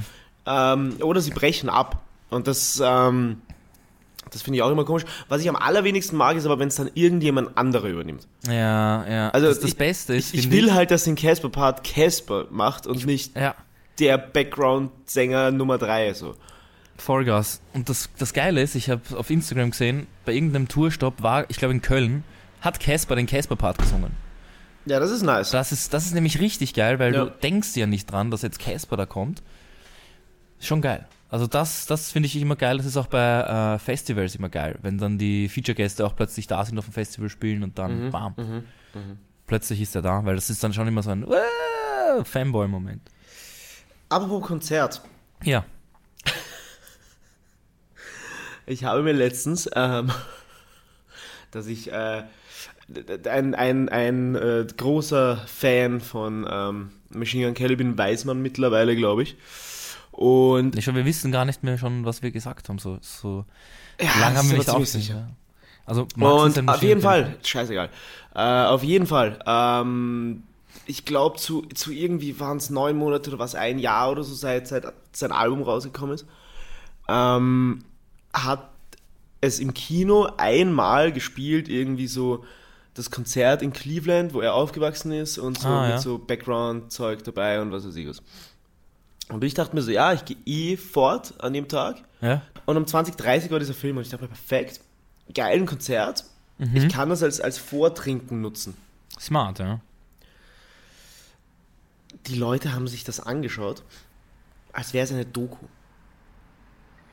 Ähm, 0.47 0.97
oder 1.03 1.21
sie 1.21 1.31
brechen 1.31 1.69
ab. 1.69 2.03
Und 2.31 2.47
das, 2.47 2.81
ähm, 2.85 3.41
das 4.31 4.43
finde 4.43 4.57
ich 4.59 4.63
auch 4.63 4.71
immer 4.71 4.85
komisch. 4.85 5.05
Was 5.29 5.41
ich 5.43 5.49
am 5.49 5.57
allerwenigsten 5.57 6.17
mag, 6.17 6.37
ist 6.37 6.45
aber, 6.47 6.59
wenn 6.59 6.69
es 6.69 6.77
dann 6.77 6.91
irgendjemand 6.95 7.57
anderer 7.57 7.89
übernimmt. 7.89 8.27
ja, 8.47 9.07
ja. 9.09 9.31
Also 9.31 9.47
das, 9.49 9.61
das 9.61 9.71
ich- 9.71 9.77
Beste 9.77 10.15
ist, 10.15 10.35
Ich, 10.35 10.41
ich 10.47 10.51
will 10.51 10.73
halt, 10.75 10.91
dass 10.91 11.05
den 11.05 11.17
Casper-Part 11.17 11.85
Casper 11.85 12.47
macht 12.51 12.87
und 12.87 13.05
nicht 13.07 13.37
Ja, 13.37 13.55
der 13.99 14.19
Background-Sänger 14.19 15.51
Nummer 15.51 15.79
drei 15.79 16.13
so. 16.15 16.35
Vollgas. 16.97 17.61
Und 17.75 17.89
das, 17.89 18.09
das 18.19 18.33
Geile 18.33 18.61
ist, 18.63 18.75
ich 18.75 18.91
habe 18.91 19.01
auf 19.17 19.31
Instagram 19.31 19.71
gesehen, 19.71 20.07
bei 20.25 20.33
irgendeinem 20.33 20.67
Tourstopp 20.69 21.23
war, 21.23 21.49
ich 21.49 21.57
glaube 21.59 21.73
in 21.75 21.81
Köln, 21.83 22.25
hat 22.61 22.81
Casper 22.81 23.15
den 23.17 23.27
Casper-Part 23.27 23.79
gesungen. 23.79 24.11
Ja, 24.85 24.99
das 25.01 25.11
ist 25.11 25.23
nice. 25.23 25.51
Das 25.51 25.71
ist, 25.71 25.93
das 25.95 26.07
ist 26.07 26.15
nämlich 26.15 26.41
richtig 26.41 26.75
geil, 26.75 26.99
weil 26.99 27.15
Ja. 27.15 27.27
du 27.27 27.31
denkst 27.31 27.77
ja 27.77 27.87
nicht 27.87 28.11
dran, 28.11 28.31
dass 28.31 28.43
jetzt 28.43 28.59
Casper 28.59 28.97
da 28.97 29.07
kommt. 29.07 29.43
Schon 30.61 30.81
geil. 30.81 31.07
Also 31.31 31.47
das, 31.47 31.87
das 31.87 32.11
finde 32.11 32.27
ich 32.27 32.37
immer 32.37 32.57
geil. 32.57 32.79
Das 32.79 32.87
ist 32.87 32.97
auch 32.97 33.07
bei 33.07 33.41
äh, 33.75 33.79
Festivals 33.79 34.35
immer 34.35 34.49
geil, 34.49 34.79
wenn 34.83 34.97
dann 34.99 35.19
die 35.19 35.49
Feature-Gäste 35.49 36.07
auch 36.07 36.17
plötzlich 36.17 36.47
da 36.47 36.65
sind 36.65 36.79
auf 36.79 36.87
dem 36.87 36.95
Festival 36.95 37.29
spielen 37.29 37.63
und 37.63 37.79
dann 37.79 38.07
Mhm, 38.07 38.11
bam, 38.11 38.35
mhm. 38.37 39.19
plötzlich 39.47 39.81
ist 39.83 39.95
er 39.95 40.03
da, 40.03 40.25
weil 40.25 40.37
das 40.37 40.49
ist 40.49 40.65
dann 40.65 40.73
schon 40.73 40.89
immer 40.89 41.03
so 41.03 41.11
ein 41.11 41.25
äh, 41.25 42.25
Fanboy-Moment. 42.25 43.03
Apropos 44.09 44.47
Konzert. 44.47 45.03
Ja. 45.45 45.65
Ich 48.65 48.85
habe 48.85 49.03
mir 49.03 49.13
letztens, 49.13 49.69
ähm, 49.75 50.11
dass 51.51 51.67
ich 51.67 51.91
äh, 51.93 52.23
ein, 53.31 53.55
ein, 53.55 53.89
ein 53.89 54.35
äh, 54.35 54.67
großer 54.77 55.39
Fan 55.47 56.01
von 56.01 56.47
ähm, 56.51 56.91
Machine 57.11 57.47
Gun 57.47 57.55
Kelly 57.55 57.77
bin, 57.77 57.97
weiß 57.97 58.25
man 58.25 58.41
mittlerweile, 58.43 58.97
glaube 58.97 59.23
ich. 59.23 59.37
Und 60.19 60.77
Ich 60.77 60.85
wir 60.93 61.05
wissen 61.05 61.31
gar 61.31 61.45
nicht 61.45 61.63
mehr 61.63 61.79
schon, 61.79 62.05
was 62.05 62.23
wir 62.23 62.33
gesagt 62.33 62.69
haben. 62.69 62.81
So, 62.81 62.99
so 63.01 63.45
ja, 64.01 64.11
lange 64.19 64.39
haben 64.39 64.51
wir 64.51 64.59
nicht 64.59 64.69
ziemlich 64.69 64.91
sicher. 64.91 65.29
Also 65.87 66.09
ein 66.17 66.23
Und 66.23 66.69
auf 66.69 66.83
jeden. 66.83 67.01
Fall, 67.01 67.37
scheißegal. 67.45 67.89
Äh, 68.35 68.41
auf 68.65 68.83
jeden 68.83 69.07
Fall. 69.07 69.39
Ähm, 69.47 70.43
ich 70.87 71.05
glaube, 71.05 71.37
zu, 71.39 71.63
zu 71.73 71.93
irgendwie 71.93 72.41
waren 72.41 72.57
es 72.57 72.69
neun 72.69 72.97
Monate 72.97 73.31
oder 73.31 73.39
was, 73.39 73.55
ein 73.55 73.79
Jahr 73.79 74.11
oder 74.11 74.25
so, 74.25 74.35
seit, 74.35 74.67
seit 74.67 74.93
sein 75.13 75.31
Album 75.31 75.63
rausgekommen 75.63 76.17
ist, 76.17 76.27
ähm, 77.09 77.85
hat 78.33 78.69
es 79.41 79.61
im 79.61 79.73
Kino 79.73 80.29
einmal 80.37 81.13
gespielt, 81.13 81.69
irgendwie 81.69 82.09
so 82.09 82.45
das 82.95 83.13
Konzert 83.13 83.63
in 83.63 83.73
Cleveland, 83.73 84.35
wo 84.35 84.41
er 84.41 84.55
aufgewachsen 84.55 85.13
ist 85.13 85.39
und 85.39 85.61
so 85.61 85.69
Ah, 85.69 85.83
mit 85.83 85.91
ja. 85.91 85.99
so 85.99 86.19
Background-Zeug 86.19 87.23
dabei 87.23 87.63
und 87.63 87.71
was 87.71 87.87
weiß 87.87 87.95
ich 87.95 88.09
was. 88.09 88.21
Und 89.29 89.45
ich 89.45 89.55
dachte 89.55 89.75
mir 89.75 89.83
so, 89.83 89.91
ja, 89.91 90.13
ich 90.13 90.25
gehe 90.25 90.37
eh 90.47 90.77
fort 90.77 91.35
an 91.39 91.53
dem 91.53 91.69
Tag. 91.69 91.97
Ja? 92.21 92.43
Und 92.67 92.77
um 92.77 92.87
2030 92.87 93.51
war 93.51 93.59
dieser 93.59 93.75
Film 93.75 93.97
und 93.97 94.03
ich 94.03 94.09
dachte 94.09 94.25
mir, 94.25 94.29
perfekt, 94.29 94.81
geilen 95.35 95.67
Konzert. 95.67 96.25
Ich 96.75 96.89
kann 96.89 97.09
das 97.09 97.23
als, 97.23 97.41
als 97.41 97.57
Vortrinken 97.57 98.41
nutzen. 98.41 98.77
Smart, 99.19 99.61
ja. 99.61 99.81
Die 102.27 102.35
Leute 102.35 102.75
haben 102.75 102.89
sich 102.89 103.05
das 103.05 103.21
angeschaut, 103.21 103.85
als 104.73 104.93
wäre 104.93 105.05
es 105.05 105.13
eine 105.13 105.25
Doku. 105.25 105.67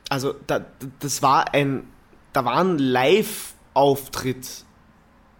Also, 0.08 0.34
da, 0.46 0.64
das 0.98 1.22
war 1.22 1.54
ein, 1.54 1.84
da 2.32 2.44
war 2.44 2.56
ein 2.56 2.78
Live-Auftritt. 2.78 4.64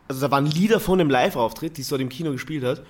Also, 0.07 0.21
da 0.21 0.31
waren 0.31 0.47
Lieder 0.47 0.79
von 0.79 0.99
dem 0.99 1.11
Live-Auftritt, 1.11 1.77
die 1.77 1.83
es 1.83 1.89
dort 1.89 2.01
im 2.01 2.09
Kino 2.09 2.31
gespielt 2.31 2.62
hat. 2.62 2.83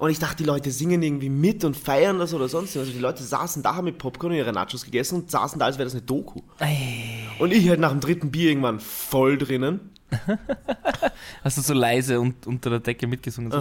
Und 0.00 0.08
ich 0.08 0.18
dachte, 0.18 0.36
die 0.38 0.44
Leute 0.44 0.70
singen 0.70 1.02
irgendwie 1.02 1.28
mit 1.28 1.62
und 1.62 1.76
feiern 1.76 2.18
das 2.18 2.32
oder 2.32 2.48
sonst 2.48 2.70
was. 2.74 2.80
Also, 2.80 2.92
die 2.92 3.00
Leute 3.00 3.22
saßen 3.22 3.62
da, 3.62 3.74
haben 3.74 3.84
mit 3.84 3.98
Popcorn 3.98 4.32
und 4.32 4.38
ihre 4.38 4.50
Nachos 4.50 4.82
gegessen 4.82 5.16
und 5.16 5.30
saßen 5.30 5.58
da, 5.58 5.66
als 5.66 5.76
wäre 5.76 5.84
das 5.84 5.92
eine 5.92 6.00
Doku. 6.00 6.40
Und 7.38 7.52
ich 7.52 7.68
halt 7.68 7.80
nach 7.80 7.90
dem 7.90 8.00
dritten 8.00 8.30
Bier 8.30 8.48
irgendwann 8.48 8.80
voll 8.80 9.36
drinnen. 9.36 9.90
Hast 11.44 11.58
du 11.58 11.60
so 11.60 11.74
leise 11.74 12.18
und 12.18 12.46
unter 12.46 12.70
der 12.70 12.80
Decke 12.80 13.06
mitgesungen? 13.06 13.52
So, 13.52 13.58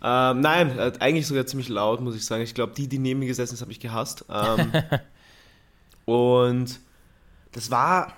Ähm, 0.00 0.40
nein, 0.42 0.78
äh, 0.78 0.92
eigentlich 1.00 1.26
sogar 1.26 1.44
ziemlich 1.46 1.68
laut, 1.68 2.00
muss 2.00 2.14
ich 2.14 2.24
sagen. 2.24 2.44
Ich 2.44 2.54
glaube, 2.54 2.72
die, 2.76 2.86
die 2.86 3.00
neben 3.00 3.18
mir 3.18 3.26
gesessen 3.26 3.54
ist, 3.54 3.62
habe 3.62 3.72
ich 3.72 3.80
gehasst. 3.80 4.26
Ähm, 4.30 4.72
und 6.04 6.78
das 7.50 7.72
war 7.72 8.12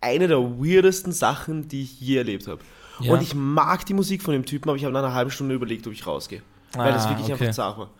eine 0.00 0.26
der 0.26 0.40
weirdesten 0.40 1.12
Sachen, 1.12 1.68
die 1.68 1.82
ich 1.82 2.00
je 2.00 2.16
erlebt 2.16 2.48
habe. 2.48 2.62
Ja. 3.00 3.12
Und 3.14 3.22
ich 3.22 3.34
mag 3.34 3.86
die 3.86 3.94
Musik 3.94 4.22
von 4.22 4.32
dem 4.32 4.44
Typen, 4.44 4.68
aber 4.68 4.76
ich 4.76 4.84
habe 4.84 4.92
nach 4.92 5.02
einer 5.04 5.14
halben 5.14 5.30
Stunde 5.30 5.54
überlegt, 5.54 5.86
ob 5.86 5.92
ich 5.92 6.06
rausgehe. 6.06 6.42
Weil 6.72 6.92
das 6.92 7.06
Ah, 7.06 7.10
wirklich 7.10 7.32
okay. 7.32 7.44
einfach 7.44 7.54
zart 7.54 7.78
war. 7.78 7.90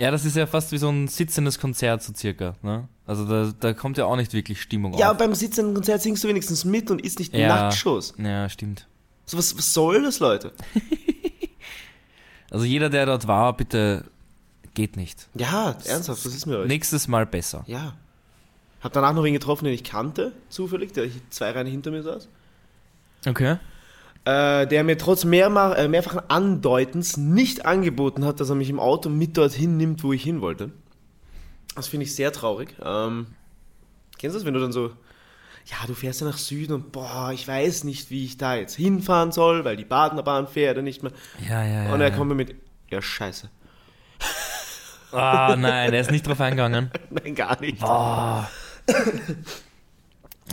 Ja, 0.00 0.10
das 0.12 0.24
ist 0.24 0.36
ja 0.36 0.46
fast 0.46 0.70
wie 0.72 0.78
so 0.78 0.88
ein 0.88 1.08
sitzendes 1.08 1.58
Konzert, 1.58 2.02
so 2.02 2.12
circa. 2.14 2.54
Ne? 2.62 2.88
Also 3.06 3.24
da, 3.24 3.52
da 3.58 3.72
kommt 3.72 3.98
ja 3.98 4.04
auch 4.04 4.16
nicht 4.16 4.32
wirklich 4.32 4.60
Stimmung 4.62 4.94
Ja, 4.96 5.10
auf. 5.12 5.16
beim 5.18 5.34
sitzenden 5.34 5.74
Konzert 5.74 6.02
singst 6.02 6.22
du 6.22 6.28
wenigstens 6.28 6.64
mit 6.64 6.90
und 6.90 7.00
isst 7.02 7.18
nicht 7.18 7.34
Ja. 7.34 7.48
Nachtschuss. 7.48 8.14
Ja, 8.18 8.48
stimmt. 8.48 8.86
So, 9.24 9.36
was, 9.38 9.56
was 9.58 9.74
soll 9.74 10.02
das, 10.02 10.20
Leute? 10.20 10.52
Also 12.50 12.64
jeder, 12.64 12.88
der 12.88 13.06
dort 13.06 13.26
war, 13.28 13.54
bitte 13.56 14.04
geht 14.74 14.96
nicht. 14.96 15.28
Ja, 15.34 15.76
ernsthaft, 15.84 16.24
was 16.24 16.34
ist 16.34 16.46
mir 16.46 16.58
euch? 16.60 16.68
Nächstes 16.68 17.06
Mal 17.08 17.26
besser. 17.26 17.62
Ja. 17.66 17.94
Hab 18.80 18.92
danach 18.92 19.12
noch 19.12 19.24
wen 19.24 19.34
getroffen, 19.34 19.64
den 19.66 19.74
ich 19.74 19.84
kannte, 19.84 20.32
zufällig, 20.48 20.92
der 20.92 21.08
zwei 21.30 21.50
Reihen 21.50 21.66
hinter 21.66 21.90
mir 21.90 22.02
saß. 22.02 22.28
Okay. 23.26 23.56
Äh, 24.28 24.66
der 24.66 24.84
mir 24.84 24.98
trotz 24.98 25.24
mehrma 25.24 25.72
äh, 25.72 25.88
mehrfachen 25.88 26.20
Andeutens 26.28 27.16
nicht 27.16 27.64
angeboten 27.64 28.26
hat, 28.26 28.40
dass 28.40 28.50
er 28.50 28.56
mich 28.56 28.68
im 28.68 28.78
Auto 28.78 29.08
mit 29.08 29.38
dorthin 29.38 29.78
nimmt, 29.78 30.02
wo 30.02 30.12
ich 30.12 30.22
hin 30.22 30.42
wollte. 30.42 30.70
Das 31.74 31.88
finde 31.88 32.04
ich 32.04 32.14
sehr 32.14 32.30
traurig. 32.30 32.74
Ähm, 32.84 33.28
kennst 34.18 34.34
du 34.34 34.38
das, 34.38 34.44
wenn 34.44 34.52
du 34.52 34.60
dann 34.60 34.70
so, 34.70 34.88
ja, 35.64 35.76
du 35.86 35.94
fährst 35.94 36.20
ja 36.20 36.26
nach 36.26 36.36
Süden 36.36 36.74
und 36.74 36.92
boah, 36.92 37.30
ich 37.32 37.48
weiß 37.48 37.84
nicht, 37.84 38.10
wie 38.10 38.26
ich 38.26 38.36
da 38.36 38.56
jetzt 38.56 38.76
hinfahren 38.76 39.32
soll, 39.32 39.64
weil 39.64 39.78
die 39.78 39.86
Badenerbahn 39.86 40.46
fährt 40.46 40.76
ja 40.76 40.82
nicht 40.82 41.02
mehr. 41.02 41.12
Ja, 41.48 41.64
ja, 41.64 41.84
ja. 41.84 41.94
und 41.94 42.02
er 42.02 42.10
kommt 42.10 42.28
mir 42.28 42.34
mit, 42.34 42.54
ja, 42.90 43.00
scheiße. 43.00 43.48
Ah, 45.10 45.56
nein, 45.58 45.94
er 45.94 46.00
ist 46.02 46.10
nicht 46.10 46.26
drauf 46.26 46.38
eingegangen. 46.42 46.90
Nein, 47.10 47.34
gar 47.34 47.58
nicht. 47.62 47.80
Boah. 47.80 48.46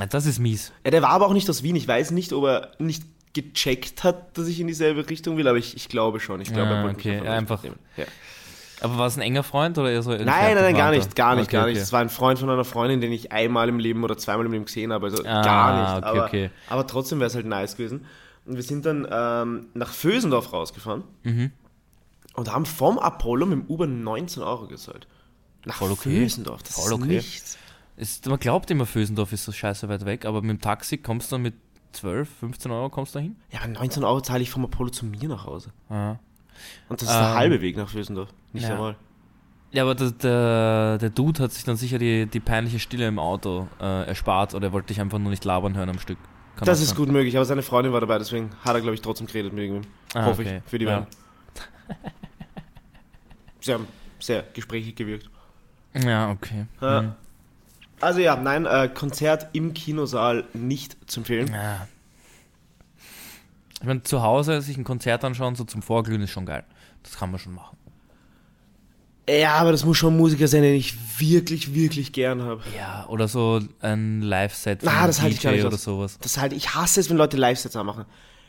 Das 0.10 0.26
ist 0.26 0.40
mies. 0.40 0.74
Ja, 0.84 0.92
der 0.92 1.02
war 1.02 1.12
aber 1.12 1.26
auch 1.26 1.34
nicht 1.34 1.50
aus 1.50 1.64
Wien. 1.64 1.78
Ich 1.78 1.88
weiß 1.88 2.12
nicht, 2.12 2.34
ob 2.34 2.44
er 2.44 2.72
nicht 2.80 3.04
gecheckt 3.36 4.04
hat, 4.04 4.36
dass 4.38 4.48
ich 4.48 4.60
in 4.60 4.65
dieselbe 4.65 5.08
Richtung 5.08 5.38
will, 5.38 5.48
aber 5.48 5.60
ich, 5.60 5.76
ich 5.76 5.88
glaube 5.89 6.19
schon. 6.19 6.41
Ich 6.41 6.52
glaube, 6.52 6.69
Ah, 6.71 6.78
er 6.78 6.84
wollte 6.84 6.98
okay, 7.00 7.15
mich 7.17 7.24
ja, 7.26 7.34
einfach-. 7.34 7.63
Ja. 7.63 8.06
Aber 8.82 8.98
war 8.98 9.08
es 9.08 9.15
ein 9.15 9.21
enger 9.21 9.43
Freund 9.43 9.78
oder 9.78 9.91
eher 9.91 10.02
so? 10.02 10.10
Nein, 10.12 10.26
nein, 10.26 10.56
nein, 10.56 10.76
gar 10.76 10.91
nicht, 10.91 11.15
gar 11.15 11.36
nicht, 11.36 11.45
Okay, 11.45 11.56
gar 11.56 11.65
nicht. 11.67 11.76
okay. 11.76 11.84
Es 11.84 11.91
war 11.93 12.02
ein 12.02 12.10
Freund 12.10 12.39
von 12.39 12.50
einer 12.50 12.65
Freundin, 12.65 13.00
den 13.02 13.12
ich 13.12 13.32
einmal 13.32 13.69
im 13.69 13.78
Leben 13.80 14.04
oder 14.04 14.17
zweimal 14.17 14.45
im 14.48 14.52
Leben 14.52 14.65
gesehen 14.65 14.91
habe, 14.91 15.06
also 15.08 15.24
Ah, 15.26 15.41
gar 15.43 16.02
nicht. 16.13 16.24
okay, 16.24 16.50
aber, 16.67 16.80
aber 16.82 16.88
trotzdem 16.88 17.19
wäre 17.19 17.28
es 17.28 17.36
halt 17.36 17.45
nice 17.45 17.78
gewesen. 17.78 18.06
Und 18.45 18.56
wir 18.56 18.63
sind 18.63 18.86
dann 18.86 19.08
ähm, 19.10 19.67
nach 19.76 19.91
Vösendorf 19.93 20.52
rausgefahren 20.54 21.04
Mhm. 21.24 21.52
und 22.36 22.52
haben 22.52 22.65
vom 22.65 23.00
Apollo 23.00 23.45
mit 23.48 23.60
dem 23.60 23.65
Uber 23.67 23.88
19 23.88 24.43
Euro 24.43 24.67
gezahlt. 24.67 25.08
Nach 25.65 25.76
Voll 25.78 25.91
okay. 25.91 26.21
Vösendorf, 26.21 26.62
das 26.63 26.76
Voll 26.76 26.86
ist 26.86 26.91
okay. 26.91 27.08
nichts. 27.08 27.58
Ist, 27.98 28.28
man 28.28 28.38
glaubt 28.39 28.69
immer, 28.71 28.86
Vösendorf 28.86 29.32
ist 29.32 29.45
so 29.45 29.52
scheiße 29.54 29.88
weit 29.88 30.06
weg, 30.06 30.26
aber 30.26 30.41
mit 30.41 30.52
dem 30.58 30.62
Taxi 30.62 30.98
kommst 30.98 31.32
du 31.32 31.36
dann 31.36 31.43
mit 31.43 31.54
12, 31.96 32.30
15 32.40 32.72
Euro 32.72 32.90
kommst 32.90 33.16
du 33.16 33.20
dahin? 33.20 33.36
Ja, 33.52 33.60
aber 33.62 33.70
19 33.70 34.04
Euro 34.04 34.22
zahle 34.22 34.42
ich 34.44 34.50
vom 34.52 34.64
Apollo 34.66 34.90
zu 34.92 35.06
mir 35.06 35.28
nach 35.28 35.46
Hause. 35.46 35.72
Ja. 35.90 36.20
Und 36.90 37.02
das 37.02 37.10
ist 37.10 37.16
der 37.16 37.28
Ähm, 37.30 37.36
halbe 37.36 37.62
Weg 37.62 37.76
nach 37.78 37.90
Vösendorf, 37.90 38.30
nicht 38.54 38.64
ja. 38.64 38.74
einmal. 38.76 38.96
Ja, 39.72 39.84
aber 39.84 39.96
der, 39.96 40.12
der, 40.12 40.98
der 41.00 41.10
Dude 41.10 41.44
hat 41.44 41.52
sich 41.52 41.64
dann 41.66 41.76
sicher 41.76 41.98
die, 41.98 42.28
die 42.28 42.40
peinliche 42.40 42.80
Stille 42.80 43.08
im 43.08 43.20
Auto 43.20 43.68
äh, 43.82 44.08
erspart 44.08 44.54
oder 44.54 44.68
er 44.68 44.74
wollte 44.74 44.88
dich 44.90 45.02
einfach 45.02 45.20
nur 45.20 45.32
nicht 45.32 45.44
labern 45.44 45.76
hören 45.76 45.90
am 45.90 46.00
Stück. 46.00 46.18
Kann 46.56 46.66
Das 46.66 46.80
ist 46.80 46.90
sein. 46.90 46.98
gut 46.98 47.10
möglich, 47.10 47.36
aber 47.36 47.44
seine 47.46 47.62
Freundin 47.62 47.92
war 47.92 48.00
dabei, 48.00 48.18
deswegen 48.18 48.52
hat 48.64 48.74
er, 48.76 48.82
glaube 48.82 48.96
ich, 48.96 49.02
trotzdem 49.02 49.28
geredet 49.28 49.52
mit 49.52 49.64
irgendwem. 49.66 49.92
Ah, 50.14 50.26
Hoffe 50.26 50.44
okay. 50.44 50.62
ich, 50.64 50.70
für 50.70 50.78
die 50.80 50.86
Ja. 50.86 51.00
beiden. 51.00 51.08
Sie 53.60 53.74
haben 53.74 53.88
sehr 54.20 54.44
gesprächig 54.54 54.96
gewirkt. 54.96 55.30
Ja, 55.94 56.30
okay. 56.32 56.66
Ja. 56.82 57.02
Mhm. 57.02 57.12
Also 58.06 58.20
ja, 58.20 58.36
nein, 58.36 58.68
äh, 58.68 58.88
Konzert 58.94 59.48
im 59.54 59.74
Kinosaal 59.74 60.44
nicht 60.54 60.96
zu 61.10 61.22
empfehlen. 61.22 61.52
Ja. 61.52 61.88
Ich 63.80 63.88
meine, 63.88 64.04
zu 64.04 64.22
Hause 64.22 64.62
sich 64.62 64.78
ein 64.78 64.84
Konzert 64.84 65.24
anschauen, 65.24 65.56
so 65.56 65.63
zum 65.63 65.82
Vorglühen 65.82 66.22
ist 66.22 66.30
schon 66.30 66.46
geil. 66.46 66.63
Das 67.02 67.18
kann 67.18 67.32
man 67.32 67.39
schon 67.39 67.54
machen. 67.54 67.78
Ja, 69.28 69.56
aber 69.56 69.72
das 69.72 69.86
muss 69.86 69.98
schon 69.98 70.13
ein 70.13 70.18
Musiker 70.18 70.48
sein, 70.48 70.62
den 70.62 70.76
ich 70.76 71.20
wirklich, 71.20 71.74
wirklich 71.74 72.13
gern 72.13 72.44
habe. 72.44 72.62
Ja, 72.78 73.08
oder 73.10 73.28
so 73.28 73.60
ein 73.82 74.22
Live-Set 74.22 74.84
von 74.84 74.94
Na, 74.94 75.08
das 75.08 75.22
halte 75.22 75.36
ich 75.36 75.41
gar 75.41 75.52
nicht 75.52 75.65
oder 75.65 75.74
aus. 75.74 75.84
sowas. 75.84 76.20
Das 76.22 76.38
halt, 76.38 76.54
ich 76.54 76.76
hasse 76.76 77.00
es, 77.00 77.10
wenn 77.10 77.18
Leute 77.18 77.38
Live-Sets 77.38 77.74
machen. 77.74 78.06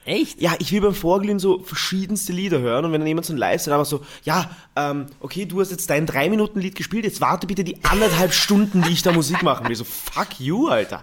Echt? 0.07 0.41
Ja, 0.41 0.55
ich 0.61 0.71
will 0.71 0.81
beim 0.81 0.95
Vorglühen 0.95 1.41
so 1.41 1.59
verschiedenste 1.59 2.33
Lieder 2.33 2.61
hören 2.61 2.85
und 2.85 2.93
wenn 2.93 3.01
dann 3.01 3.09
jemand 3.09 3.27
so 3.27 3.33
ein 3.33 3.39
Live-Set 3.39 3.73
aber 3.73 3.85
so, 3.85 4.03
ja, 4.23 4.49
ähm, 4.77 5.07
okay, 5.19 5.47
du 5.47 5.61
hast 5.61 5.73
jetzt 5.73 5.91
dein 5.91 6.07
3-Minuten-Lied 6.07 6.77
gespielt, 6.77 7.05
jetzt 7.05 7.21
warte 7.21 7.49
bitte 7.49 7.65
die 7.65 7.83
anderthalb 7.85 8.33
Stunden, 8.33 8.83
die 8.83 8.93
ich 8.93 9.03
da 9.03 9.11
Musik 9.11 9.43
machen 9.43 9.69
will. 9.69 9.75
So, 9.75 9.83
fuck 9.83 10.39
you, 10.39 10.69
Alter. 10.69 11.03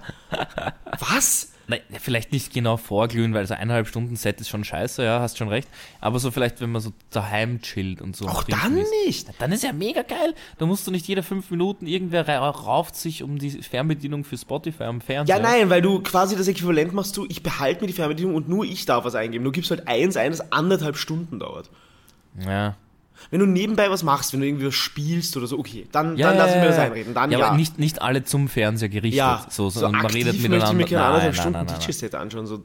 Was? 1.00 1.53
Nein, 1.66 1.80
vielleicht 2.00 2.34
nicht 2.34 2.54
genau 2.54 2.76
vorglühen, 2.76 3.34
weil 3.34 3.48
so 3.48 3.54
eineinhalb 3.54 3.88
Stunden 3.88 4.18
Set 4.18 4.42
ist 4.42 4.50
schon 4.50 4.66
scheiße, 4.66 5.02
ja, 5.02 5.22
hast 5.22 5.38
schon 5.38 5.48
recht. 5.48 5.70
Aber 6.02 6.20
so 6.20 6.30
vielleicht, 6.30 6.60
wenn 6.60 6.72
man 6.74 6.82
so 6.82 6.92
daheim 7.10 7.62
chillt 7.62 8.02
und 8.02 8.18
so. 8.18 8.28
Auch 8.28 8.44
dann 8.44 8.76
ist. 8.76 8.92
nicht. 9.06 9.30
Dann 9.40 9.54
ist 9.54 9.64
ja 9.64 9.72
mega 9.72 10.02
geil. 10.02 10.34
Da 10.58 10.66
musst 10.66 10.86
du 10.86 10.92
nicht 10.92 11.08
jede 11.08 11.24
fünf 11.24 11.50
Minuten, 11.52 11.88
irgendwer 11.88 12.28
ra- 12.28 12.50
rauft 12.50 12.98
sich 12.98 13.24
um 13.24 13.40
die 13.40 13.50
Fernbedienung 13.50 14.26
für 14.26 14.38
Spotify 14.38 14.84
am 14.84 15.00
Fernseher. 15.00 15.38
Ja, 15.38 15.42
nein, 15.42 15.70
weil 15.70 15.82
du 15.82 16.02
quasi 16.02 16.36
das 16.36 16.50
Äquivalent 16.50 16.92
machst, 16.94 17.16
du, 17.16 17.26
ich 17.30 17.42
behalte 17.44 17.80
mir 17.80 17.88
die 17.88 17.94
Fernbedienung 17.94 18.36
und 18.36 18.50
nur 18.50 18.66
ich 18.66 18.86
darf 18.86 19.06
was 19.06 19.16
eingeben. 19.16 19.46
Du 19.46 19.52
gibst 19.52 19.72
halt 19.72 19.88
eins 19.88 20.18
ein, 20.18 20.32
das 20.32 20.52
anderthalb 20.52 20.98
Stunden 20.98 21.40
dauert. 21.40 21.70
Ja. 22.46 22.76
Wenn 23.32 23.40
du 23.40 23.46
nebenbei 23.46 23.90
was 23.90 24.04
machst, 24.04 24.34
wenn 24.34 24.42
du 24.42 24.48
irgendwie 24.48 24.68
was 24.68 24.76
spielst 24.76 25.38
oder 25.38 25.48
so, 25.48 25.60
okay, 25.60 25.88
dann, 25.92 26.18
Ja, 26.18 26.30
dann 26.30 26.38
lass 26.38 26.56
ich 26.56 26.62
mir 26.62 26.68
das 26.68 26.80
einreden. 26.80 27.14
Dann 27.14 27.32
ja, 27.32 27.40
ja. 27.40 27.48
aber 27.48 27.58
nicht, 27.58 27.80
nicht 27.80 28.02
alle 28.02 28.24
zum 28.24 28.48
Fernseher 28.48 28.90
gerichtet. 28.90 29.18
ja, 29.18 29.46
so, 29.50 29.70
sondern 29.70 29.94
man 29.94 30.06
aktiv 30.06 30.26
redet 30.26 30.42
miteinander. 30.42 30.72
ich 30.72 30.74
mir 30.74 30.86
keine 30.86 31.06
anderthalb 31.06 31.36
Stunden. 31.36 31.68
DJ-Set 31.68 32.16
anschauen. 32.16 32.46
So, 32.46 32.64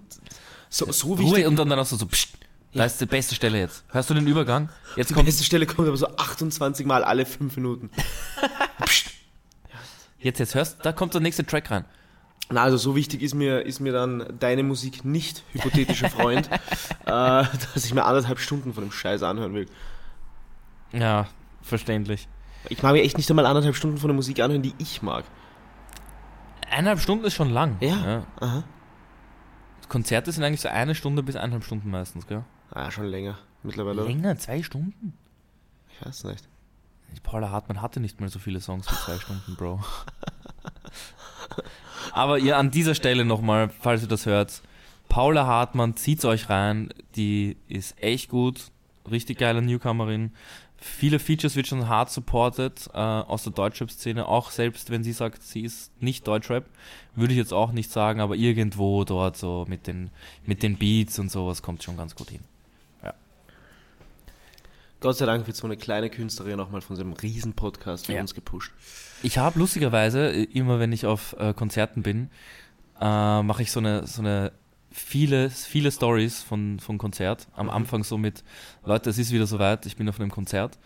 so, 0.69 0.91
so 0.93 1.19
wichtig. 1.19 1.39
Ruhe 1.39 1.49
und 1.49 1.57
dann, 1.59 1.69
dann 1.69 1.79
auch 1.79 1.87
so, 1.87 1.97
so 1.97 2.07
psst, 2.07 2.31
da 2.75 2.85
ist 2.85 3.01
die 3.01 3.07
beste 3.07 3.35
Stelle 3.35 3.59
jetzt. 3.59 3.85
Hörst 3.89 4.11
du 4.11 4.15
den 4.15 4.27
Übergang? 4.27 4.69
Jetzt 4.97 5.11
Die 5.11 5.15
kommt, 5.15 5.27
beste 5.27 5.45
Stelle 5.45 5.67
kommt 5.67 5.89
aber 5.89 5.97
so 5.97 6.07
28 6.07 6.87
Mal 6.87 7.03
alle 7.03 7.25
5 7.25 7.57
Minuten. 7.57 7.91
jetzt, 10.21 10.39
jetzt 10.39 10.55
hörst, 10.55 10.79
da 10.83 10.93
kommt 10.93 11.15
der 11.15 11.21
nächste 11.21 11.45
Track 11.47 11.71
rein. 11.71 11.85
Na, 12.51 12.63
also 12.63 12.77
so 12.77 12.97
wichtig 12.97 13.23
ist 13.23 13.35
mir, 13.35 13.63
ist 13.63 13.81
mir 13.81 13.93
dann 13.93 14.25
deine 14.39 14.63
Musik 14.63 15.05
nicht, 15.05 15.43
hypothetischer 15.53 16.09
Freund, 16.11 16.49
äh, 16.51 16.57
dass 17.05 17.85
ich 17.85 17.93
mir 17.93 18.05
anderthalb 18.05 18.39
Stunden 18.39 18.73
von 18.73 18.85
dem 18.85 18.93
Scheiß 18.93 19.23
anhören 19.23 19.55
will. 19.55 19.67
Ja, 20.93 21.27
verständlich. 21.63 22.29
Ich 22.69 22.83
mag 22.83 22.93
mir 22.93 23.03
echt 23.03 23.17
nicht 23.17 23.31
einmal 23.31 23.47
anderthalb 23.47 23.77
Stunden 23.77 23.99
von 23.99 24.09
der 24.09 24.17
Musik 24.17 24.41
anhören, 24.41 24.63
die 24.63 24.75
ich 24.79 25.03
mag. 25.03 25.25
Eineinhalb 26.71 27.01
Stunden 27.01 27.25
ist 27.25 27.35
schon 27.35 27.51
lang. 27.51 27.77
Ja. 27.81 28.25
Aha. 28.41 28.65
Konzerte 29.89 30.33
sind 30.33 30.45
eigentlich 30.45 30.61
so 30.61 30.69
eine 30.69 30.95
Stunde 30.95 31.23
bis 31.23 31.37
eineinhalb 31.37 31.65
Stunden 31.65 31.91
meistens, 31.91 32.27
gell? 32.27 32.45
Ah, 32.71 32.91
schon 32.91 33.07
länger 33.07 33.39
mittlerweile. 33.63 34.03
Länger, 34.03 34.37
zwei 34.37 34.63
Stunden? 34.63 35.15
Ich 35.89 36.07
weiß 36.07 36.25
nicht. 36.25 36.47
Paula 37.23 37.51
Hartmann 37.51 37.81
hatte 37.81 38.01
nicht 38.01 38.21
mal 38.21 38.29
so 38.29 38.39
viele 38.39 38.61
Songs 38.61 38.87
wie 38.91 38.95
zwei 38.97 39.19
Stunden, 39.19 39.57
Bro. 39.57 39.81
Aber 42.13 42.39
ihr 42.39 42.57
an 42.57 42.71
dieser 42.71 42.95
Stelle 42.95 43.25
nochmal, 43.25 43.71
falls 43.81 44.03
ihr 44.03 44.09
das 44.09 44.27
hört, 44.27 44.63
Paula 45.09 45.47
Hartmann, 45.47 45.97
zieht's 45.97 46.25
euch 46.25 46.51
rein, 46.51 46.91
die 47.17 47.57
ist 47.67 48.01
echt 48.03 48.29
gut, 48.29 48.71
richtig 49.11 49.39
geile 49.39 49.63
Newcomerin. 49.63 50.33
Viele 50.81 51.19
Features 51.19 51.57
wird 51.57 51.67
schon 51.67 51.89
hart 51.89 52.09
supported 52.11 52.89
äh, 52.95 52.99
aus 52.99 53.43
der 53.43 53.53
Deutschrap-Szene, 53.53 54.27
auch 54.27 54.51
selbst 54.53 54.91
wenn 54.91 55.03
sie 55.03 55.13
sagt, 55.13 55.43
sie 55.43 55.63
ist 55.63 55.91
nicht 56.01 56.27
Deutschrap, 56.27 56.67
würde 57.17 57.33
ich 57.33 57.39
jetzt 57.39 57.53
auch 57.53 57.73
nicht 57.73 57.91
sagen, 57.91 58.21
aber 58.21 58.37
irgendwo 58.37 59.03
dort 59.05 59.37
so 59.37 59.65
mit 59.69 59.89
den, 59.89 60.11
mit 60.47 60.63
den 60.63 60.77
Beats 60.79 61.19
und 61.19 61.31
sowas 61.33 61.63
kommt 61.63 61.83
schon 61.83 61.97
ganz 61.97 62.15
gut 62.15 62.31
hin. 62.31 62.41
Gott 65.01 65.17
sei 65.17 65.27
Dank 65.27 65.47
wird 65.47 65.57
so 65.57 65.65
eine 65.65 65.77
kleine 65.77 66.11
Künstlerin 66.11 66.57
nochmal 66.57 66.81
von 66.81 66.97
so 66.97 67.03
einem 67.03 67.13
Riesen-Podcast 67.13 68.07
für 68.07 68.15
Ja. 68.15 68.21
uns 68.21 68.35
gepusht. 68.35 68.73
Ich 69.23 69.39
habe 69.39 69.57
lustigerweise, 69.59 70.33
äh, 70.33 70.43
immer 70.43 70.81
wenn 70.81 70.91
ich 70.91 71.07
auf 71.07 71.37
äh, 71.39 71.55
Konzerten 71.55 72.03
bin, 72.03 72.31
äh, 73.01 73.43
mache 73.43 73.63
ich 73.63 73.71
so 73.71 73.79
eine, 73.79 74.09
so 74.09 74.23
eine 74.23 74.51
viele, 74.91 75.51
viele 75.51 75.91
Stories 75.93 76.43
von, 76.43 76.81
von 76.81 76.99
Konzert. 76.99 77.47
Am 77.55 77.71
Anfang 77.71 78.05
so 78.05 78.19
mit, 78.19 78.43
Leute, 78.85 79.11
es 79.11 79.19
ist 79.19 79.33
wieder 79.33 79.47
soweit, 79.47 79.87
ich 79.87 79.97
bin 79.97 80.09
auf 80.09 80.19
einem 80.21 80.31
Konzert. 80.31 80.79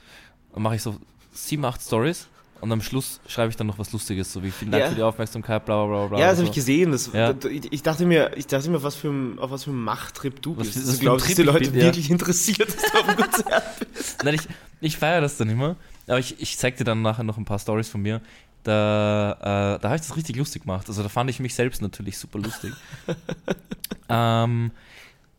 Dann 0.52 0.62
mache 0.62 0.76
ich 0.76 0.82
so 0.82 0.96
sieben, 1.32 1.64
acht 1.64 1.80
Stories 1.80 2.26
und 2.60 2.70
am 2.70 2.80
Schluss 2.82 3.20
schreibe 3.26 3.50
ich 3.50 3.56
dann 3.56 3.66
noch 3.66 3.78
was 3.78 3.92
Lustiges, 3.92 4.32
so 4.32 4.42
wie 4.42 4.50
vielen 4.50 4.70
Dank 4.70 4.84
Ja. 4.84 4.88
für 4.90 4.94
die 4.96 5.02
Aufmerksamkeit, 5.02 5.64
bla 5.64 5.84
bla 5.86 5.98
bla 6.00 6.06
bla. 6.08 6.18
Ja, 6.20 6.26
das 6.26 6.34
oder 6.34 6.46
habe 6.46 6.48
ich 6.50 6.54
gesehen. 6.54 6.92
Das, 6.92 7.10
Ja. 7.12 7.34
ich, 7.50 7.72
ich 7.72 7.82
dachte 7.82 8.04
mir, 8.06 8.36
ich 8.36 8.46
dachte 8.46 8.70
mir, 8.70 8.82
was 8.82 8.94
für 8.94 9.08
ein, 9.08 9.38
auf 9.38 9.50
was 9.50 9.64
für 9.64 9.70
ein 9.70 9.82
Machttrip 9.82 10.40
du 10.42 10.56
Was 10.56 10.68
bist. 10.68 10.86
Also 10.86 10.98
glaubst 11.00 11.26
du, 11.26 11.28
dass 11.28 11.36
die 11.36 11.42
ich 11.42 11.46
Leute 11.46 11.70
bin, 11.70 11.80
ja. 11.80 11.86
wirklich 11.86 12.10
interessiert, 12.10 12.68
dass 12.68 12.76
du 12.92 12.98
auf 12.98 13.06
dem 13.06 13.16
Konzert 13.16 13.64
bist? 13.92 14.18
Nein, 14.24 14.34
ich, 14.34 14.42
ich 14.80 14.96
feiere 14.96 15.20
das 15.20 15.36
dann 15.36 15.48
immer. 15.48 15.76
Aber 16.06 16.18
ich, 16.18 16.40
ich 16.40 16.58
zeig 16.58 16.76
dir 16.76 16.84
dann 16.84 17.02
nachher 17.02 17.22
noch 17.24 17.38
ein 17.38 17.44
paar 17.44 17.58
Stories 17.58 17.88
von 17.88 18.02
mir. 18.02 18.20
Da, 18.64 19.32
äh, 19.40 19.78
da 19.80 19.88
habe 19.88 19.96
ich 19.96 20.02
das 20.02 20.16
richtig 20.16 20.36
lustig 20.36 20.62
gemacht. 20.62 20.88
Also 20.88 21.02
da 21.02 21.08
fand 21.08 21.28
ich 21.30 21.40
mich 21.40 21.54
selbst 21.54 21.82
natürlich 21.82 22.16
super 22.18 22.38
lustig. 22.38 22.72
ähm, 24.08 24.70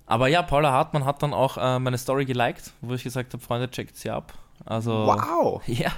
aber 0.06 0.28
ja, 0.28 0.42
Paula 0.42 0.72
Hartmann 0.72 1.06
hat 1.06 1.24
dann 1.24 1.34
auch 1.34 1.58
äh, 1.58 1.80
meine 1.80 1.98
Story 1.98 2.26
geliked, 2.26 2.72
wo 2.82 2.94
ich 2.94 3.04
gesagt 3.04 3.34
habe, 3.34 3.44
Freunde, 3.44 3.70
checkt 3.72 3.96
sie 3.98 4.10
ab. 4.10 4.34
Also, 4.66 4.92
Wow. 5.08 5.62
ja. 5.68 5.92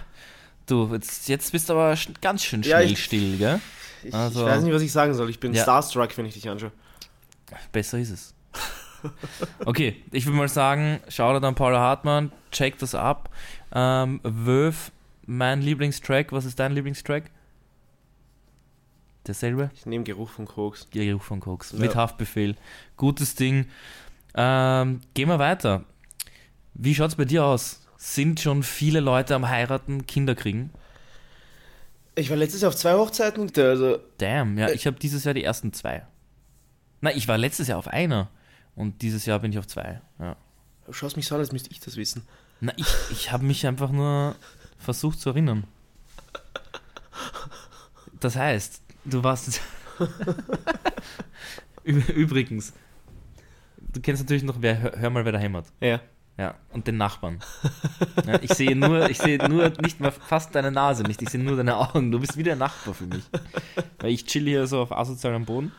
Du, 0.67 0.89
jetzt, 0.93 1.27
jetzt 1.27 1.51
bist 1.51 1.69
du 1.69 1.73
aber 1.73 1.95
ganz 2.21 2.43
schön 2.43 2.61
Ja, 2.63 2.77
schnell 2.79 2.91
ich- 2.91 3.03
still, 3.03 3.37
gell? 3.37 3.59
Ich, 4.03 4.13
Also- 4.13 4.41
ich 4.41 4.45
weiß 4.53 4.63
nicht, 4.63 4.73
was 4.73 4.81
ich 4.81 4.91
sagen 4.91 5.13
soll. 5.13 5.29
Ich 5.29 5.39
bin 5.39 5.53
Ja. 5.53 5.63
starstruck, 5.63 6.15
wenn 6.17 6.25
ich 6.25 6.33
dich 6.35 6.47
anschaue. 6.49 6.71
Besser 7.71 7.97
ist 7.99 8.09
es. 8.11 8.33
Okay, 9.65 10.01
ich 10.11 10.25
würde 10.25 10.37
mal 10.37 10.47
sagen, 10.49 10.99
schau 11.09 11.37
dir 11.39 11.45
an 11.45 11.53
Paula 11.53 11.79
Hartmann, 11.79 12.31
check 12.51 12.79
das 12.79 12.95
ab. 12.95 13.29
Ähm, 13.71 14.19
Wöf, 14.23 14.91
mein 15.25 15.61
Lieblingstrack, 15.61 16.31
was 16.31 16.45
ist 16.45 16.59
dein 16.59 16.73
Lieblingstrack? 16.73 17.31
Derselbe? 19.27 19.71
Ich 19.73 19.85
nehme 19.85 20.03
Geruch 20.03 20.29
von 20.29 20.45
Koks. 20.45 20.87
Geruch 20.91 21.23
von 21.23 21.39
Koks. 21.39 21.71
Ja. 21.71 21.79
Mit 21.79 21.95
Haftbefehl. 21.95 22.55
Gutes 22.95 23.35
Ding. 23.35 23.67
Ähm, 24.35 25.01
gehen 25.13 25.29
wir 25.29 25.39
weiter. 25.39 25.83
Wie 26.73 26.93
schaut's 26.93 27.15
bei 27.15 27.25
dir 27.25 27.43
aus? 27.45 27.81
Sind 27.97 28.39
schon 28.39 28.61
viele 28.61 28.99
Leute 28.99 29.33
am 29.33 29.49
Heiraten, 29.49 30.05
Kinder 30.05 30.35
kriegen? 30.35 30.71
Ich 32.15 32.29
war 32.29 32.37
letztes 32.37 32.61
Jahr 32.61 32.69
auf 32.69 32.75
zwei 32.75 32.93
Hochzeiten. 32.93 33.51
Also, 33.57 33.99
Damn, 34.17 34.57
ja, 34.57 34.69
ich 34.69 34.85
habe 34.85 34.97
dieses 34.99 35.23
Jahr 35.23 35.33
die 35.33 35.43
ersten 35.43 35.73
zwei. 35.73 36.05
Nein, 37.01 37.17
ich 37.17 37.27
war 37.27 37.37
letztes 37.37 37.67
Jahr 37.67 37.79
auf 37.79 37.87
einer 37.87 38.29
und 38.75 39.01
dieses 39.01 39.25
Jahr 39.25 39.39
bin 39.39 39.51
ich 39.51 39.59
auf 39.59 39.67
zwei. 39.67 40.01
Ja. 40.19 40.35
du 40.85 40.93
schaust 40.93 41.17
mich 41.17 41.27
so 41.27 41.35
an, 41.35 41.41
als 41.41 41.51
müsste 41.51 41.71
ich 41.71 41.79
das 41.79 41.97
wissen. 41.97 42.23
Na, 42.61 42.73
ich, 42.77 42.87
ich 43.11 43.31
habe 43.31 43.43
mich 43.43 43.67
einfach 43.67 43.91
nur 43.91 44.35
versucht 44.77 45.19
zu 45.19 45.29
erinnern. 45.29 45.65
Das 48.19 48.35
heißt, 48.35 48.81
du 49.05 49.23
warst. 49.23 49.61
Übrigens, 51.83 52.73
du 53.93 54.01
kennst 54.01 54.23
natürlich 54.23 54.43
noch, 54.43 54.57
wer, 54.59 54.81
hör, 54.81 54.93
hör 54.97 55.09
mal, 55.09 55.25
wer 55.25 55.31
da 55.31 55.37
hämmert. 55.37 55.67
Ja. 55.79 56.01
Ja, 56.37 56.55
und 56.73 56.85
den 56.85 56.97
Nachbarn. 56.97 57.39
Ja, 58.27 58.41
ich 58.41 58.53
sehe 58.53 58.75
nur, 58.75 59.09
ich 59.09 59.19
sehe 59.19 59.37
nur 59.47 59.71
nicht 59.81 60.01
mal 60.01 60.11
fast 60.11 60.53
deine 60.53 60.69
Nase 60.69 61.03
nicht, 61.03 61.21
ich 61.21 61.29
sehe 61.29 61.41
nur 61.41 61.55
deine 61.55 61.77
Augen. 61.77 62.11
Du 62.11 62.19
bist 62.19 62.35
wie 62.35 62.43
der 62.43 62.57
Nachbar 62.57 62.93
für 62.93 63.05
mich. 63.05 63.23
Weil 63.99 64.11
ich 64.11 64.25
chill 64.25 64.43
hier 64.43 64.67
so 64.67 64.81
auf 64.81 64.91
asozialem 64.91 65.45
Boden. 65.45 65.71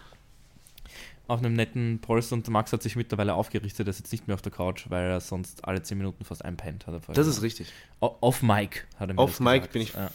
Auf 1.28 1.40
einem 1.40 1.54
netten 1.54 1.98
Polster 2.00 2.34
und 2.36 2.46
der 2.46 2.52
Max 2.52 2.72
hat 2.72 2.82
sich 2.82 2.94
mittlerweile 2.94 3.34
aufgerichtet, 3.34 3.86
er 3.86 3.92
sitzt 3.92 4.12
nicht 4.12 4.28
mehr 4.28 4.34
auf 4.34 4.42
der 4.42 4.52
Couch, 4.52 4.86
weil 4.90 5.10
er 5.10 5.20
sonst 5.20 5.64
alle 5.66 5.82
10 5.82 5.98
Minuten 5.98 6.24
fast 6.24 6.44
einpennt. 6.44 6.86
Hat 6.86 6.94
er 6.94 7.14
Das 7.14 7.26
ist 7.26 7.42
richtig. 7.42 7.72
O- 8.00 8.14
Off 8.20 8.42
Mic 8.42 8.84
hat 9.00 9.08
er 9.10 9.14
mir 9.14 9.20
Off 9.20 9.38
gesagt. 9.38 9.72
bin 9.72 9.82
ich- 9.82 9.94
Ja. 9.94 10.10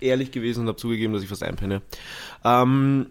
Ehrlich 0.00 0.30
gewesen 0.32 0.60
und 0.62 0.68
habe 0.68 0.76
zugegeben, 0.78 1.12
dass 1.12 1.22
ich 1.22 1.28
fast 1.28 1.42
einpenne. 1.42 1.82
Ähm, 2.44 3.06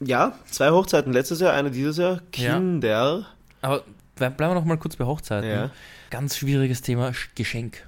ja, 0.00 0.38
zwei 0.50 0.70
Hochzeiten 0.70 1.12
letztes 1.12 1.40
Jahr, 1.40 1.52
eine 1.54 1.70
dieses 1.70 1.96
Jahr. 1.98 2.20
Ja. 2.34 2.54
Kinder. 2.58 3.26
Aber 3.62 3.78
ble- 4.16 4.30
bleiben 4.30 4.38
wir 4.38 4.54
noch 4.54 4.64
mal 4.64 4.78
kurz 4.78 4.96
bei 4.96 5.04
Hochzeiten. 5.04 5.48
Ja. 5.48 5.70
Ganz 6.10 6.36
schwieriges 6.36 6.80
Thema, 6.82 7.08
Sch- 7.10 7.28
Geschenk. 7.34 7.86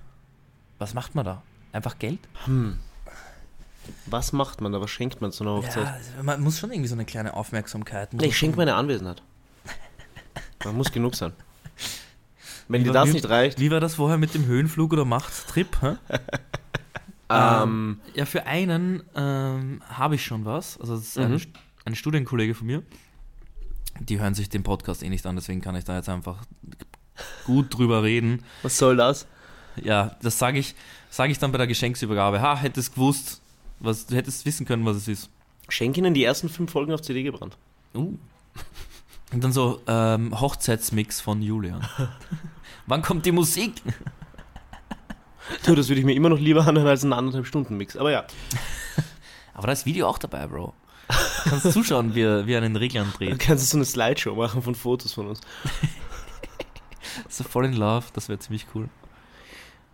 Was 0.79 0.93
macht 0.95 1.15
man 1.15 1.25
da? 1.25 1.43
Einfach 1.73 1.99
Geld? 1.99 2.21
Hm. 2.45 2.79
Was 4.07 4.32
macht 4.32 4.61
man 4.61 4.72
da? 4.72 4.80
Was 4.80 4.91
schenkt 4.91 5.20
man 5.20 5.32
zu 5.32 5.45
einer 5.45 5.55
Hochzeit? 5.55 5.85
Ja, 6.16 6.22
man 6.22 6.41
muss 6.41 6.59
schon 6.59 6.70
irgendwie 6.70 6.89
so 6.89 6.95
eine 6.95 7.05
kleine 7.05 7.35
Aufmerksamkeit. 7.35 8.12
Nee, 8.14 8.26
ich 8.26 8.37
schenke 8.39 8.57
meine 8.57 8.74
Anwesenheit. 8.74 9.22
Man 10.64 10.76
muss 10.76 10.91
genug 10.93 11.14
sein. 11.14 11.32
Wenn 12.68 12.80
Wie 12.80 12.85
dir 12.87 12.93
das 12.93 13.09
wie- 13.11 13.12
nicht 13.14 13.28
reicht, 13.28 13.61
Wie 13.61 13.70
war 13.70 13.80
das 13.80 13.97
vorher 13.97 14.16
mit 14.18 14.32
dem 14.35 14.47
Höhenflug 14.47 14.93
oder 14.95 15.05
Machttrip? 15.05 15.76
hä? 15.82 15.97
ähm, 17.30 18.01
Ja, 18.14 18.24
für 18.26 18.47
einen 18.47 19.03
ähm, 19.14 19.82
habe 19.89 20.14
ich 20.14 20.24
schon 20.24 20.45
was. 20.45 20.78
Also 20.80 20.95
das 20.97 21.05
ist 21.05 21.18
ein, 21.18 21.32
Mhm. 21.32 21.41
Ein 21.87 21.95
Studienkollege 21.95 22.55
von 22.55 22.66
mir. 22.66 22.82
Die 24.01 24.18
hören 24.18 24.35
sich 24.35 24.49
den 24.49 24.62
Podcast 24.62 25.03
eh 25.03 25.11
nicht 25.11 25.26
an, 25.26 25.37
deswegen 25.37 25.61
kann 25.61 25.76
ich 25.76 25.85
da 25.85 25.97
jetzt 25.97 26.09
einfach 26.09 26.39
gut 27.45 27.76
drüber 27.76 28.03
reden. 28.03 28.43
was 28.62 28.78
soll 28.78 28.97
das? 28.97 29.26
Ja, 29.76 30.16
das 30.22 30.39
sage 30.39 30.59
ich, 30.59 30.74
sag 31.11 31.28
ich 31.30 31.39
dann 31.39 31.53
bei 31.53 31.59
der 31.59 31.66
Geschenksübergabe. 31.66 32.41
Ha, 32.41 32.57
hättest 32.57 32.95
gewusst, 32.95 33.41
was, 33.85 34.07
du 34.07 34.16
hättest 34.16 34.45
wissen 34.47 34.66
können, 34.66 34.85
was 34.85 34.97
es 34.97 35.09
ist. 35.09 35.30
Schenk 35.68 35.97
ihnen 35.97 36.14
die 36.14 36.24
ersten 36.24 36.49
fünf 36.49 36.72
Folgen 36.72 36.93
auf 36.93 37.03
CD 37.03 37.22
gebrannt. 37.22 37.57
Uh. 37.95 38.14
Und 39.32 39.43
dann 39.43 39.53
so 39.53 39.80
ähm, 39.87 40.39
Hochzeitsmix 40.41 41.20
von 41.20 41.43
Julian. 41.43 41.87
Wann 42.87 43.03
kommt 43.03 43.26
die 43.26 43.32
Musik? 43.32 43.74
Du, 45.64 45.74
das 45.74 45.89
würde 45.89 46.01
ich 46.01 46.07
mir 46.07 46.14
immer 46.14 46.28
noch 46.28 46.39
lieber 46.39 46.66
anhören 46.66 46.89
als 46.89 47.03
einen 47.03 47.12
anderthalb 47.12 47.47
Stunden 47.47 47.76
Mix. 47.76 47.97
Aber 47.97 48.12
ja, 48.12 48.24
Aber 49.55 49.68
da 49.68 49.72
ist 49.72 49.87
Video 49.87 50.09
auch 50.09 50.18
dabei, 50.18 50.47
Bro. 50.47 50.74
Du 51.09 51.51
kannst 51.51 51.72
zuschauen, 51.72 52.14
wie 52.14 52.22
er, 52.22 52.47
wie 52.47 52.53
er 52.53 52.59
an 52.59 52.64
den 52.64 52.76
Reglern 52.76 53.12
dreht. 53.16 53.39
kannst 53.39 53.64
du 53.64 53.68
so 53.68 53.76
eine 53.76 53.85
Slideshow 53.85 54.35
machen 54.35 54.62
von 54.62 54.74
Fotos 54.74 55.12
von 55.12 55.28
uns. 55.28 55.41
So 57.28 57.45
voll 57.45 57.66
in 57.66 57.74
love, 57.74 58.07
das 58.12 58.28
wäre 58.28 58.39
ziemlich 58.39 58.66
cool. 58.74 58.89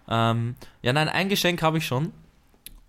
Ähm, 0.09 0.55
ja, 0.83 0.93
nein, 0.93 1.09
ein 1.09 1.29
Geschenk 1.29 1.63
habe 1.63 1.79
ich 1.79 1.87
schon. 1.87 2.13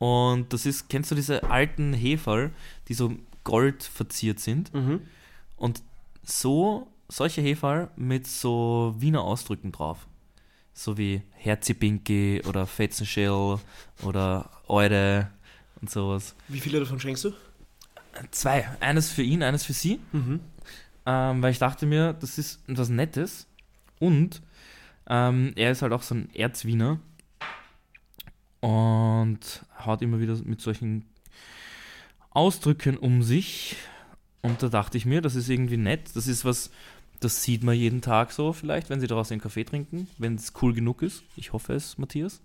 Und 0.02 0.52
das 0.52 0.66
ist, 0.66 0.90
kennst 0.90 1.12
du 1.12 1.16
diese 1.16 1.44
alten 1.44 1.94
Heferl, 1.94 2.50
die 2.88 2.96
so 2.96 3.14
gold 3.44 3.84
verziert 3.84 4.40
sind? 4.40 4.74
Mhm. 4.74 5.02
Und 5.58 5.84
so, 6.24 6.88
solche 7.08 7.42
Heferl 7.42 7.92
mit 7.98 8.26
so 8.26 8.96
Wiener 8.98 9.22
Ausdrücken 9.22 9.72
drauf. 9.72 10.08
So 10.74 10.98
wie 10.98 11.22
Herzipinki 11.34 12.42
oder 12.48 12.66
Fetzenschell 12.66 13.60
oder 14.02 14.50
Eure 14.68 15.30
und 15.80 15.92
sowas. 15.92 16.34
Wie 16.48 16.60
viele 16.60 16.80
davon 16.80 17.00
schenkst 17.00 17.26
du? 17.26 17.34
Zwei. 18.32 18.68
Eines 18.80 19.12
für 19.12 19.22
ihn, 19.22 19.44
eines 19.44 19.66
für 19.66 19.74
sie. 19.74 20.00
Mhm. 20.14 20.40
Ähm, 21.06 21.44
weil 21.44 21.52
ich 21.52 21.60
dachte 21.60 21.86
mir, 21.86 22.14
das 22.14 22.40
ist 22.40 22.60
etwas 22.68 22.90
Nettes. 22.90 23.46
Und 24.00 24.42
ähm, 25.08 25.54
er 25.56 25.70
ist 25.70 25.84
halt 25.84 25.94
auch 25.94 26.02
so 26.02 26.16
ein 26.16 26.34
Erzwiener. 26.34 27.00
Und 28.62 29.40
haut 29.86 30.02
immer 30.02 30.20
wieder 30.20 30.36
mit 30.44 30.62
solchen 30.62 31.06
Ausdrücken 32.30 32.98
um 32.98 33.24
sich. 33.24 33.76
Und 34.42 34.62
da 34.64 34.70
dachte 34.70 34.98
ich 34.98 35.06
mir, 35.06 35.22
das 35.22 35.36
ist 35.36 35.50
irgendwie 35.50 35.78
nett. 35.78 36.12
Das 36.16 36.28
ist 36.28 36.46
was, 36.46 36.70
das 37.20 37.44
sieht 37.44 37.64
man 37.64 37.76
jeden 37.76 38.02
Tag 38.02 38.32
so 38.32 38.54
vielleicht, 38.54 38.90
wenn 38.90 39.00
sie 39.00 39.08
daraus 39.08 39.32
einen 39.32 39.42
Kaffee 39.42 39.64
trinken. 39.64 40.08
Wenn 40.18 40.36
es 40.36 40.54
cool 40.62 40.74
genug 40.74 41.02
ist. 41.02 41.24
Ich 41.36 41.54
hoffe 41.54 41.74
es, 41.74 41.98
Matthias. 41.98 42.40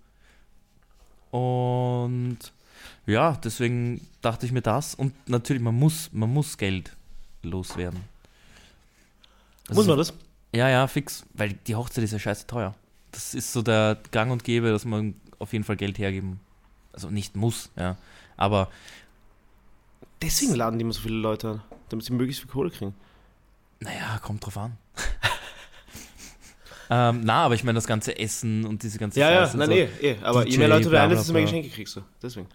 Und 1.31 2.37
ja, 3.05 3.33
deswegen 3.43 4.01
dachte 4.21 4.45
ich 4.45 4.51
mir 4.51 4.61
das. 4.61 4.95
Und 4.95 5.13
natürlich, 5.29 5.61
man 5.61 5.75
muss, 5.75 6.09
man 6.13 6.31
muss 6.33 6.57
Geld 6.57 6.95
loswerden. 7.43 7.99
Muss 9.69 9.79
Also- 9.79 9.89
man 9.91 9.97
das? 9.99 10.13
ja, 10.53 10.69
ja, 10.69 10.87
fix. 10.87 11.25
Weil 11.33 11.53
die 11.53 11.75
Hochzeit 11.75 12.03
ist 12.03 12.11
ja 12.11 12.19
scheiße 12.19 12.47
teuer. 12.47 12.73
Das 13.11 13.33
ist 13.33 13.53
so 13.53 13.61
der 13.61 13.97
Gang 14.11 14.31
und 14.31 14.43
Gäbe, 14.43 14.69
dass 14.71 14.85
man 14.85 15.15
auf 15.39 15.53
jeden 15.53 15.63
Fall 15.63 15.75
Geld 15.75 15.97
hergeben. 15.97 16.39
Also 16.93 17.09
nicht 17.09 17.35
muss, 17.35 17.69
ja. 17.77 17.97
Aber 18.37 18.69
Deswegen 20.21 20.55
laden 20.55 20.79
die 20.79 20.83
immer 20.83 20.93
so 20.93 21.01
viele 21.01 21.17
Leute 21.17 21.47
an, 21.49 21.61
damit 21.89 22.05
sie 22.05 22.13
möglichst 22.13 22.41
viel 22.41 22.49
Kohle 22.51 22.71
kriegen. 22.71 22.95
naja, 23.79 24.19
kommt 24.23 24.43
drauf 24.45 24.57
an. 24.57 24.77
ähm, 26.89 27.21
na, 27.23 27.43
aber 27.43 27.55
ich 27.55 27.63
meine 27.63 27.75
das 27.75 27.85
ganze 27.87 28.17
Essen 28.17 28.65
und 28.65 28.81
diese 28.81 28.97
ganze 28.97 29.19
Ja, 29.19 29.29
ja, 29.31 29.41
Scheiße 29.41 29.53
und 29.53 29.59
nein, 29.59 29.69
so. 29.69 29.75
eh, 29.75 30.11
eh. 30.11 30.17
Aber 30.23 30.47
je 30.47 30.57
mehr 30.57 30.67
Leute 30.69 30.89
du 30.89 30.99
einlädst, 30.99 31.09
bla, 31.09 31.17
desto 31.17 31.33
mehr. 31.33 31.41
Geschenke 31.43 31.69
kriegst 31.69 31.95
du. 31.97 32.01
Deswegen. 32.21 32.47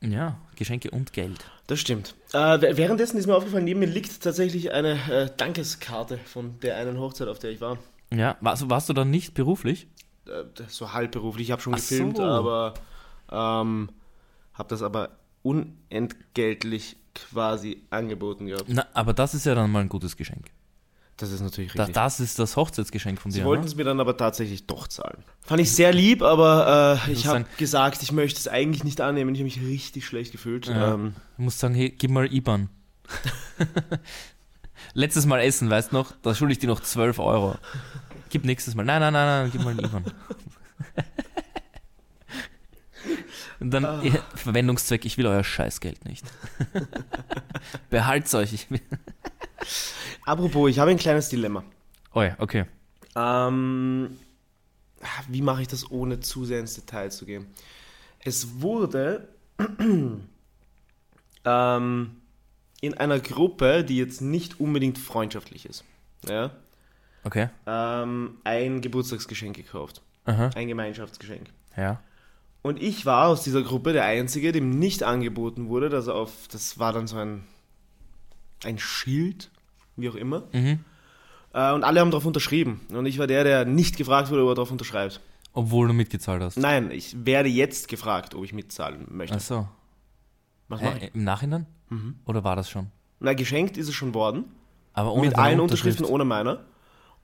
Ja, 0.00 0.36
Geschenke 0.56 0.90
und 0.90 1.12
Geld. 1.14 1.46
Das 1.66 1.80
stimmt. 1.80 2.14
Äh, 2.34 2.76
währenddessen 2.76 3.16
ist 3.16 3.26
mir 3.26 3.34
aufgefallen, 3.34 3.64
neben 3.64 3.80
mir 3.80 3.86
liegt 3.86 4.20
tatsächlich 4.22 4.72
eine 4.72 4.92
äh, 5.10 5.30
Dankeskarte 5.34 6.18
von 6.18 6.60
der 6.60 6.76
einen 6.76 6.98
Hochzeit, 6.98 7.28
auf 7.28 7.38
der 7.38 7.50
ich 7.50 7.62
war. 7.62 7.78
Ja, 8.12 8.36
warst, 8.42 8.68
warst 8.68 8.88
du 8.90 8.92
dann 8.92 9.10
nicht 9.10 9.32
beruflich? 9.32 9.86
Äh, 10.26 10.44
das 10.54 10.76
so 10.76 10.92
halbberuflich. 10.92 11.48
Ich 11.48 11.52
habe 11.52 11.62
schon 11.62 11.74
Ach 11.74 11.78
gefilmt, 11.78 12.16
so. 12.16 12.22
aber 12.24 12.74
ähm, 13.30 13.88
habe 14.54 14.68
das 14.68 14.82
aber 14.82 15.10
unentgeltlich 15.42 16.96
quasi 17.14 17.82
angeboten 17.90 18.46
gehabt. 18.46 18.64
Na, 18.68 18.86
aber 18.94 19.12
das 19.12 19.34
ist 19.34 19.46
ja 19.46 19.54
dann 19.54 19.70
mal 19.70 19.80
ein 19.80 19.88
gutes 19.88 20.16
Geschenk. 20.16 20.46
Das 21.16 21.30
ist 21.30 21.42
natürlich 21.42 21.72
richtig. 21.74 21.94
das 21.94 22.18
ist 22.18 22.40
das 22.40 22.56
Hochzeitsgeschenk 22.56 23.20
von 23.20 23.30
Sie 23.30 23.38
dir. 23.38 23.44
wollten 23.44 23.62
Ne? 23.62 23.68
es 23.68 23.76
mir 23.76 23.84
dann 23.84 24.00
aber 24.00 24.16
tatsächlich 24.16 24.66
doch 24.66 24.88
zahlen. 24.88 25.22
Fand 25.42 25.60
ich 25.60 25.70
sehr 25.70 25.92
lieb, 25.92 26.22
aber 26.22 26.98
äh, 27.06 27.12
ich 27.12 27.24
muss 27.24 27.34
habe 27.34 27.44
gesagt, 27.56 28.02
ich 28.02 28.10
möchte 28.10 28.40
es 28.40 28.48
eigentlich 28.48 28.82
nicht 28.82 29.00
annehmen. 29.00 29.32
Ich 29.32 29.40
habe 29.40 29.44
mich 29.44 29.60
richtig 29.60 30.06
schlecht 30.06 30.32
gefühlt. 30.32 30.66
Ja. 30.66 30.94
Ähm, 30.94 31.14
Du 31.36 31.42
musst 31.44 31.60
sagen, 31.60 31.74
hey, 31.74 31.90
gib 31.90 32.10
mal 32.10 32.32
IBAN. 32.32 32.68
Letztes 34.94 35.24
Mal 35.26 35.40
essen, 35.40 35.70
weißt 35.70 35.92
du 35.92 35.96
noch? 35.96 36.12
Da 36.22 36.34
schulde 36.34 36.52
ich 36.52 36.58
dir 36.58 36.66
noch 36.68 36.80
12 36.80 37.18
Euro. 37.20 37.56
Gib 38.34 38.44
nächstes 38.44 38.74
Mal. 38.74 38.82
Nein, 38.82 39.00
nein, 39.00 39.12
nein, 39.12 39.42
nein, 39.44 39.50
gib 39.52 39.62
mal 39.62 39.70
einen 39.70 39.84
IBAN. 39.84 40.04
Und 43.60 43.70
dann 43.70 43.84
Ah. 43.84 44.02
eh, 44.02 44.10
Verwendungszweck, 44.34 45.04
ich 45.04 45.16
will 45.16 45.28
euer 45.28 45.44
Scheißgeld 45.44 46.04
nicht. 46.04 46.24
Behalt's 47.90 48.34
euch. 48.34 48.52
Ich 48.52 48.66
apropos, 50.26 50.68
ich 50.68 50.80
habe 50.80 50.90
ein 50.90 50.96
kleines 50.96 51.28
Dilemma. 51.28 51.62
Oh 52.12 52.22
ja, 52.22 52.34
okay. 52.38 52.64
Ähm, 53.14 54.18
wie 55.28 55.40
mache 55.42 55.62
ich 55.62 55.68
das, 55.68 55.88
ohne 55.88 56.18
zu 56.18 56.44
sehr 56.44 56.58
ins 56.58 56.74
Detail 56.74 57.10
zu 57.12 57.26
gehen? 57.26 57.46
Es 58.18 58.60
wurde 58.60 59.28
ähm, 61.44 62.16
in 62.80 62.94
einer 62.94 63.20
Gruppe, 63.20 63.84
die 63.84 63.96
jetzt 63.98 64.20
nicht 64.22 64.58
unbedingt 64.58 64.98
freundschaftlich 64.98 65.66
ist, 65.66 65.84
ja, 66.28 66.50
Okay. 67.24 67.48
ähm, 67.66 68.36
ein 68.44 68.80
Geburtstagsgeschenk 68.80 69.56
gekauft. 69.56 70.02
Aha. 70.26 70.50
Ein 70.54 70.68
Gemeinschaftsgeschenk. 70.68 71.48
Ja. 71.76 72.00
Und 72.62 72.82
ich 72.82 73.04
war 73.04 73.28
aus 73.28 73.42
dieser 73.42 73.62
Gruppe 73.62 73.92
der 73.92 74.04
Einzige, 74.04 74.52
dem 74.52 74.70
nicht 74.70 75.02
angeboten 75.02 75.68
wurde, 75.68 75.90
dass 75.90 76.06
er 76.06 76.14
auf, 76.14 76.48
das 76.50 76.78
war 76.78 76.92
dann 76.92 77.06
so 77.06 77.16
ein, 77.16 77.44
ein 78.64 78.78
Schild, 78.78 79.50
wie 79.96 80.08
auch 80.08 80.14
immer. 80.14 80.44
Mhm. 80.52 80.80
Äh, 81.52 81.72
und 81.72 81.84
alle 81.84 82.00
haben 82.00 82.10
darauf 82.10 82.24
unterschrieben. 82.24 82.80
Und 82.90 83.06
ich 83.06 83.18
war 83.18 83.26
der, 83.26 83.44
der 83.44 83.64
nicht 83.64 83.96
gefragt 83.96 84.30
wurde, 84.30 84.42
ob 84.42 84.50
er 84.50 84.54
darauf 84.54 84.70
unterschreibt. 84.70 85.20
Obwohl 85.52 85.88
du 85.88 85.94
mitgezahlt 85.94 86.42
hast. 86.42 86.56
Nein, 86.56 86.90
ich 86.90 87.24
werde 87.24 87.48
jetzt 87.48 87.88
gefragt, 87.88 88.34
ob 88.34 88.44
ich 88.44 88.52
mitzahlen 88.52 89.06
möchte. 89.10 89.36
Ach 89.36 89.40
so. 89.40 89.68
Was 90.68 90.80
ich? 90.80 91.14
Im 91.14 91.24
Nachhinein? 91.24 91.66
Mhm. 91.90 92.16
Oder 92.24 92.42
war 92.44 92.56
das 92.56 92.68
schon? 92.70 92.90
Na, 93.20 93.34
geschenkt 93.34 93.76
ist 93.76 93.88
es 93.88 93.94
schon 93.94 94.14
worden. 94.14 94.46
Aber 94.94 95.12
ohne 95.12 95.26
mit 95.28 95.36
allen 95.36 95.60
Unterschrift. 95.60 95.98
Unterschriften, 96.00 96.14
ohne 96.14 96.24
meiner. 96.24 96.64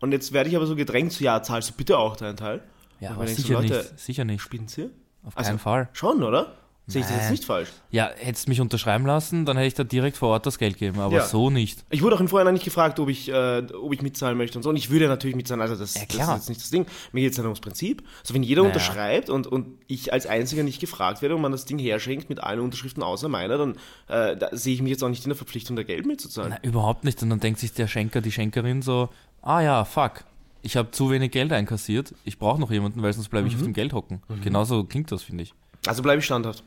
Und 0.01 0.13
jetzt 0.13 0.33
werde 0.33 0.49
ich 0.51 0.57
aber 0.57 0.67
so 0.67 0.75
gedrängt 0.77 1.13
zu, 1.13 1.23
ja, 1.25 1.43
zahlst 1.43 1.71
du 1.71 1.75
bitte 1.75 1.99
auch 1.99 2.17
deinen 2.17 2.37
Teil. 2.37 2.63
Ja, 3.01 3.11
aber 3.13 3.25
denkt 3.27 3.41
so, 3.41 3.47
sicher 3.47 3.61
Leute, 3.61 3.77
nicht. 3.77 3.99
Sicher 3.99 4.25
nicht. 4.25 4.41
Spinnen 4.43 4.69
Sie? 4.69 4.91
Auf 5.25 5.37
Also- 5.37 5.49
keinen 5.51 5.59
Fall. 5.59 5.89
Schon, 5.93 6.23
oder? 6.23 6.55
Sehe 6.91 7.01
ich 7.03 7.07
das 7.07 7.17
jetzt 7.17 7.31
nicht 7.31 7.45
falsch? 7.45 7.69
Ja, 7.91 8.11
hättest 8.17 8.49
mich 8.49 8.61
unterschreiben 8.61 9.07
lassen, 9.07 9.45
dann 9.47 9.57
hätte 9.57 9.69
ich 9.69 9.75
da 9.75 9.85
direkt 9.85 10.17
vor 10.17 10.29
Ort 10.31 10.47
das 10.47 10.59
Geld 10.59 10.77
geben, 10.77 10.99
aber 11.01 11.17
Ja. 11.17 11.25
so 11.27 11.51
nicht. 11.51 11.85
Ich 11.91 12.03
wurde 12.03 12.17
auch 12.17 12.21
im 12.21 12.29
Vorhinein 12.29 12.55
nicht 12.55 12.65
gefragt, 12.65 12.99
ob 13.01 13.09
ich, 13.09 13.29
äh, 13.29 13.63
ob 13.81 13.93
ich 13.93 14.03
mitzahlen 14.03 14.37
möchte 14.37 14.59
und 14.59 14.63
so. 14.63 14.71
Und 14.71 14.77
ich 14.77 14.91
würde 14.91 15.09
natürlich 15.09 15.37
mitzahlen, 15.37 15.61
also 15.61 15.77
das, 15.77 15.95
Ja, 15.95 16.03
das 16.07 16.17
ist 16.17 16.35
jetzt 16.35 16.49
nicht 16.49 16.61
das 16.61 16.71
Ding. 16.71 16.87
Mir 17.13 17.23
geht 17.23 17.31
es 17.33 17.37
ja 17.37 17.43
nur 17.43 17.51
ums 17.51 17.61
Prinzip. 17.61 18.03
Also 18.21 18.35
wenn 18.35 18.43
jeder 18.43 18.63
Naja. 18.63 18.75
unterschreibt 18.75 19.31
und, 19.31 19.47
und 19.47 19.79
ich 19.87 20.13
als 20.13 20.27
Einziger 20.27 20.63
nicht 20.63 20.81
gefragt 20.81 21.23
werde 21.23 21.35
und 21.37 21.43
man 21.43 21.53
das 21.53 21.65
Ding 21.65 21.79
herschenkt 21.79 22.29
mit 22.29 22.43
allen 22.43 22.61
Unterschriften 22.61 23.03
außer 23.03 23.29
meiner, 23.29 23.59
dann 23.59 23.73
äh, 24.09 24.37
da 24.37 24.49
sehe 24.53 24.75
ich 24.75 24.83
mich 24.83 24.91
jetzt 24.91 25.03
auch 25.05 25.09
nicht 25.09 25.25
in 25.25 25.31
der 25.31 25.37
Verpflichtung, 25.37 25.77
da 25.77 25.83
Geld 25.83 26.07
mitzuzahlen. 26.07 26.57
Na, 26.63 26.69
überhaupt 26.69 27.05
nicht. 27.05 27.23
Und 27.23 27.31
dann 27.31 27.41
denkt 27.41 27.61
sich 27.61 27.73
der 27.73 27.87
Schenker, 27.89 28.21
die 28.21 28.33
Schenkerin 28.33 28.83
so, 28.83 29.09
ah 29.43 29.61
ja, 29.61 29.85
fuck, 29.85 30.25
ich 30.63 30.77
habe 30.77 30.91
zu 30.91 31.11
wenig 31.11 31.31
Geld 31.31 31.53
einkassiert, 31.53 32.15
ich 32.25 32.39
brauche 32.39 32.61
noch 32.61 32.71
jemanden, 32.71 33.03
weil 33.03 33.13
sonst 33.13 33.29
bleibe 33.29 33.49
ich 33.49 33.55
auf 33.55 33.63
dem 33.63 33.73
Geld 33.73 33.93
hocken. 33.93 34.23
Genauso 34.43 34.85
klingt 34.85 35.11
das, 35.13 35.23
finde 35.23 35.45
ich. 35.45 35.55
Also 35.87 36.03
bleibe 36.03 36.19
ich 36.19 36.25
standhaft. 36.27 36.63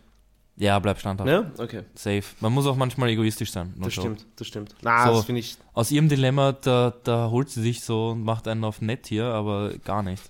Ja, 0.55 0.77
bleib 0.79 0.99
standhaft. 0.99 1.29
Ja? 1.29 1.51
Okay. 1.57 1.83
Safe. 1.95 2.23
Man 2.39 2.53
muss 2.53 2.67
auch 2.67 2.75
manchmal 2.75 3.09
egoistisch 3.09 3.51
sein. 3.51 3.73
Das 3.77 3.93
stimmt, 3.93 4.25
das 4.35 4.47
stimmt. 4.47 4.75
Na, 4.81 5.07
So. 5.07 5.13
das 5.15 5.25
finde 5.25 5.39
ich. 5.39 5.57
Aus 5.73 5.89
ihrem 5.91 6.09
Dilemma, 6.09 6.51
da, 6.51 6.93
da 7.03 7.29
holt 7.31 7.49
sie 7.49 7.61
sich 7.61 7.81
so 7.81 8.09
und 8.11 8.23
macht 8.23 8.47
einen 8.47 8.63
auf 8.63 8.79
nett 8.81 9.07
hier, 9.07 9.25
aber 9.25 9.73
gar 9.79 10.03
nicht. 10.03 10.21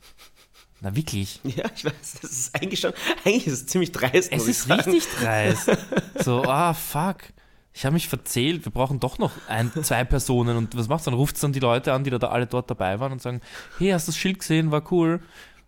Na 0.80 0.96
wirklich. 0.96 1.42
Ja, 1.56 1.66
ich 1.76 1.84
weiß, 1.84 2.20
das 2.22 2.32
ist 2.32 2.56
eingestanden. 2.56 3.00
Eigentlich 3.26 3.48
ist 3.48 3.54
es 3.54 3.66
ziemlich 3.68 3.92
dreist. 3.92 4.32
Es 4.32 4.48
ist 4.48 4.64
sagen. 4.64 4.82
richtig 4.92 5.08
dreist. 5.20 5.72
So, 6.24 6.44
ah, 6.44 6.74
fuck. 6.74 7.18
Ich 7.74 7.86
habe 7.86 7.94
mich 7.94 8.08
verzählt, 8.08 8.64
wir 8.66 8.72
brauchen 8.72 9.00
doch 9.00 9.18
noch 9.18 9.32
ein, 9.48 9.72
zwei 9.84 10.04
Personen. 10.06 10.56
Und 10.58 10.78
was 10.78 10.88
macht's 10.88 11.06
dann? 11.06 11.16
Ruft 11.16 11.42
dann 11.44 11.52
die 11.54 11.60
Leute 11.60 11.92
an, 11.92 12.04
die 12.04 12.12
da, 12.12 12.20
da 12.20 12.28
alle 12.30 12.46
dort 12.48 12.70
dabei 12.70 13.00
waren 13.00 13.12
und 13.12 13.22
sagen, 13.22 13.42
hey, 13.80 13.90
hast 13.90 14.08
du 14.08 14.12
das 14.12 14.18
Schild 14.18 14.40
gesehen, 14.40 14.72
war 14.72 14.90
cool. 14.92 15.22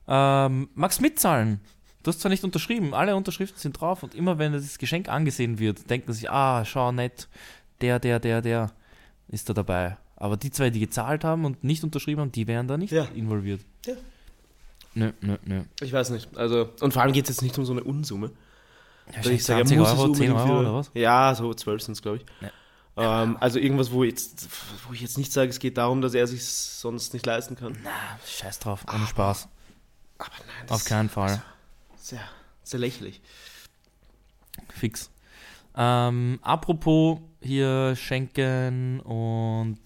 Ähm, 0.07 0.69
magst 0.75 1.01
mitzahlen? 1.01 1.59
Du 2.05 2.09
hast 2.09 2.21
zwar 2.21 2.29
nicht 2.29 2.43
unterschrieben, 2.43 2.93
alle 2.93 3.15
Unterschriften 3.15 3.57
sind 3.59 3.81
drauf 3.81 4.03
und 4.03 4.13
immer 4.13 4.37
wenn 4.37 4.53
das 4.53 4.77
Geschenk 4.77 5.09
angesehen 5.09 5.57
wird, 5.57 5.89
denken 5.89 6.13
sie 6.13 6.19
sich, 6.19 6.29
ah, 6.29 6.63
schau 6.63 6.91
nett, 6.91 7.27
der, 7.81 7.97
der, 7.97 8.19
der, 8.19 8.43
der 8.43 8.71
ist 9.27 9.49
da 9.49 9.53
dabei. 9.53 9.97
Aber 10.15 10.37
die 10.37 10.51
zwei, 10.51 10.69
die 10.69 10.79
gezahlt 10.81 11.23
haben 11.23 11.45
und 11.45 11.63
nicht 11.63 11.83
unterschrieben 11.83 12.21
haben, 12.21 12.31
die 12.31 12.45
wären 12.45 12.67
da 12.67 12.77
nicht 12.77 12.91
Ja. 12.91 13.05
involviert. 13.15 13.61
Ja. 13.87 13.95
Nö, 14.93 15.13
nö, 15.21 15.37
nö. 15.45 15.63
Ich 15.81 15.91
weiß 15.91 16.11
nicht. 16.11 16.37
Also, 16.37 16.69
und 16.79 16.93
vor 16.93 17.01
allem 17.01 17.11
geht 17.11 17.23
es 17.27 17.37
jetzt 17.37 17.41
nicht 17.41 17.57
um 17.57 17.65
so 17.65 17.71
eine 17.73 17.83
Unsumme. 17.83 18.29
Ja, 19.07 19.17
Dass 19.17 19.25
ich 19.25 19.43
sage, 19.43 19.65
20 19.65 19.77
muss 19.79 19.87
es 19.91 19.97
Euro, 19.99 20.13
10 20.13 20.31
unbedingt 20.31 20.49
Euro 20.51 20.59
oder 20.59 20.73
was? 20.75 20.91
Ja, 20.93 21.33
so 21.33 21.51
12 21.55 21.81
sind 21.81 21.93
es, 21.93 22.03
glaube 22.03 22.17
ich. 22.17 22.25
Ja. 22.97 23.23
Ähm, 23.23 23.37
also 23.39 23.57
irgendwas, 23.57 23.91
wo, 23.91 24.03
jetzt, 24.03 24.47
wo 24.87 24.93
ich 24.93 25.01
jetzt 25.01 25.17
nicht 25.17 25.33
sage, 25.33 25.49
es 25.49 25.57
geht 25.57 25.79
darum, 25.79 26.01
dass 26.01 26.13
er 26.13 26.27
sich 26.27 26.45
sonst 26.45 27.13
nicht 27.13 27.25
leisten 27.25 27.55
kann. 27.55 27.75
Na, 27.83 27.89
scheiß 28.27 28.59
drauf, 28.59 28.85
ohne 28.93 29.07
Spaß. 29.07 29.49
Aber 30.19 30.29
nein, 30.59 30.69
Auf 30.69 30.85
keinen 30.85 31.09
Fall. 31.09 31.41
Sehr, 32.05 32.21
sehr 32.61 32.79
lächerlich. 32.81 33.19
Fix. 34.69 35.09
Ähm, 35.75 36.37
apropos 36.43 37.17
hier 37.41 37.95
Schenken 37.95 38.99
und 38.99 39.79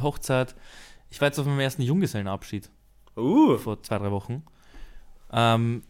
Hochzeit. 0.00 0.54
Ich 1.10 1.20
war 1.20 1.28
jetzt 1.28 1.38
auf 1.38 1.44
meinem 1.44 1.60
ersten 1.60 1.82
Junggesellenabschied 1.82 2.70
Uh, 3.14 3.58
vor 3.58 3.82
zwei, 3.82 3.98
drei 3.98 4.10
Wochen. 4.10 4.42
Ähm, 5.32 5.82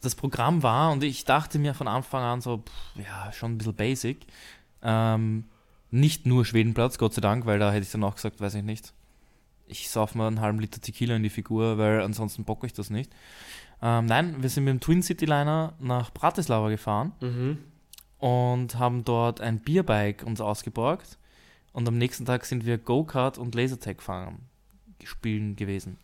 das 0.00 0.14
Programm 0.14 0.62
war, 0.62 0.90
und 0.90 1.04
ich 1.04 1.26
dachte 1.26 1.58
mir 1.58 1.74
von 1.74 1.86
Anfang 1.86 2.22
an 2.22 2.40
so, 2.40 2.64
pff, 2.66 3.04
ja, 3.06 3.30
schon 3.34 3.52
ein 3.52 3.58
bisschen 3.58 3.74
basic. 3.74 4.26
Ähm, 4.82 5.44
nicht 5.90 6.24
nur 6.24 6.46
Schwedenplatz, 6.46 6.96
Gott 6.96 7.12
sei 7.12 7.20
Dank, 7.20 7.44
weil 7.44 7.58
da 7.58 7.72
hätte 7.72 7.82
ich 7.82 7.92
dann 7.92 8.04
auch 8.04 8.14
gesagt, 8.14 8.40
weiß 8.40 8.54
ich 8.54 8.64
nicht. 8.64 8.94
Ich 9.66 9.90
sauf 9.90 10.14
mal 10.14 10.28
einen 10.28 10.40
halben 10.40 10.60
Liter 10.60 10.80
Tequila 10.80 11.14
in 11.14 11.22
die 11.22 11.28
Figur, 11.28 11.76
weil 11.76 12.00
ansonsten 12.00 12.44
bocke 12.44 12.66
ich 12.66 12.72
das 12.72 12.88
nicht. 12.88 13.12
Ähm, 13.82 14.06
nein, 14.06 14.42
wir 14.42 14.48
sind 14.48 14.64
mit 14.64 14.72
dem 14.72 14.80
Twin 14.80 15.02
City 15.02 15.24
Liner 15.24 15.74
nach 15.78 16.12
Bratislava 16.12 16.68
gefahren 16.68 17.12
mhm. 17.20 17.58
und 18.18 18.78
haben 18.78 19.04
dort 19.04 19.40
ein 19.40 19.58
Bierbike 19.60 20.22
uns 20.24 20.40
ausgeborgt. 20.40 21.18
Und 21.72 21.88
am 21.88 21.96
nächsten 21.96 22.24
Tag 22.24 22.44
sind 22.44 22.66
wir 22.66 22.78
Go-Kart 22.78 23.38
und 23.38 23.54
Lasertag 23.54 24.02
fahren 24.02 24.40
spielen 25.04 25.56
gewesen. 25.56 25.96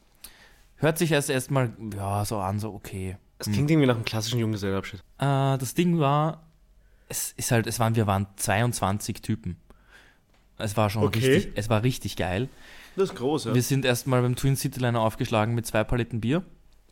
Hört 0.77 0.99
sich 0.99 1.13
erst 1.13 1.31
erstmal 1.31 1.73
ja 1.95 2.25
so 2.25 2.39
an, 2.39 2.59
so 2.59 2.73
okay. 2.73 3.17
Es 3.39 3.51
klingt 3.51 3.71
irgendwie 3.71 3.87
nach 3.87 3.97
einem 3.97 4.05
klassischen 4.05 4.39
Junggesellenabschied. 4.39 5.01
Äh, 5.19 5.59
das 5.59 5.75
Ding 5.75 5.99
war, 5.99 6.43
es 7.09 7.33
ist 7.37 7.51
halt, 7.51 7.67
es 7.67 7.79
waren, 7.79 7.95
wir 7.95 8.07
waren 8.07 8.27
22 8.37 9.21
Typen. 9.23 9.57
Es 10.59 10.77
war 10.77 10.89
schon 10.89 11.03
Okay. 11.05 11.19
richtig, 11.19 11.53
es 11.55 11.69
war 11.69 11.83
richtig 11.83 12.17
geil. 12.17 12.49
Das 12.95 13.11
ist 13.11 13.17
groß, 13.17 13.47
ja. 13.47 13.55
Wir 13.55 13.63
sind 13.63 13.85
erstmal 13.85 14.23
beim 14.23 14.37
Twin 14.37 14.57
City 14.57 14.81
Liner 14.81 15.01
aufgeschlagen 15.01 15.55
mit 15.55 15.67
zwei 15.67 15.85
Paletten 15.85 16.21
Bier. 16.21 16.43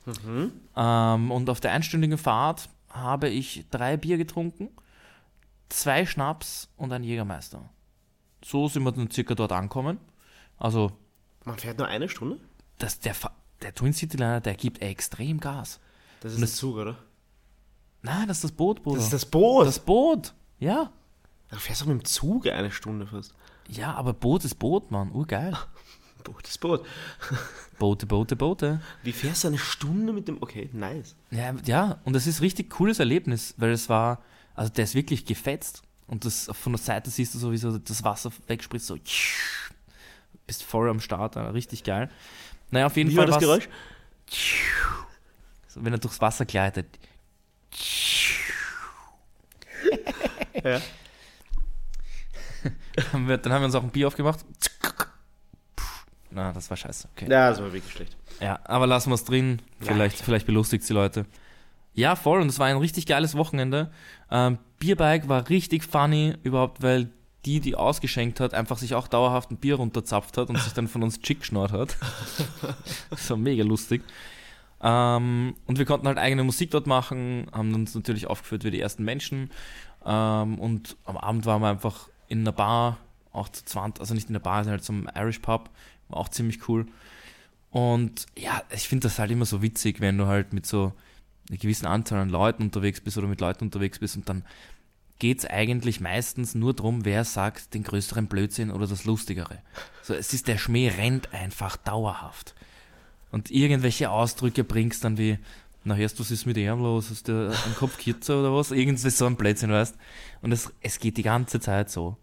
Mhm. 0.07 0.52
Ähm, 0.76 1.30
und 1.30 1.48
auf 1.50 1.61
der 1.61 1.72
einstündigen 1.72 2.18
Fahrt 2.18 2.68
habe 2.90 3.28
ich 3.28 3.64
drei 3.70 3.96
Bier 3.96 4.16
getrunken, 4.18 4.68
zwei 5.68 6.07
Schnaps 6.07 6.68
und 6.76 6.92
ein 6.92 7.02
Jägermeister. 7.05 7.68
So 8.44 8.68
sind 8.68 8.82
wir 8.84 8.92
dann 8.92 9.11
circa 9.11 9.34
dort 9.34 9.52
angekommen. 9.52 9.98
Also, 10.59 10.92
Man 11.44 11.59
fährt 11.59 11.78
nur 11.78 11.88
eine 11.88 12.09
Stunde? 12.09 12.38
das, 12.78 12.98
der, 13.00 13.14
der 13.62 13.74
Twin 13.74 13.92
City 13.92 14.16
Liner, 14.16 14.40
der 14.40 14.55
gibt 14.55 14.82
extrem 14.82 15.40
Gas. 15.40 15.80
Das 16.20 16.32
ist 16.32 16.38
Und 16.38 16.42
ein 16.44 16.46
das- 16.48 16.57
Zug, 16.57 16.76
oder? 16.76 16.96
Nein, 18.02 18.28
das 18.28 18.38
ist 18.38 18.44
das 18.44 18.52
Boot, 18.52 18.82
Bruder. 18.82 18.96
Das 18.96 19.05
ist 19.07 19.12
das 19.14 19.24
Boot. 19.26 19.66
das 19.66 19.78
Boot. 19.78 20.34
Ja. 20.59 20.92
du 21.50 21.57
fährst 21.57 21.82
auch 21.82 21.86
mit 21.86 22.00
dem 22.02 22.05
Zug 22.05 22.46
eine 22.46 22.70
Stunde 22.70 23.07
fast. 23.07 23.32
Ja, 23.68 23.94
aber 23.94 24.12
Boot 24.12 24.44
ist 24.44 24.57
Boot, 24.59 24.90
Mann. 24.90 25.11
Urgeil. 25.11 25.57
Boot 26.24 26.48
ist 26.48 26.58
Boot. 26.60 26.84
Boote, 27.78 28.06
Boote, 28.06 28.34
Boote. 28.34 28.80
Wie 29.02 29.12
fährst 29.12 29.44
du 29.44 29.48
eine 29.48 29.58
Stunde 29.58 30.12
mit 30.12 30.26
dem... 30.26 30.42
Okay, 30.42 30.70
nice. 30.72 31.14
Ja, 31.30 31.54
ja, 31.64 32.00
und 32.04 32.16
es 32.16 32.26
ist 32.26 32.40
richtig 32.40 32.70
cooles 32.70 32.98
Erlebnis, 32.98 33.54
weil 33.58 33.70
es 33.70 33.88
war, 33.88 34.22
also 34.54 34.72
der 34.72 34.84
ist 34.84 34.94
wirklich 34.94 35.24
gefetzt 35.24 35.82
und 36.06 36.24
das 36.24 36.50
von 36.52 36.72
der 36.72 36.80
Seite 36.80 37.10
siehst 37.10 37.34
du 37.34 37.38
sowieso 37.38 37.78
das 37.78 38.02
Wasser 38.02 38.32
wegspritzt, 38.46 38.86
so 38.86 38.96
bist 40.46 40.62
voll 40.62 40.88
am 40.90 41.00
Start, 41.00 41.36
Alter, 41.36 41.54
richtig 41.54 41.84
geil. 41.84 42.10
Naja, 42.70 42.86
auf 42.86 42.96
jeden 42.96 43.10
Wie 43.10 43.14
Fall 43.14 43.28
war 43.28 43.38
das 43.38 43.40
Geräusch? 43.40 43.68
So, 45.68 45.84
wenn 45.84 45.92
er 45.92 45.98
durchs 45.98 46.20
Wasser 46.20 46.44
gleitet. 46.44 46.86
Ja. 50.62 50.80
Dann 53.12 53.52
haben 53.52 53.60
wir 53.60 53.64
uns 53.64 53.74
auch 53.74 53.82
ein 53.82 53.90
Bier 53.90 54.06
aufgemacht. 54.06 54.44
Na, 56.35 56.53
das 56.53 56.68
war 56.68 56.76
scheiße. 56.76 57.09
Okay. 57.14 57.30
Ja, 57.30 57.51
das 57.51 57.61
war 57.61 57.72
wirklich 57.72 57.93
schlecht. 57.93 58.16
Ja, 58.41 58.59
aber 58.64 58.87
lassen 58.87 59.11
wir 59.11 59.14
es 59.14 59.24
drin. 59.24 59.62
Vielleicht, 59.80 60.18
vielleicht 60.18 60.47
belustigt 60.47 60.89
die 60.89 60.93
Leute. 60.93 61.26
Ja, 61.95 62.16
voll. 62.16 62.41
Und 62.41 62.49
es 62.49 62.59
war 62.59 62.66
ein 62.66 62.76
richtig 62.76 63.07
geiles 63.07 63.37
Wochenende. 63.37 63.91
Ähm, 64.30 64.59
Bierbike 64.80 65.28
war 65.28 65.49
richtig 65.49 65.85
funny, 65.85 66.35
überhaupt, 66.43 66.82
weil 66.82 67.09
die, 67.45 67.61
die 67.61 67.76
ausgeschenkt 67.76 68.41
hat, 68.41 68.53
einfach 68.53 68.78
sich 68.78 68.95
auch 68.95 69.07
dauerhaft 69.07 69.51
ein 69.51 69.59
Bier 69.59 69.76
runterzapft 69.76 70.37
hat 70.37 70.49
und 70.49 70.59
sich 70.59 70.72
dann 70.72 70.89
von 70.89 71.03
uns 71.03 71.20
Chick 71.20 71.41
geschnort 71.41 71.72
hat. 71.72 71.97
das 73.11 73.30
war 73.30 73.37
mega 73.37 73.62
lustig. 73.62 74.03
Ähm, 74.82 75.55
und 75.66 75.78
wir 75.78 75.85
konnten 75.85 76.07
halt 76.07 76.18
eigene 76.18 76.43
Musik 76.43 76.70
dort 76.70 76.87
machen, 76.87 77.47
haben 77.53 77.74
uns 77.74 77.95
natürlich 77.95 78.26
aufgeführt 78.26 78.64
wie 78.64 78.70
die 78.70 78.80
ersten 78.80 79.05
Menschen. 79.05 79.51
Ähm, 80.05 80.59
und 80.59 80.97
am 81.05 81.16
Abend 81.16 81.47
waren 81.47 81.62
wir 81.62 81.68
einfach 81.68 82.09
in 82.28 82.41
einer 82.41 82.53
Bar, 82.53 82.99
auch 83.32 83.49
zu 83.49 83.64
20, 83.64 84.01
also 84.01 84.14
nicht 84.14 84.28
in 84.28 84.32
der 84.32 84.41
Bar, 84.41 84.64
sondern 84.64 84.78
halt 84.78 84.85
zum 84.85 85.09
Irish 85.14 85.41
Pub. 85.41 85.70
War 86.09 86.18
auch 86.18 86.28
ziemlich 86.28 86.68
cool. 86.68 86.86
Und 87.70 88.26
ja, 88.38 88.62
ich 88.70 88.88
finde 88.88 89.09
das 89.09 89.18
halt 89.18 89.30
immer 89.30 89.46
so 89.46 89.62
witzig, 89.62 90.00
wenn 90.00 90.16
du 90.16 90.26
halt 90.26 90.52
mit 90.52 90.66
so 90.66 90.92
einer 91.48 91.59
gewissen 91.59 91.86
Anzahl 91.86 92.20
an 92.20 92.28
Leuten 92.28 92.62
unterwegs 92.62 93.00
bist 93.00 93.18
oder 93.18 93.26
mit 93.26 93.40
Leuten 93.40 93.64
unterwegs 93.64 93.98
bist 93.98 94.16
und 94.16 94.28
dann 94.28 94.44
geht 95.18 95.38
es 95.38 95.46
eigentlich 95.46 96.00
meistens 96.00 96.55
nur 96.55 96.74
darum, 96.74 97.05
wer 97.05 97.24
sagt 97.24 97.74
den 97.74 97.82
größeren 97.82 98.26
Blödsinn 98.26 98.70
oder 98.70 98.86
das 98.86 99.05
Lustigere. 99.05 99.59
So, 100.02 100.14
es 100.14 100.32
ist 100.34 100.48
der 100.48 100.59
Schmäh 100.59 100.88
rennt 100.88 101.32
einfach 101.32 101.76
dauerhaft. 101.76 102.55
Und 103.30 103.50
irgendwelche 103.50 104.11
Ausdrücke 104.11 104.64
bringst 104.64 105.05
dann 105.05 105.18
wie, 105.18 105.38
na 105.82 105.94
hörst 105.94 106.18
du, 106.18 106.22
was 106.22 106.30
ist 106.30 106.46
mit 106.46 106.57
ihm 106.57 106.78
los? 106.78 107.11
Ist 107.11 107.28
der 107.28 107.52
am 107.64 107.74
Kopf 107.74 107.98
kürzer 107.98 108.40
oder 108.40 108.55
was? 108.55 108.70
Irgendwie 108.70 109.11
so 109.11 109.26
ein 109.26 109.36
Blödsinn, 109.36 109.70
weißt 109.70 109.96
Und 110.42 110.52
es, 110.52 110.72
es 110.80 110.98
geht 110.98 111.16
die 111.16 111.22
ganze 111.22 111.61
Zeit 111.61 111.90
so. 111.90 112.16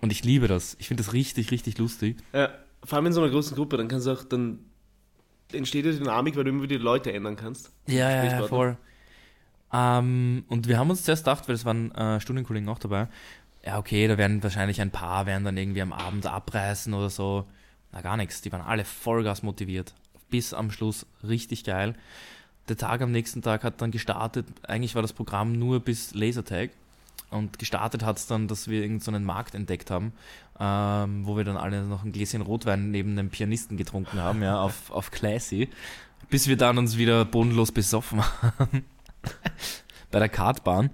Und 0.00 0.12
ich 0.12 0.24
liebe 0.24 0.48
das. 0.48 0.76
Ich 0.78 0.88
finde 0.88 1.02
das 1.02 1.12
richtig, 1.12 1.50
richtig 1.50 1.78
lustig. 1.78 2.16
Ja, 2.32 2.50
vor 2.84 2.96
allem 2.96 3.06
in 3.06 3.12
so 3.12 3.22
einer 3.22 3.30
großen 3.30 3.56
Gruppe, 3.56 3.76
dann 3.76 3.88
kannst 3.88 4.06
du 4.06 4.12
auch, 4.12 4.24
dann 4.24 4.60
entsteht 5.52 5.84
die 5.84 5.92
Dynamik, 5.92 6.36
weil 6.36 6.44
du 6.44 6.50
immer 6.50 6.62
wieder 6.62 6.78
die 6.78 6.84
Leute 6.84 7.12
ändern 7.12 7.36
kannst. 7.36 7.72
Ja, 7.86 8.10
ja, 8.10 8.24
ja, 8.24 8.46
voll. 8.46 8.76
Ähm, 9.72 10.44
und 10.48 10.68
wir 10.68 10.78
haben 10.78 10.90
uns 10.90 11.04
zuerst 11.04 11.24
gedacht, 11.24 11.48
weil 11.48 11.54
es 11.54 11.64
waren 11.64 11.92
äh, 11.92 12.20
Studienkollegen 12.20 12.68
auch 12.68 12.78
dabei, 12.78 13.08
ja, 13.64 13.78
okay, 13.78 14.08
da 14.08 14.16
werden 14.16 14.42
wahrscheinlich 14.42 14.80
ein 14.80 14.90
paar 14.90 15.26
werden 15.26 15.44
dann 15.44 15.56
irgendwie 15.56 15.82
am 15.82 15.92
Abend 15.92 16.26
abreißen 16.26 16.94
oder 16.94 17.10
so. 17.10 17.44
Na, 17.92 18.00
gar 18.00 18.16
nichts. 18.16 18.40
Die 18.40 18.52
waren 18.52 18.62
alle 18.62 18.84
Vollgas 18.84 19.42
motiviert. 19.42 19.94
Bis 20.30 20.54
am 20.54 20.70
Schluss 20.70 21.06
richtig 21.22 21.64
geil. 21.64 21.94
Der 22.68 22.76
Tag 22.76 23.00
am 23.00 23.12
nächsten 23.12 23.42
Tag 23.42 23.64
hat 23.64 23.80
dann 23.82 23.90
gestartet. 23.90 24.46
Eigentlich 24.62 24.94
war 24.94 25.02
das 25.02 25.12
Programm 25.12 25.52
nur 25.52 25.80
bis 25.80 26.14
Lasertag. 26.14 26.70
Und 27.30 27.58
gestartet 27.58 28.04
hat 28.04 28.16
es 28.16 28.26
dann, 28.26 28.48
dass 28.48 28.68
wir 28.68 28.80
irgendeinen 28.80 29.00
so 29.00 29.10
einen 29.10 29.24
Markt 29.24 29.54
entdeckt 29.54 29.90
haben, 29.90 30.12
ähm, 30.58 31.26
wo 31.26 31.36
wir 31.36 31.44
dann 31.44 31.58
alle 31.58 31.84
noch 31.84 32.02
ein 32.02 32.12
Gläschen 32.12 32.40
Rotwein 32.40 32.90
neben 32.90 33.16
dem 33.16 33.28
Pianisten 33.28 33.76
getrunken 33.76 34.18
haben, 34.18 34.42
ja, 34.42 34.60
auf, 34.60 34.90
auf 34.90 35.10
Classy. 35.10 35.68
Bis 36.30 36.48
wir 36.48 36.56
dann 36.56 36.78
uns 36.78 36.96
wieder 36.96 37.24
bodenlos 37.24 37.72
besoffen 37.72 38.22
haben. 38.22 38.84
bei 40.10 40.18
der 40.18 40.28
Kartbahn. 40.28 40.90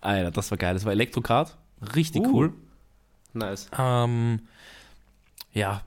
Alter, 0.00 0.30
das 0.30 0.50
war 0.50 0.58
geil. 0.58 0.74
Das 0.74 0.84
war 0.84 0.92
Elektrokart. 0.92 1.56
Richtig 1.94 2.22
Uh. 2.22 2.32
cool. 2.32 2.52
Nice. 3.32 3.68
Ähm, 3.78 4.40
ja. 5.52 5.82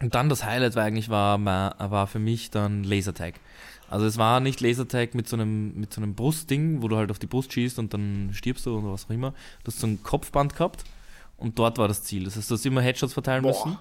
Und 0.00 0.14
dann 0.14 0.28
das 0.28 0.44
Highlight 0.44 0.74
war 0.74 0.84
eigentlich 0.84 1.08
war, 1.08 1.42
war 1.44 2.06
für 2.06 2.18
mich 2.18 2.50
dann 2.50 2.84
Lasertag. 2.84 3.34
Also 3.88 4.06
es 4.06 4.18
war 4.18 4.40
nicht 4.40 4.60
Lasertag 4.60 5.14
mit 5.14 5.28
so 5.28 5.36
einem 5.36 5.78
mit 5.78 5.92
so 5.92 6.00
einem 6.00 6.14
Brustding, 6.14 6.82
wo 6.82 6.88
du 6.88 6.96
halt 6.96 7.10
auf 7.10 7.18
die 7.18 7.26
Brust 7.26 7.52
schießt 7.52 7.78
und 7.78 7.94
dann 7.94 8.30
stirbst 8.32 8.66
du 8.66 8.78
oder 8.78 8.92
was 8.92 9.06
auch 9.06 9.10
immer. 9.10 9.30
Du 9.64 9.72
hast 9.72 9.80
so 9.80 9.86
ein 9.86 10.02
Kopfband 10.02 10.54
gehabt 10.54 10.84
und 11.36 11.58
dort 11.58 11.78
war 11.78 11.88
das 11.88 12.02
Ziel. 12.02 12.24
Das 12.24 12.36
heißt, 12.36 12.50
du 12.50 12.54
hast 12.54 12.66
immer 12.66 12.80
Headshots 12.80 13.12
verteilen 13.12 13.42
Boah. 13.42 13.50
müssen. 13.50 13.78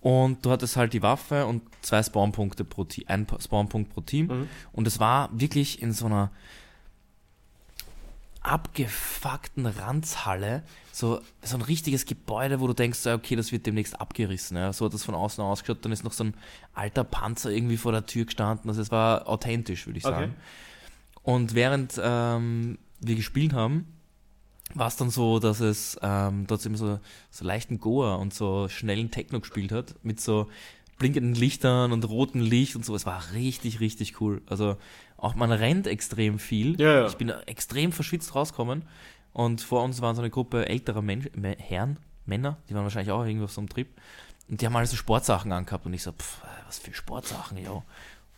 Und 0.00 0.44
du 0.44 0.50
hattest 0.50 0.76
halt 0.76 0.92
die 0.92 1.02
Waffe 1.02 1.46
und 1.46 1.62
zwei 1.80 2.02
Spawnpunkte 2.02 2.64
pro 2.64 2.82
Team, 2.82 3.04
ein 3.06 3.26
Spawnpunkt 3.38 3.94
pro 3.94 4.00
Team. 4.00 4.26
Mhm. 4.26 4.48
Und 4.72 4.88
es 4.88 4.98
war 4.98 5.30
wirklich 5.32 5.80
in 5.80 5.92
so 5.92 6.06
einer 6.06 6.30
abgefuckten 8.42 9.66
Ranzhalle, 9.66 10.62
so, 10.92 11.20
so 11.42 11.56
ein 11.56 11.62
richtiges 11.62 12.06
Gebäude, 12.06 12.60
wo 12.60 12.66
du 12.66 12.74
denkst, 12.74 13.04
ja, 13.04 13.14
okay, 13.14 13.36
das 13.36 13.52
wird 13.52 13.66
demnächst 13.66 14.00
abgerissen. 14.00 14.56
Ja. 14.56 14.72
So 14.72 14.84
hat 14.86 14.94
das 14.94 15.04
von 15.04 15.14
außen 15.14 15.42
ausgeschaut. 15.42 15.84
Dann 15.84 15.92
ist 15.92 16.04
noch 16.04 16.12
so 16.12 16.24
ein 16.24 16.34
alter 16.74 17.04
Panzer 17.04 17.50
irgendwie 17.50 17.76
vor 17.76 17.92
der 17.92 18.06
Tür 18.06 18.24
gestanden. 18.24 18.68
Also 18.68 18.82
es 18.82 18.90
war 18.90 19.28
authentisch, 19.28 19.86
würde 19.86 19.98
ich 19.98 20.04
Okay. 20.04 20.14
sagen. 20.14 20.34
Und 21.22 21.54
während 21.54 22.00
ähm, 22.02 22.78
wir 23.00 23.14
gespielt 23.14 23.52
haben, 23.52 23.86
war 24.74 24.88
es 24.88 24.96
dann 24.96 25.10
so, 25.10 25.38
dass 25.38 25.60
es 25.60 25.98
ähm, 26.02 26.46
dort 26.46 26.64
immer 26.66 26.78
so, 26.78 26.98
so 27.30 27.44
leichten 27.44 27.78
Goa 27.78 28.16
und 28.16 28.34
so 28.34 28.68
schnellen 28.68 29.10
Techno 29.10 29.40
gespielt 29.40 29.70
hat, 29.70 29.94
mit 30.02 30.20
so 30.20 30.48
blinkenden 30.98 31.34
Lichtern 31.34 31.92
und 31.92 32.08
rotem 32.08 32.40
Licht 32.40 32.76
und 32.76 32.84
so. 32.84 32.94
Es 32.94 33.06
war 33.06 33.32
richtig, 33.32 33.80
richtig 33.80 34.20
cool. 34.20 34.42
Also 34.46 34.76
auch 35.22 35.34
man 35.36 35.52
rennt 35.52 35.86
extrem 35.86 36.38
viel. 36.38 36.78
Ja, 36.80 36.92
ja. 37.00 37.06
Ich 37.06 37.16
bin 37.16 37.30
extrem 37.30 37.92
verschwitzt 37.92 38.34
rausgekommen 38.34 38.82
und 39.32 39.60
vor 39.62 39.82
uns 39.84 40.00
waren 40.02 40.14
so 40.16 40.20
eine 40.22 40.30
Gruppe 40.30 40.68
älterer 40.68 41.00
Mensch, 41.00 41.28
Me- 41.34 41.56
Herren, 41.58 41.96
Männer, 42.26 42.58
die 42.68 42.74
waren 42.74 42.82
wahrscheinlich 42.82 43.12
auch 43.12 43.24
irgendwo 43.24 43.44
auf 43.44 43.52
so 43.52 43.60
einem 43.60 43.68
Trip 43.68 43.88
und 44.48 44.60
die 44.60 44.66
haben 44.66 44.76
alle 44.76 44.86
so 44.86 44.96
Sportsachen 44.96 45.52
angehabt 45.52 45.86
und 45.86 45.94
ich 45.94 46.02
so, 46.02 46.12
pff, 46.12 46.42
was 46.66 46.78
für 46.78 46.92
Sportsachen, 46.92 47.56
yo. 47.56 47.82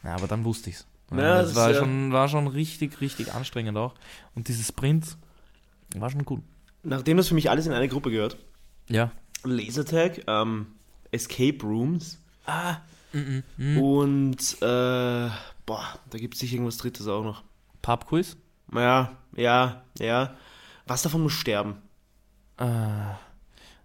Ja, 0.05 0.15
aber 0.15 0.29
dann 0.29 0.45
wusste 0.45 0.71
ich's. 0.71 0.87
Ja, 1.11 1.17
das 1.39 1.49
das 1.49 1.57
war 1.57 1.71
ja- 1.73 1.79
schon, 1.79 2.13
war 2.13 2.29
schon 2.29 2.47
richtig, 2.47 3.01
richtig 3.01 3.33
anstrengend 3.35 3.77
auch. 3.79 3.95
Und 4.35 4.49
dieses 4.49 4.69
Sprint 4.69 5.17
war 5.97 6.11
schon 6.11 6.25
cool. 6.31 6.41
Nachdem 6.83 7.17
das 7.17 7.29
für 7.29 7.35
mich 7.35 7.49
alles 7.51 7.67
in 7.67 7.73
eine 7.73 7.89
Gruppe 7.89 8.11
gehört, 8.11 8.37
Ja. 8.89 9.11
Lasertag, 9.45 10.23
ähm, 10.27 10.67
Escape 11.13 11.59
Rooms 11.63 12.19
Ah, 12.47 12.77
mm, 13.13 13.43
mm. 13.57 13.79
und 13.79 14.57
äh, 14.63 15.29
boah, 15.67 15.99
da 16.11 16.19
gibt 16.19 16.35
es 16.35 16.41
sicher 16.41 16.55
irgendwas 16.55 16.77
Drittes 16.79 17.07
auch 17.09 17.23
noch. 17.25 17.43
Pubquiz? 17.83 18.37
Ja, 18.73 19.17
ja, 19.37 19.83
ja. 19.99 20.35
Was 20.87 21.03
davon 21.03 21.23
muss 21.23 21.33
sterben? 21.33 21.77
Äh, 22.59 22.65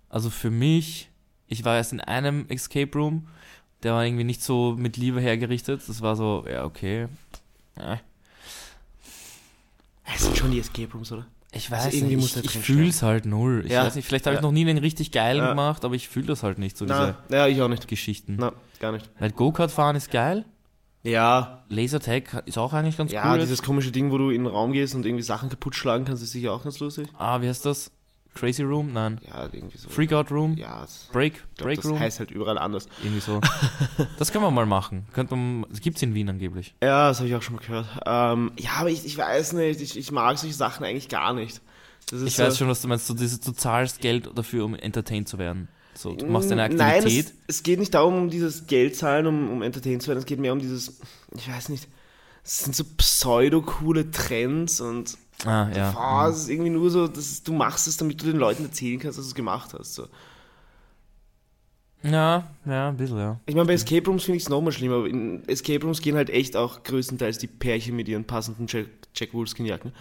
also 0.09 0.29
für 0.29 0.49
mich, 0.51 1.09
ich 1.47 1.63
war 1.65 1.75
erst 1.77 1.93
in 1.93 2.01
einem 2.01 2.45
Escape 2.49 2.97
Room, 2.97 3.27
der 3.83 3.93
war 3.93 4.05
irgendwie 4.05 4.23
nicht 4.25 4.41
so 4.43 4.75
mit 4.77 4.97
Liebe 4.97 5.21
hergerichtet. 5.21 5.81
Das 5.87 6.01
war 6.01 6.15
so, 6.15 6.45
ja, 6.49 6.65
okay. 6.65 7.07
Äh, 7.77 7.97
Es 10.13 10.23
sind 10.23 10.37
schon 10.37 10.51
die 10.51 10.59
Escape 10.59 10.91
Rooms, 10.93 11.11
oder? 11.11 11.25
Ich 11.51 11.71
Also 11.71 11.87
weiß 11.87 11.93
irgendwie 11.95 12.15
nicht, 12.17 12.35
ich, 12.35 12.45
ich 12.45 12.51
drin 12.51 12.61
fühl's 12.61 13.01
halt 13.01 13.25
null. 13.25 13.63
Ich 13.65 13.71
Ja. 13.71 13.83
weiß 13.85 13.95
nicht, 13.95 14.05
vielleicht 14.05 14.25
habe 14.25 14.35
Ja. 14.35 14.39
ich 14.39 14.43
noch 14.43 14.51
nie 14.51 14.61
einen 14.69 14.77
richtig 14.77 15.11
geilen 15.11 15.39
Ja. 15.41 15.49
gemacht, 15.49 15.83
aber 15.85 15.95
ich 15.95 16.07
fühle 16.09 16.27
das 16.27 16.43
halt 16.43 16.59
nicht, 16.59 16.77
so 16.77 16.85
Na, 16.85 17.17
diese 17.29 17.35
ja, 17.35 17.47
ich 17.47 17.61
auch 17.61 17.67
nicht. 17.67 17.87
Geschichten. 17.87 18.35
Na, 18.39 18.53
gar 18.79 18.91
nicht. 18.91 19.09
Weil 19.19 19.31
Go-Kart 19.31 19.71
fahren 19.71 19.95
ist 19.95 20.11
geil, 20.11 20.45
Ja, 21.03 21.63
Lasertag 21.69 22.43
ist 22.45 22.57
auch 22.57 22.73
eigentlich 22.73 22.97
ganz 22.97 23.11
ja, 23.11 23.31
cool. 23.31 23.39
dieses 23.39 23.63
komische 23.63 23.91
Ding, 23.91 24.11
wo 24.11 24.17
du 24.17 24.29
in 24.31 24.43
den 24.43 24.51
Raum 24.53 24.73
gehst 24.73 24.95
und 24.95 25.05
irgendwie 25.05 25.23
Sachen 25.23 25.49
kaputt 25.49 25.75
schlagen 25.75 26.03
kannst, 26.05 26.21
ist 26.23 26.31
sicher 26.33 26.51
auch 26.53 26.63
ganz 26.63 26.79
lustig. 26.79 27.07
ah, 27.17 27.41
wie 27.41 27.47
heißt 27.47 27.65
das? 27.65 27.91
Crazy 28.35 28.61
Room? 28.63 28.93
Nein. 28.93 29.19
Ja, 29.27 29.49
irgendwie 29.51 29.77
so. 29.77 29.89
Freakout 29.89 30.25
Room? 30.31 30.55
Ja, 30.55 30.81
das, 30.81 31.09
Break? 31.11 31.33
glaub, 31.55 31.67
Break 31.67 31.77
das 31.81 31.85
Room? 31.89 31.99
heißt 31.99 32.19
halt 32.19 32.31
überall 32.31 32.57
anders. 32.57 32.87
Irgendwie 33.01 33.21
so. 33.21 33.41
das 34.19 34.31
können 34.31 34.43
wir 34.43 34.51
mal 34.51 34.65
machen. 34.67 35.07
Könnte 35.13 35.35
man, 35.35 35.65
das 35.69 35.81
gibt's 35.81 36.01
in 36.03 36.13
Wien 36.13 36.29
angeblich. 36.29 36.75
Ja, 36.83 37.07
das 37.09 37.19
habe 37.19 37.27
ich 37.27 37.35
auch 37.35 37.41
schon 37.41 37.55
mal 37.55 37.61
gehört. 37.65 37.87
Ähm, 38.05 38.51
ja, 38.59 38.71
aber 38.79 38.89
ich, 38.91 39.03
ich 39.05 39.17
weiß 39.17 39.53
nicht, 39.53 39.81
ich, 39.81 39.97
ich 39.97 40.11
mag 40.11 40.37
solche 40.37 40.55
Sachen 40.55 40.85
eigentlich 40.85 41.09
gar 41.09 41.33
nicht. 41.33 41.61
Das 42.11 42.21
ist 42.21 42.27
Ich 42.27 42.35
so- 42.35 42.43
weiß 42.43 42.57
schon, 42.57 42.67
was 42.67 42.81
du 42.81 42.87
meinst. 42.87 43.09
Dieses, 43.19 43.39
du 43.39 43.51
zahlst 43.51 43.99
Geld 43.99 44.29
dafür, 44.35 44.63
um 44.65 44.75
entertained 44.75 45.27
zu 45.27 45.37
werden. 45.39 45.67
So, 45.99 46.13
du 46.13 46.27
machst 46.27 46.49
eine 46.49 46.69
Nein, 46.69 46.79
Aktivität. 46.79 47.25
es, 47.47 47.57
es 47.57 47.63
geht 47.63 47.77
nicht 47.77 47.93
darum, 47.93 48.15
um 48.15 48.29
dieses 48.29 48.67
Geld 48.67 48.95
zahlen, 48.95 49.27
um, 49.27 49.51
um 49.51 49.61
entertained 49.61 50.01
zu 50.01 50.07
werden. 50.07 50.19
Es 50.19 50.25
geht 50.25 50.39
mehr 50.39 50.53
um 50.53 50.59
dieses, 50.59 50.97
ich 51.35 51.51
weiß 51.51 51.67
nicht, 51.67 51.89
es 52.41 52.59
sind 52.59 52.73
so 52.73 52.85
pseudo-coole 52.85 54.09
Trends 54.09 54.79
und 54.79 55.17
ah, 55.43 55.67
ja. 55.75 55.91
boah, 55.91 56.29
es 56.29 56.43
ist 56.43 56.49
irgendwie 56.49 56.69
nur 56.69 56.89
so, 56.89 57.09
dass 57.09 57.43
du 57.43 57.51
machst 57.51 57.85
es, 57.89 57.97
damit 57.97 58.21
du 58.21 58.27
den 58.27 58.37
Leuten 58.37 58.63
erzählen 58.63 58.97
kannst, 58.97 59.17
dass 59.17 59.25
du 59.25 59.31
es 59.31 59.35
gemacht 59.35 59.75
hast. 59.77 59.95
So. 59.95 60.07
Ja, 62.01 62.47
ja, 62.65 62.87
ein 62.87 62.95
bisschen, 62.95 63.17
ja. 63.17 63.37
Ich 63.45 63.55
meine, 63.55 63.67
bei 63.67 63.73
Escape 63.73 64.05
Rooms 64.05 64.23
finde 64.23 64.37
ich 64.37 64.43
es 64.43 64.49
nochmal 64.49 64.71
schlimmer. 64.71 64.95
aber 64.95 65.09
In 65.09 65.45
Escape 65.49 65.83
Rooms 65.83 65.99
gehen 65.99 66.15
halt 66.15 66.29
echt 66.29 66.55
auch 66.55 66.83
größtenteils 66.83 67.39
die 67.39 67.47
Pärchen 67.47 67.97
mit 67.97 68.07
ihren 68.07 68.23
passenden 68.23 68.67
Jack, 68.69 68.85
Jack 69.13 69.33
Wolfskin-Jacken. 69.33 69.91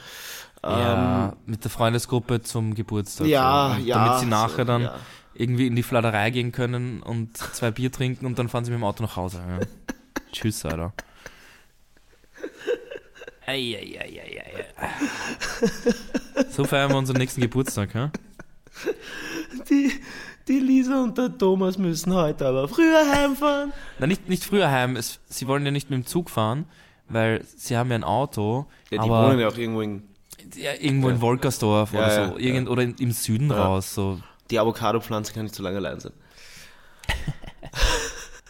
ja, 0.63 1.37
mit 1.45 1.65
der 1.65 1.73
Freundesgruppe 1.73 2.41
zum 2.41 2.75
Geburtstag. 2.77 3.27
Ähm, 3.27 3.33
Ja, 3.33 3.77
so. 3.77 3.85
Ja. 3.85 4.05
Damit 4.05 4.21
sie 4.21 4.27
nachher 4.27 4.65
dann 4.65 4.83
ja. 4.83 4.95
Irgendwie 5.39 5.67
in 5.69 5.77
die 5.77 5.83
Fladerei 5.83 6.31
gehen 6.31 6.53
können 6.53 7.03
und 7.03 7.37
zwei 7.37 7.71
Bier 7.71 7.93
trinken 7.93 8.27
und 8.27 8.39
dann 8.39 8.49
fahren 8.49 8.65
sie 8.65 8.71
mit 8.73 8.81
dem 8.81 8.85
Auto 8.85 9.03
nach 9.03 9.17
Hause. 9.17 9.39
Ja. 9.49 9.61
Tschüss, 10.33 10.65
Alter. 10.67 10.93
Eieieiei. 13.47 14.67
So 16.51 16.65
feiern 16.65 16.91
wir 16.91 16.99
unseren 16.99 17.17
nächsten 17.17 17.41
Geburtstag, 17.41 17.95
ja? 17.95 18.11
Die, 19.71 19.91
die 20.47 20.59
Lisa 20.61 21.03
und 21.03 21.17
der 21.17 21.37
Thomas 21.37 21.79
müssen 21.79 22.13
heute 22.15 22.47
aber 22.47 22.69
früher 22.69 23.11
heimfahren. 23.11 23.73
Na, 23.99 24.07
nicht, 24.07 24.29
nicht 24.29 24.45
früher 24.45 24.71
heim. 24.71 24.97
Es, 24.97 25.21
sie 25.29 25.47
wollen 25.47 25.65
ja 25.65 25.71
nicht 25.71 25.89
mit 25.89 25.99
dem 26.03 26.07
Zug 26.07 26.29
fahren, 26.31 26.67
weil 27.09 27.43
sie 27.57 27.77
haben 27.77 27.89
ja 27.91 27.97
ein 27.97 28.05
Auto. 28.05 28.67
Ja, 28.91 29.03
die 29.03 29.09
aber 29.11 29.29
wohnen 29.29 29.41
ja 29.41 29.49
auch 29.49 29.57
irgendwo 29.57 29.81
in. 29.81 30.03
ja, 30.57 30.73
irgendwo 30.79 31.09
in 31.09 31.17
Ja. 31.17 31.21
Wolkersdorf 31.23 31.93
Ja, 31.95 31.99
oder 32.01 32.29
so. 32.33 32.39
Irgend, 32.39 32.69
Oder 32.69 32.83
in, 32.83 32.95
im 32.99 33.13
Süden 33.13 33.51
Ja. 33.51 33.65
raus. 33.65 33.95
So. 33.95 34.21
Die 34.51 34.59
Avocado-Pflanze 34.59 35.33
kann 35.33 35.45
nicht 35.45 35.55
so 35.55 35.63
lange 35.63 35.77
allein 35.79 36.01
sein. 36.01 36.13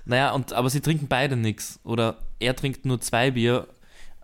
Naja, 0.09 0.32
und, 0.32 0.55
aber 0.55 0.70
sie 0.70 0.80
trinken 0.80 1.07
beide 1.07 1.36
nichts. 1.36 1.80
Oder 1.84 2.16
er 2.40 2.57
trinkt 2.57 2.86
nur 2.86 2.99
zwei 2.99 3.30
Bier, 3.30 3.68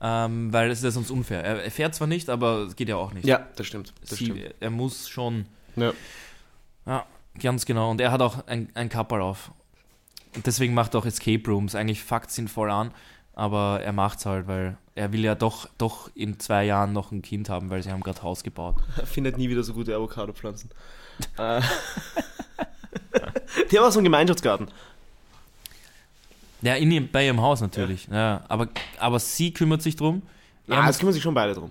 ähm, 0.01 0.51
weil 0.51 0.71
es 0.71 0.79
ist 0.79 0.85
ja 0.85 0.91
sonst 0.91 1.11
unfair. 1.11 1.45
Er, 1.45 1.63
er 1.63 1.71
fährt 1.71 1.95
zwar 1.95 2.09
nicht, 2.09 2.31
aber 2.31 2.61
es 2.61 2.75
geht 2.75 2.89
ja 2.89 2.97
auch 2.97 3.13
nicht. 3.13 3.27
Ja, 3.27 3.47
das 3.57 3.67
stimmt. 3.67 3.93
Das 4.01 4.19
sie, 4.19 4.25
stimmt. 4.25 4.55
er 4.61 4.71
muss 4.71 5.11
schon. 5.11 5.45
Ja. 5.77 5.93
Ja, 6.87 7.07
ganz 7.39 7.67
genau. 7.67 7.91
Und 7.91 8.01
er 8.01 8.13
hat 8.13 8.23
auch 8.23 8.47
ein, 8.47 8.71
ein 8.73 8.89
Kapperl 8.89 9.21
auf. 9.21 9.51
Und 10.35 10.47
deswegen 10.47 10.73
macht 10.73 10.95
er 10.95 11.01
auch 11.01 11.07
Escape 11.07 11.43
Rooms. 11.47 11.75
Eigentlich 11.75 12.03
fuckt 12.03 12.37
ihn 12.39 12.49
voll 12.49 12.71
an, 12.71 12.91
aber 13.35 13.83
er 13.85 13.93
macht's 13.93 14.25
halt, 14.25 14.47
weil 14.47 14.79
er 14.95 15.13
will 15.13 15.23
ja 15.23 15.35
doch, 15.35 15.69
doch 15.77 16.11
in 16.15 16.41
zwei 16.41 16.65
Jahren 16.65 16.95
noch 16.95 17.13
ein 17.13 17.21
Kind 17.21 17.51
haben, 17.51 17.69
weil 17.69 17.83
sie 17.83 17.93
haben 17.93 18.01
gerade 18.01 18.23
Haus 18.23 18.43
gebaut. 18.43 18.77
Er 18.97 19.07
findet 19.07 19.37
nie 19.37 19.51
wieder 19.51 19.63
so 19.63 19.75
gute 19.75 19.95
Avocado-Pflanzen. 19.95 20.71
Äh. 21.39 21.61
Die 23.71 23.79
haben 23.79 23.87
auch 23.87 23.93
so 23.93 23.99
einen 23.99 24.05
Gemeinschaftsgarten. 24.05 24.69
Ja, 26.63 26.75
in 26.75 26.91
ihrem, 26.91 27.11
bei 27.11 27.27
ihrem 27.27 27.41
Haus 27.41 27.61
natürlich. 27.61 28.09
Ja. 28.11 28.43
aber, 28.49 28.69
aber 28.99 29.19
sie 29.21 29.53
kümmert 29.53 29.83
sich 29.83 29.97
drum. 29.97 30.23
Er, 30.67 30.77
Ja, 30.77 30.81
muss, 30.83 30.91
es 30.91 30.99
kümmern 30.99 31.13
sich 31.13 31.23
schon 31.23 31.35
beide 31.35 31.55
drum. 31.55 31.71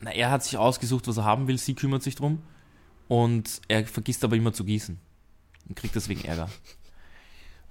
na, 0.00 0.10
er 0.12 0.30
hat 0.30 0.44
sich 0.44 0.56
ausgesucht, 0.58 1.08
was 1.08 1.16
er 1.16 1.24
haben 1.24 1.48
will. 1.48 1.58
Sie 1.58 1.74
kümmert 1.74 2.02
sich 2.02 2.14
drum. 2.16 2.42
Und 3.08 3.60
er 3.68 3.86
vergisst 3.86 4.24
aber 4.24 4.36
immer 4.36 4.52
zu 4.52 4.64
gießen. 4.64 4.98
Und 5.68 5.76
kriegt 5.76 5.94
deswegen 5.94 6.24
Ärger. 6.24 6.48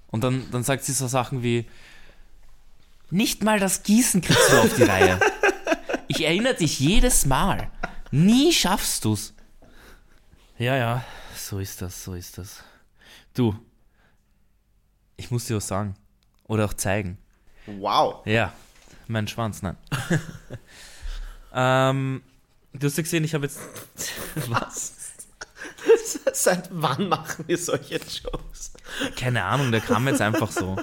Und 0.08 0.24
dann, 0.24 0.50
dann 0.50 0.64
sagt 0.64 0.84
sie 0.84 0.92
so 0.92 1.06
Sachen 1.06 1.42
wie: 1.42 1.66
Nicht 3.10 3.44
mal 3.44 3.60
das 3.60 3.82
Gießen 3.82 4.20
kriegst 4.20 4.52
du 4.52 4.56
auf 4.58 4.74
die 4.74 4.82
Reihe. 4.84 5.20
Ich 6.08 6.24
erinnere 6.24 6.54
dich 6.54 6.78
jedes 6.78 7.26
Mal. 7.26 7.68
Nie 8.12 8.52
schaffst 8.52 9.04
du's. 9.04 9.34
Ja, 10.58 10.74
ja, 10.74 11.04
so 11.36 11.58
ist 11.58 11.82
das, 11.82 12.02
so 12.02 12.14
ist 12.14 12.38
das. 12.38 12.62
Du, 13.34 13.54
ich 15.18 15.30
muss 15.30 15.44
dir 15.44 15.56
was 15.56 15.68
sagen. 15.68 15.94
Oder 16.44 16.64
auch 16.64 16.72
zeigen. 16.72 17.18
Wow. 17.66 18.24
Ja, 18.26 18.52
mein 19.06 19.28
Schwanz, 19.28 19.60
nein. 19.60 19.76
ähm, 21.52 22.22
du 22.72 22.86
hast 22.86 22.96
ja 22.96 23.02
gesehen, 23.02 23.24
ich 23.24 23.34
habe 23.34 23.44
jetzt. 23.44 23.58
Was? 24.48 24.94
Seit 26.32 26.68
wann 26.72 27.08
machen 27.08 27.44
wir 27.46 27.58
solche 27.58 27.96
Jokes? 27.96 28.72
Keine 29.16 29.44
Ahnung, 29.44 29.72
der 29.72 29.80
kam 29.80 30.06
jetzt 30.08 30.22
einfach 30.22 30.50
so. 30.50 30.76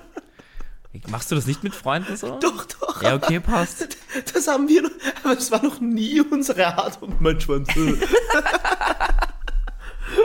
Machst 1.07 1.31
du 1.31 1.35
das 1.35 1.47
nicht 1.47 1.63
mit 1.63 1.73
Freunden 1.73 2.15
so? 2.15 2.37
Doch, 2.39 2.65
doch. 2.65 3.01
Ja, 3.01 3.15
okay, 3.15 3.39
passt. 3.39 3.97
Das 4.33 4.47
haben 4.47 4.67
wir 4.67 4.83
noch, 4.83 4.91
aber 5.23 5.37
es 5.37 5.49
war 5.49 5.63
noch 5.63 5.79
nie 5.79 6.21
unsere 6.21 6.67
Art 6.67 7.01
und 7.01 7.19
mein 7.21 7.41
Schwanz. 7.41 7.69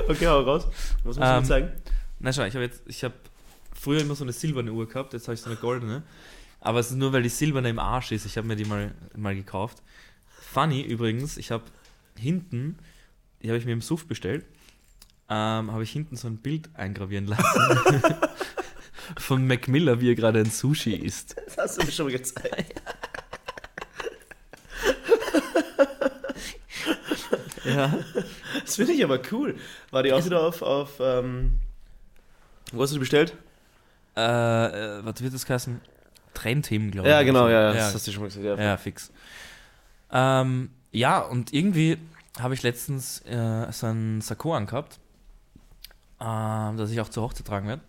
Okay, 0.09 0.27
hau 0.27 0.41
raus. 0.41 0.67
Was 0.67 1.05
musst 1.05 1.19
du 1.19 1.23
Ähm, 1.25 1.41
mir 1.43 1.45
zeigen? 1.45 1.73
Na 2.21 2.33
schau, 2.33 2.45
ich 2.45 2.55
habe 2.55 2.65
jetzt, 2.65 2.83
ich 2.87 3.05
habe 3.05 3.15
früher 3.73 4.01
immer 4.01 4.15
so 4.15 4.25
eine 4.25 4.33
silberne 4.33 4.73
Uhr 4.73 4.89
gehabt, 4.89 5.13
jetzt 5.13 5.29
habe 5.29 5.35
ich 5.35 5.41
so 5.41 5.51
eine 5.51 5.59
goldene. 5.59 6.03
Aber 6.61 6.81
es 6.81 6.91
ist 6.91 6.97
nur, 6.97 7.13
weil 7.13 7.23
die 7.23 7.29
silberne 7.29 7.69
im 7.69 7.79
Arsch 7.79 8.11
ist. 8.11 8.27
Ich 8.27 8.37
habe 8.37 8.47
mir 8.49 8.57
die 8.57 8.65
mal, 8.65 8.93
mal 9.17 9.35
gekauft. 9.35 9.83
Funny 10.27 10.81
übrigens, 10.83 11.37
ich 11.37 11.51
habe 11.53 11.65
hinten, 12.17 12.79
die 13.43 13.49
habe 13.49 13.59
ich 13.59 13.65
mir 13.65 13.73
im 13.73 13.81
Suff 13.83 14.07
bestellt, 14.07 14.45
ähm, 15.29 15.71
habe 15.71 15.83
ich 15.85 15.91
hinten 15.93 16.17
so 16.17 16.27
ein 16.27 16.39
Bild 16.39 16.69
eingravieren 16.75 17.27
lassen 17.27 18.03
von 19.19 19.47
Mac 19.47 19.69
Miller, 19.69 20.01
wie 20.01 20.11
er 20.11 20.15
gerade 20.17 20.41
ein 20.41 20.51
Sushi 20.51 20.95
isst. 20.97 21.37
Das 21.47 21.57
hast 21.59 21.81
du 21.81 21.85
mir 21.87 21.93
schon 21.93 22.07
mal 22.07 22.13
gezeigt. 22.13 22.83
Ja. 27.69 27.99
Das 28.65 28.77
finde 28.77 28.93
ich 28.93 29.05
aber 29.05 29.21
cool. 29.33 29.57
War 29.91 30.03
die 30.03 30.13
auch 30.13 30.25
wieder 30.25 30.43
auf, 30.43 30.63
auf 30.63 31.01
ähm, 31.01 31.59
wo 32.73 32.83
hast 32.83 32.91
du 32.91 32.95
die 32.97 33.01
bestellt? 33.01 33.35
Äh, 34.17 34.21
äh, 34.21 35.05
was 35.05 35.23
wird 35.23 35.35
das 35.35 35.49
heißen? 35.49 35.81
Trendthemen, 36.35 36.91
glaube 36.91 37.09
ich. 37.09 37.13
Ja, 37.13 37.23
genau, 37.23 37.49
ja, 37.49 37.69
ja, 37.69 37.73
das 37.73 37.95
hast 37.95 38.07
du 38.07 38.13
schon 38.13 38.23
mal 38.23 38.27
gesagt. 38.27 38.45
Ja. 38.45 38.57
Ja, 38.57 38.77
fix. 38.77 39.11
Ähm, 40.13 40.71
ja, 40.93 41.21
und 41.21 41.53
irgendwie 41.53 41.99
habe 42.39 42.55
ich 42.55 42.63
letztens 42.63 43.21
äh, 43.27 43.71
so 43.73 43.87
ein 43.87 44.21
Sakko 44.21 44.55
angehabt, 44.55 44.99
ähm, 46.21 46.77
das 46.77 46.91
ich 46.91 47.01
auch 47.01 47.09
zur 47.09 47.25
Hochzeit 47.25 47.47
tragen 47.47 47.69
werde. 47.69 47.83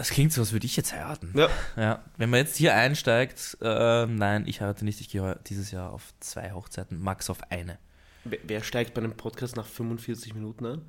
Das 0.00 0.08
klingt 0.08 0.32
so, 0.32 0.40
als 0.40 0.52
würde 0.52 0.64
ich 0.64 0.78
jetzt 0.78 0.94
heiraten. 0.94 1.30
Ja. 1.36 1.50
Ja, 1.76 2.02
wenn 2.16 2.30
man 2.30 2.38
jetzt 2.38 2.56
hier 2.56 2.74
einsteigt, 2.74 3.58
äh, 3.60 4.06
nein, 4.06 4.44
ich 4.46 4.62
heirate 4.62 4.82
nicht, 4.82 4.98
ich 5.02 5.10
gehe 5.10 5.38
dieses 5.46 5.72
Jahr 5.72 5.92
auf 5.92 6.14
zwei 6.20 6.52
Hochzeiten, 6.52 6.98
max 6.98 7.28
auf 7.28 7.50
eine. 7.50 7.78
Wer, 8.24 8.62
steigt 8.62 8.94
bei 8.94 9.02
einem 9.02 9.12
Podcast 9.14 9.56
nach 9.56 9.66
45 9.66 10.32
Minuten 10.32 10.64
an? 10.64 10.82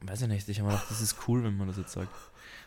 Weiß 0.00 0.22
ich 0.22 0.28
nicht, 0.28 0.48
ich 0.48 0.60
habe 0.60 0.70
mir 0.70 0.76
gedacht, 0.76 0.90
das 0.90 1.02
ist 1.02 1.16
cool, 1.28 1.44
wenn 1.44 1.58
man 1.58 1.68
das 1.68 1.76
jetzt 1.76 1.92
sagt. 1.92 2.08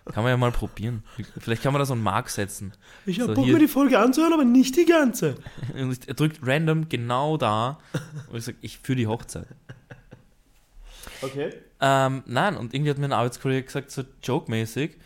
Kann 0.05 0.21
man 0.21 0.29
ja 0.29 0.37
mal 0.37 0.51
probieren. 0.51 1.01
Vielleicht 1.39 1.63
kann 1.63 1.73
man 1.73 1.79
da 1.79 1.85
so 1.87 1.93
einen 1.93 2.03
Mark 2.03 2.29
setzen. 2.29 2.73
Ich 3.07 3.19
hab 3.19 3.29
habe 3.29 3.31
So, 3.33 3.35
Bock, 3.37 3.45
hier- 3.45 3.53
mir 3.55 3.59
die 3.61 3.67
Folge 3.67 3.97
anzuhören, 3.97 4.33
aber 4.33 4.45
nicht 4.45 4.77
die 4.77 4.85
ganze. 4.85 5.33
Und 5.73 6.07
er 6.07 6.13
drückt 6.13 6.41
random 6.43 6.89
genau 6.89 7.37
da, 7.37 7.79
und 8.29 8.37
ich 8.37 8.45
sage, 8.45 8.59
ich 8.61 8.77
für 8.77 8.95
die 8.95 9.07
Hochzeit. 9.07 9.47
Okay. 11.23 11.55
Ähm, 11.79 12.21
nein, 12.27 12.55
und 12.55 12.75
irgendwie 12.75 12.91
hat 12.91 12.99
mir 12.99 13.05
ein 13.05 13.13
Arbeitskollege 13.13 13.63
gesagt, 13.65 13.89
so 13.89 14.03
joke-mäßig, 14.21 14.97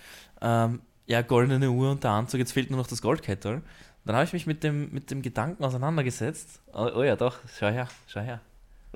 ähm, 0.42 0.82
ja, 1.08 1.22
goldene 1.22 1.70
Uhr 1.70 1.92
und 1.92 2.04
der 2.04 2.12
Anzug, 2.12 2.40
jetzt 2.40 2.52
fehlt 2.54 2.70
nur 2.72 2.80
noch 2.80 2.88
das 2.88 3.02
Goldkettel. 3.02 3.62
Dann 4.06 4.16
habe 4.16 4.26
ich 4.26 4.34
mich 4.34 4.46
mit 4.46 4.64
dem, 4.64 4.92
mit 4.92 5.10
dem 5.12 5.22
Gedanken 5.22 5.64
auseinandergesetzt. 5.64 6.62
Oh, 6.74 6.90
oh 6.96 7.04
ja, 7.04 7.16
doch, 7.16 7.38
schau 7.60 7.68
her, 7.70 7.88
schau 8.08 8.22
her. 8.22 8.40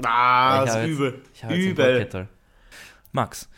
Ah, 0.04 0.62
Ich 0.64 0.66
das 0.72 0.76
ist 0.76 0.82
jetzt- 0.82 0.90
übel. 0.92 1.22
Ich 1.34 1.44
habe 1.44 1.54
jetzt 1.56 1.66
Übel. 1.66 1.86
Goldkettel. 1.86 2.28
Max, 3.12 3.50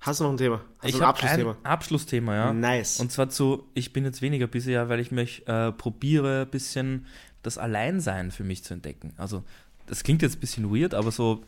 Hast 0.00 0.20
du 0.20 0.24
noch 0.24 0.30
ein 0.30 0.36
Thema? 0.36 0.60
Hast 0.78 0.84
ich 0.84 0.92
du 0.92 0.98
ein 0.98 1.06
habe 1.06 1.08
Abschlussthema? 1.18 1.56
ein 1.62 1.66
Abschlussthema, 1.72 2.34
ja. 2.36 2.52
Nice. 2.52 3.00
Und 3.00 3.10
zwar 3.10 3.30
zu, 3.30 3.66
ich 3.74 3.92
bin 3.92 4.04
jetzt 4.04 4.22
weniger 4.22 4.48
ja, 4.70 4.88
weil 4.88 5.00
ich 5.00 5.10
mich 5.10 5.46
äh, 5.48 5.72
probiere, 5.72 6.42
ein 6.42 6.50
bisschen 6.50 7.06
das 7.42 7.58
Alleinsein 7.58 8.30
für 8.30 8.44
mich 8.44 8.62
zu 8.62 8.74
entdecken. 8.74 9.12
Also, 9.16 9.42
das 9.86 10.04
klingt 10.04 10.22
jetzt 10.22 10.36
ein 10.36 10.40
bisschen 10.40 10.70
weird, 10.72 10.94
aber 10.94 11.10
so, 11.10 11.42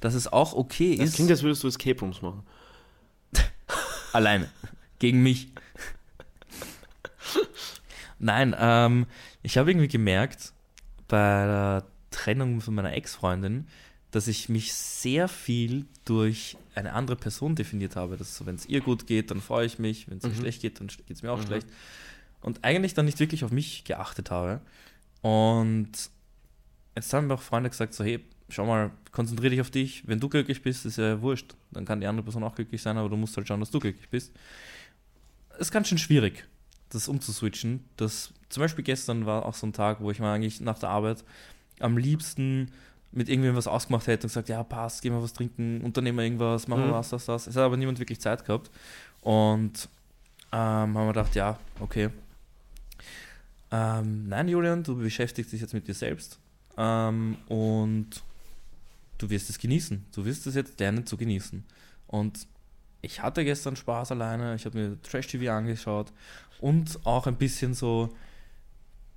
dass 0.00 0.14
es 0.14 0.32
auch 0.32 0.54
okay 0.54 0.96
das 0.96 1.10
ist. 1.10 1.14
klingt, 1.16 1.30
als 1.30 1.42
würdest 1.42 1.62
du 1.62 1.68
Escape 1.68 2.00
Rooms 2.00 2.22
machen. 2.22 2.42
Alleine. 4.12 4.48
Gegen 5.00 5.22
mich. 5.24 5.48
Nein, 8.20 8.54
ähm, 8.58 9.06
ich 9.42 9.58
habe 9.58 9.70
irgendwie 9.70 9.88
gemerkt, 9.88 10.52
bei 11.08 11.16
der 11.46 11.84
Trennung 12.10 12.60
von 12.60 12.74
meiner 12.74 12.92
Ex-Freundin, 12.92 13.66
dass 14.10 14.28
ich 14.28 14.48
mich 14.48 14.74
sehr 14.74 15.26
viel 15.28 15.86
durch 16.04 16.56
eine 16.74 16.92
andere 16.92 17.16
Person 17.16 17.54
definiert 17.54 17.96
habe. 17.96 18.16
Dass 18.16 18.36
so, 18.36 18.44
wenn 18.46 18.56
es 18.56 18.66
ihr 18.66 18.80
gut 18.80 19.06
geht, 19.06 19.30
dann 19.30 19.40
freue 19.40 19.66
ich 19.66 19.78
mich. 19.78 20.08
Wenn 20.08 20.18
es 20.18 20.24
mir 20.24 20.30
Mhm. 20.30 20.36
schlecht 20.36 20.62
geht, 20.62 20.80
dann 20.80 20.88
geht 20.88 21.10
es 21.10 21.22
mir 21.22 21.32
auch 21.32 21.38
Mhm. 21.38 21.46
schlecht. 21.46 21.66
Und 22.42 22.64
eigentlich 22.64 22.94
dann 22.94 23.06
nicht 23.06 23.20
wirklich 23.20 23.44
auf 23.44 23.50
mich 23.52 23.84
geachtet 23.84 24.30
habe. 24.30 24.60
Und 25.22 25.90
jetzt 26.96 27.12
haben 27.12 27.26
mir 27.26 27.34
auch 27.34 27.42
Freunde 27.42 27.70
gesagt, 27.70 27.94
so, 27.94 28.02
hey, 28.04 28.24
schau 28.48 28.66
mal, 28.66 28.90
konzentriere 29.12 29.50
dich 29.50 29.60
auf 29.60 29.70
dich. 29.70 30.06
Wenn 30.06 30.20
du 30.20 30.28
glücklich 30.28 30.60
bist, 30.62 30.84
ist 30.86 30.98
ja 30.98 31.20
wurscht. 31.22 31.54
Dann 31.70 31.84
kann 31.84 32.00
die 32.00 32.06
andere 32.06 32.24
Person 32.24 32.42
auch 32.42 32.54
glücklich 32.54 32.82
sein, 32.82 32.98
aber 32.98 33.08
du 33.08 33.16
musst 33.16 33.36
halt 33.36 33.46
schauen, 33.48 33.60
dass 33.60 33.70
du 33.70 33.78
glücklich 33.78 34.08
bist. 34.10 34.32
Ist 35.60 35.72
ganz 35.72 35.88
schön 35.88 35.98
schwierig, 35.98 36.46
das 36.88 37.06
umzuswitchen. 37.06 37.84
Das, 37.96 38.32
zum 38.48 38.62
Beispiel 38.62 38.82
gestern 38.82 39.26
war 39.26 39.44
auch 39.44 39.54
so 39.54 39.66
ein 39.66 39.74
Tag, 39.74 40.00
wo 40.00 40.10
ich 40.10 40.18
mal 40.18 40.34
eigentlich 40.34 40.60
nach 40.60 40.78
der 40.78 40.88
Arbeit 40.88 41.22
am 41.80 41.98
liebsten 41.98 42.70
mit 43.12 43.28
irgendwem 43.28 43.56
was 43.56 43.66
ausgemacht 43.66 44.06
hätte 44.06 44.24
und 44.24 44.30
gesagt, 44.30 44.48
ja, 44.48 44.62
passt, 44.62 45.02
gehen 45.02 45.12
wir 45.12 45.22
was 45.22 45.32
trinken, 45.34 45.82
unternehmen 45.82 46.16
wir 46.18 46.24
irgendwas, 46.24 46.66
machen 46.66 46.84
wir 46.84 46.88
Mhm. 46.88 46.92
was, 46.92 47.10
das, 47.10 47.26
das. 47.26 47.46
Es 47.46 47.56
hat 47.56 47.64
aber 47.64 47.76
niemand 47.76 47.98
wirklich 47.98 48.20
Zeit 48.20 48.44
gehabt. 48.44 48.70
Und 49.20 49.88
ähm, 50.52 50.58
haben 50.58 50.94
wir 50.94 51.08
gedacht, 51.08 51.34
ja, 51.34 51.58
okay. 51.80 52.08
Ähm, 53.70 54.28
nein, 54.28 54.48
Julian, 54.48 54.82
du 54.82 54.96
beschäftigst 54.96 55.52
dich 55.52 55.60
jetzt 55.60 55.74
mit 55.74 55.86
dir 55.86 55.94
selbst. 55.94 56.38
Ähm, 56.76 57.36
und 57.48 58.08
du 59.18 59.28
wirst 59.28 59.50
es 59.50 59.58
genießen. 59.58 60.06
Du 60.14 60.24
wirst 60.24 60.46
es 60.46 60.54
jetzt 60.54 60.80
lernen 60.80 61.04
zu 61.06 61.16
genießen. 61.16 61.64
Und 62.06 62.46
ich 63.02 63.22
hatte 63.22 63.44
gestern 63.44 63.76
Spaß 63.76 64.12
alleine. 64.12 64.54
Ich 64.54 64.64
habe 64.66 64.78
mir 64.78 65.02
Trash-TV 65.02 65.50
angeschaut 65.52 66.12
und 66.60 66.98
auch 67.04 67.26
ein 67.26 67.36
bisschen 67.36 67.74
so 67.74 68.10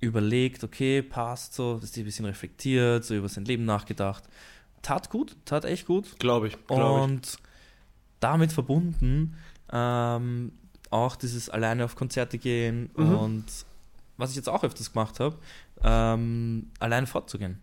überlegt, 0.00 0.64
okay, 0.64 1.02
passt 1.02 1.54
so, 1.54 1.78
dass 1.78 1.92
die 1.92 2.02
ein 2.02 2.04
bisschen 2.06 2.24
reflektiert, 2.26 3.04
so 3.04 3.14
über 3.14 3.28
sein 3.28 3.44
Leben 3.44 3.64
nachgedacht. 3.64 4.24
Tat 4.82 5.08
gut, 5.10 5.36
tat 5.44 5.64
echt 5.64 5.86
gut. 5.86 6.18
Glaube 6.18 6.48
ich. 6.48 6.66
Glaube 6.66 6.98
ich. 6.98 7.04
Und 7.04 7.38
damit 8.20 8.52
verbunden 8.52 9.36
ähm, 9.72 10.52
auch 10.90 11.16
dieses 11.16 11.48
alleine 11.48 11.84
auf 11.84 11.96
Konzerte 11.96 12.38
gehen 12.38 12.90
Mhm. 12.96 13.14
und 13.14 13.44
was 14.16 14.30
ich 14.30 14.36
jetzt 14.36 14.48
auch 14.48 14.62
öfters 14.62 14.92
gemacht 14.92 15.18
habe, 15.20 15.36
ähm, 15.82 16.70
alleine 16.78 17.06
fortzugehen. 17.06 17.60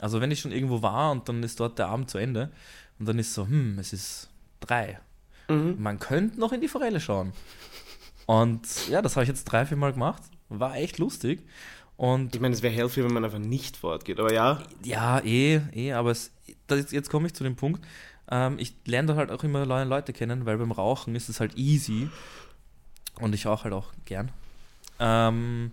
Also 0.00 0.20
wenn 0.20 0.30
ich 0.30 0.40
schon 0.40 0.52
irgendwo 0.52 0.80
war 0.80 1.10
und 1.12 1.28
dann 1.28 1.42
ist 1.42 1.60
dort 1.60 1.78
der 1.78 1.88
Abend 1.88 2.08
zu 2.08 2.18
Ende 2.18 2.50
und 2.98 3.06
dann 3.06 3.18
ist 3.18 3.34
so, 3.34 3.46
hm, 3.46 3.78
es 3.78 3.92
ist 3.92 4.30
drei. 4.60 4.98
Mhm. 5.50 5.76
Man 5.82 5.98
könnte 5.98 6.38
noch 6.40 6.52
in 6.52 6.60
die 6.60 6.68
Forelle 6.68 7.00
schauen. 7.00 7.32
Und 8.26 8.88
ja, 8.88 9.02
das 9.02 9.16
habe 9.16 9.24
ich 9.24 9.28
jetzt 9.28 9.44
drei, 9.44 9.66
vier 9.66 9.76
Mal 9.76 9.92
gemacht. 9.92 10.22
War 10.48 10.76
echt 10.76 10.98
lustig. 10.98 11.42
Und 11.96 12.34
Ich 12.34 12.40
meine, 12.40 12.54
es 12.54 12.62
wäre 12.62 12.72
healthy, 12.72 13.04
wenn 13.04 13.12
man 13.12 13.24
einfach 13.24 13.38
nicht 13.38 13.76
fortgeht. 13.76 14.18
Aber 14.20 14.32
ja, 14.32 14.62
ja, 14.84 15.18
eh, 15.20 15.60
eh, 15.74 15.92
aber 15.92 16.10
es, 16.12 16.30
das, 16.66 16.78
jetzt- 16.78 16.92
jetzt 16.92 17.10
komme 17.10 17.26
ich 17.26 17.34
zu 17.34 17.44
dem 17.44 17.56
Punkt. 17.56 17.84
Ähm, 18.30 18.56
ich 18.58 18.74
lerne 18.86 19.08
da 19.08 19.16
halt 19.16 19.30
auch 19.30 19.42
immer 19.44 19.66
neue 19.66 19.84
Leute 19.84 20.12
kennen, 20.12 20.46
weil 20.46 20.56
beim 20.58 20.72
Rauchen 20.72 21.14
ist 21.14 21.28
es 21.28 21.40
halt 21.40 21.56
easy. 21.58 22.08
Und 23.20 23.34
ich 23.34 23.44
rauche 23.46 23.64
halt 23.64 23.74
auch 23.74 23.92
gern. 24.06 24.30
Ähm, 24.98 25.72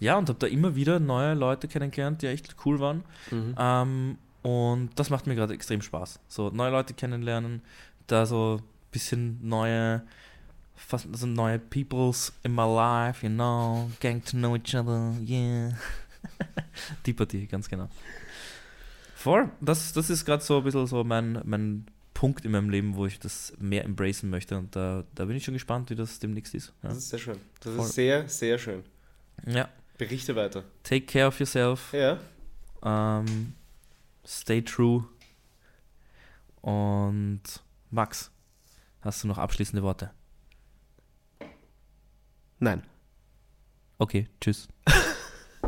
ja, 0.00 0.18
und 0.18 0.28
habe 0.28 0.38
da 0.38 0.46
immer 0.46 0.74
wieder 0.74 0.98
neue 1.00 1.34
Leute 1.34 1.68
kennengelernt, 1.68 2.22
die 2.22 2.26
echt 2.26 2.56
cool 2.66 2.80
waren. 2.80 3.04
Mhm. 3.30 3.54
Ähm, 3.58 4.18
und 4.42 4.90
das 4.96 5.08
macht 5.08 5.26
mir 5.26 5.34
gerade 5.34 5.54
extrem 5.54 5.80
Spaß. 5.80 6.18
So 6.28 6.50
neue 6.50 6.70
Leute 6.72 6.92
kennenlernen, 6.92 7.62
da 8.06 8.26
so 8.26 8.60
bisschen 8.94 9.38
neue, 9.42 10.02
fast 10.74 11.08
so 11.12 11.26
neue 11.26 11.58
Peoples 11.58 12.32
in 12.44 12.54
my 12.54 12.64
life, 12.64 13.22
you 13.22 13.28
know, 13.28 13.90
getting 14.00 14.24
to 14.24 14.36
know 14.36 14.56
each 14.56 14.74
other, 14.74 15.12
yeah. 15.20 15.72
Die 17.06 17.12
Partie, 17.12 17.46
ganz 17.46 17.68
genau. 17.68 17.88
Voll, 19.14 19.50
das, 19.60 19.92
das 19.92 20.10
ist 20.10 20.24
gerade 20.24 20.42
so 20.42 20.58
ein 20.58 20.64
bisschen 20.64 20.86
so 20.86 21.02
mein, 21.04 21.40
mein 21.44 21.86
Punkt 22.14 22.44
in 22.44 22.52
meinem 22.52 22.70
Leben, 22.70 22.94
wo 22.94 23.06
ich 23.06 23.18
das 23.18 23.52
mehr 23.58 23.84
embracen 23.84 24.30
möchte. 24.30 24.56
Und 24.56 24.74
da, 24.76 25.04
da 25.14 25.24
bin 25.24 25.36
ich 25.36 25.44
schon 25.44 25.54
gespannt, 25.54 25.90
wie 25.90 25.94
das 25.94 26.18
demnächst 26.18 26.54
ist. 26.54 26.72
Ja. 26.82 26.90
Das 26.90 26.98
ist 26.98 27.10
sehr 27.10 27.18
schön. 27.18 27.40
Das 27.60 27.74
Voll. 27.74 27.84
ist 27.84 27.94
sehr, 27.94 28.28
sehr 28.28 28.58
schön. 28.58 28.82
ja. 29.46 29.68
Berichte 29.96 30.34
weiter. 30.34 30.64
Take 30.82 31.06
care 31.06 31.28
of 31.28 31.38
yourself. 31.38 31.92
Ja. 31.92 32.18
Ähm, 32.82 33.54
stay 34.26 34.60
true. 34.60 35.04
Und 36.62 37.42
Max, 37.90 38.30
hast 39.04 39.22
du 39.22 39.28
noch 39.28 39.38
abschließende 39.38 39.82
Worte? 39.82 40.10
Nein. 42.58 42.82
Okay, 43.98 44.28
tschüss. 44.40 44.68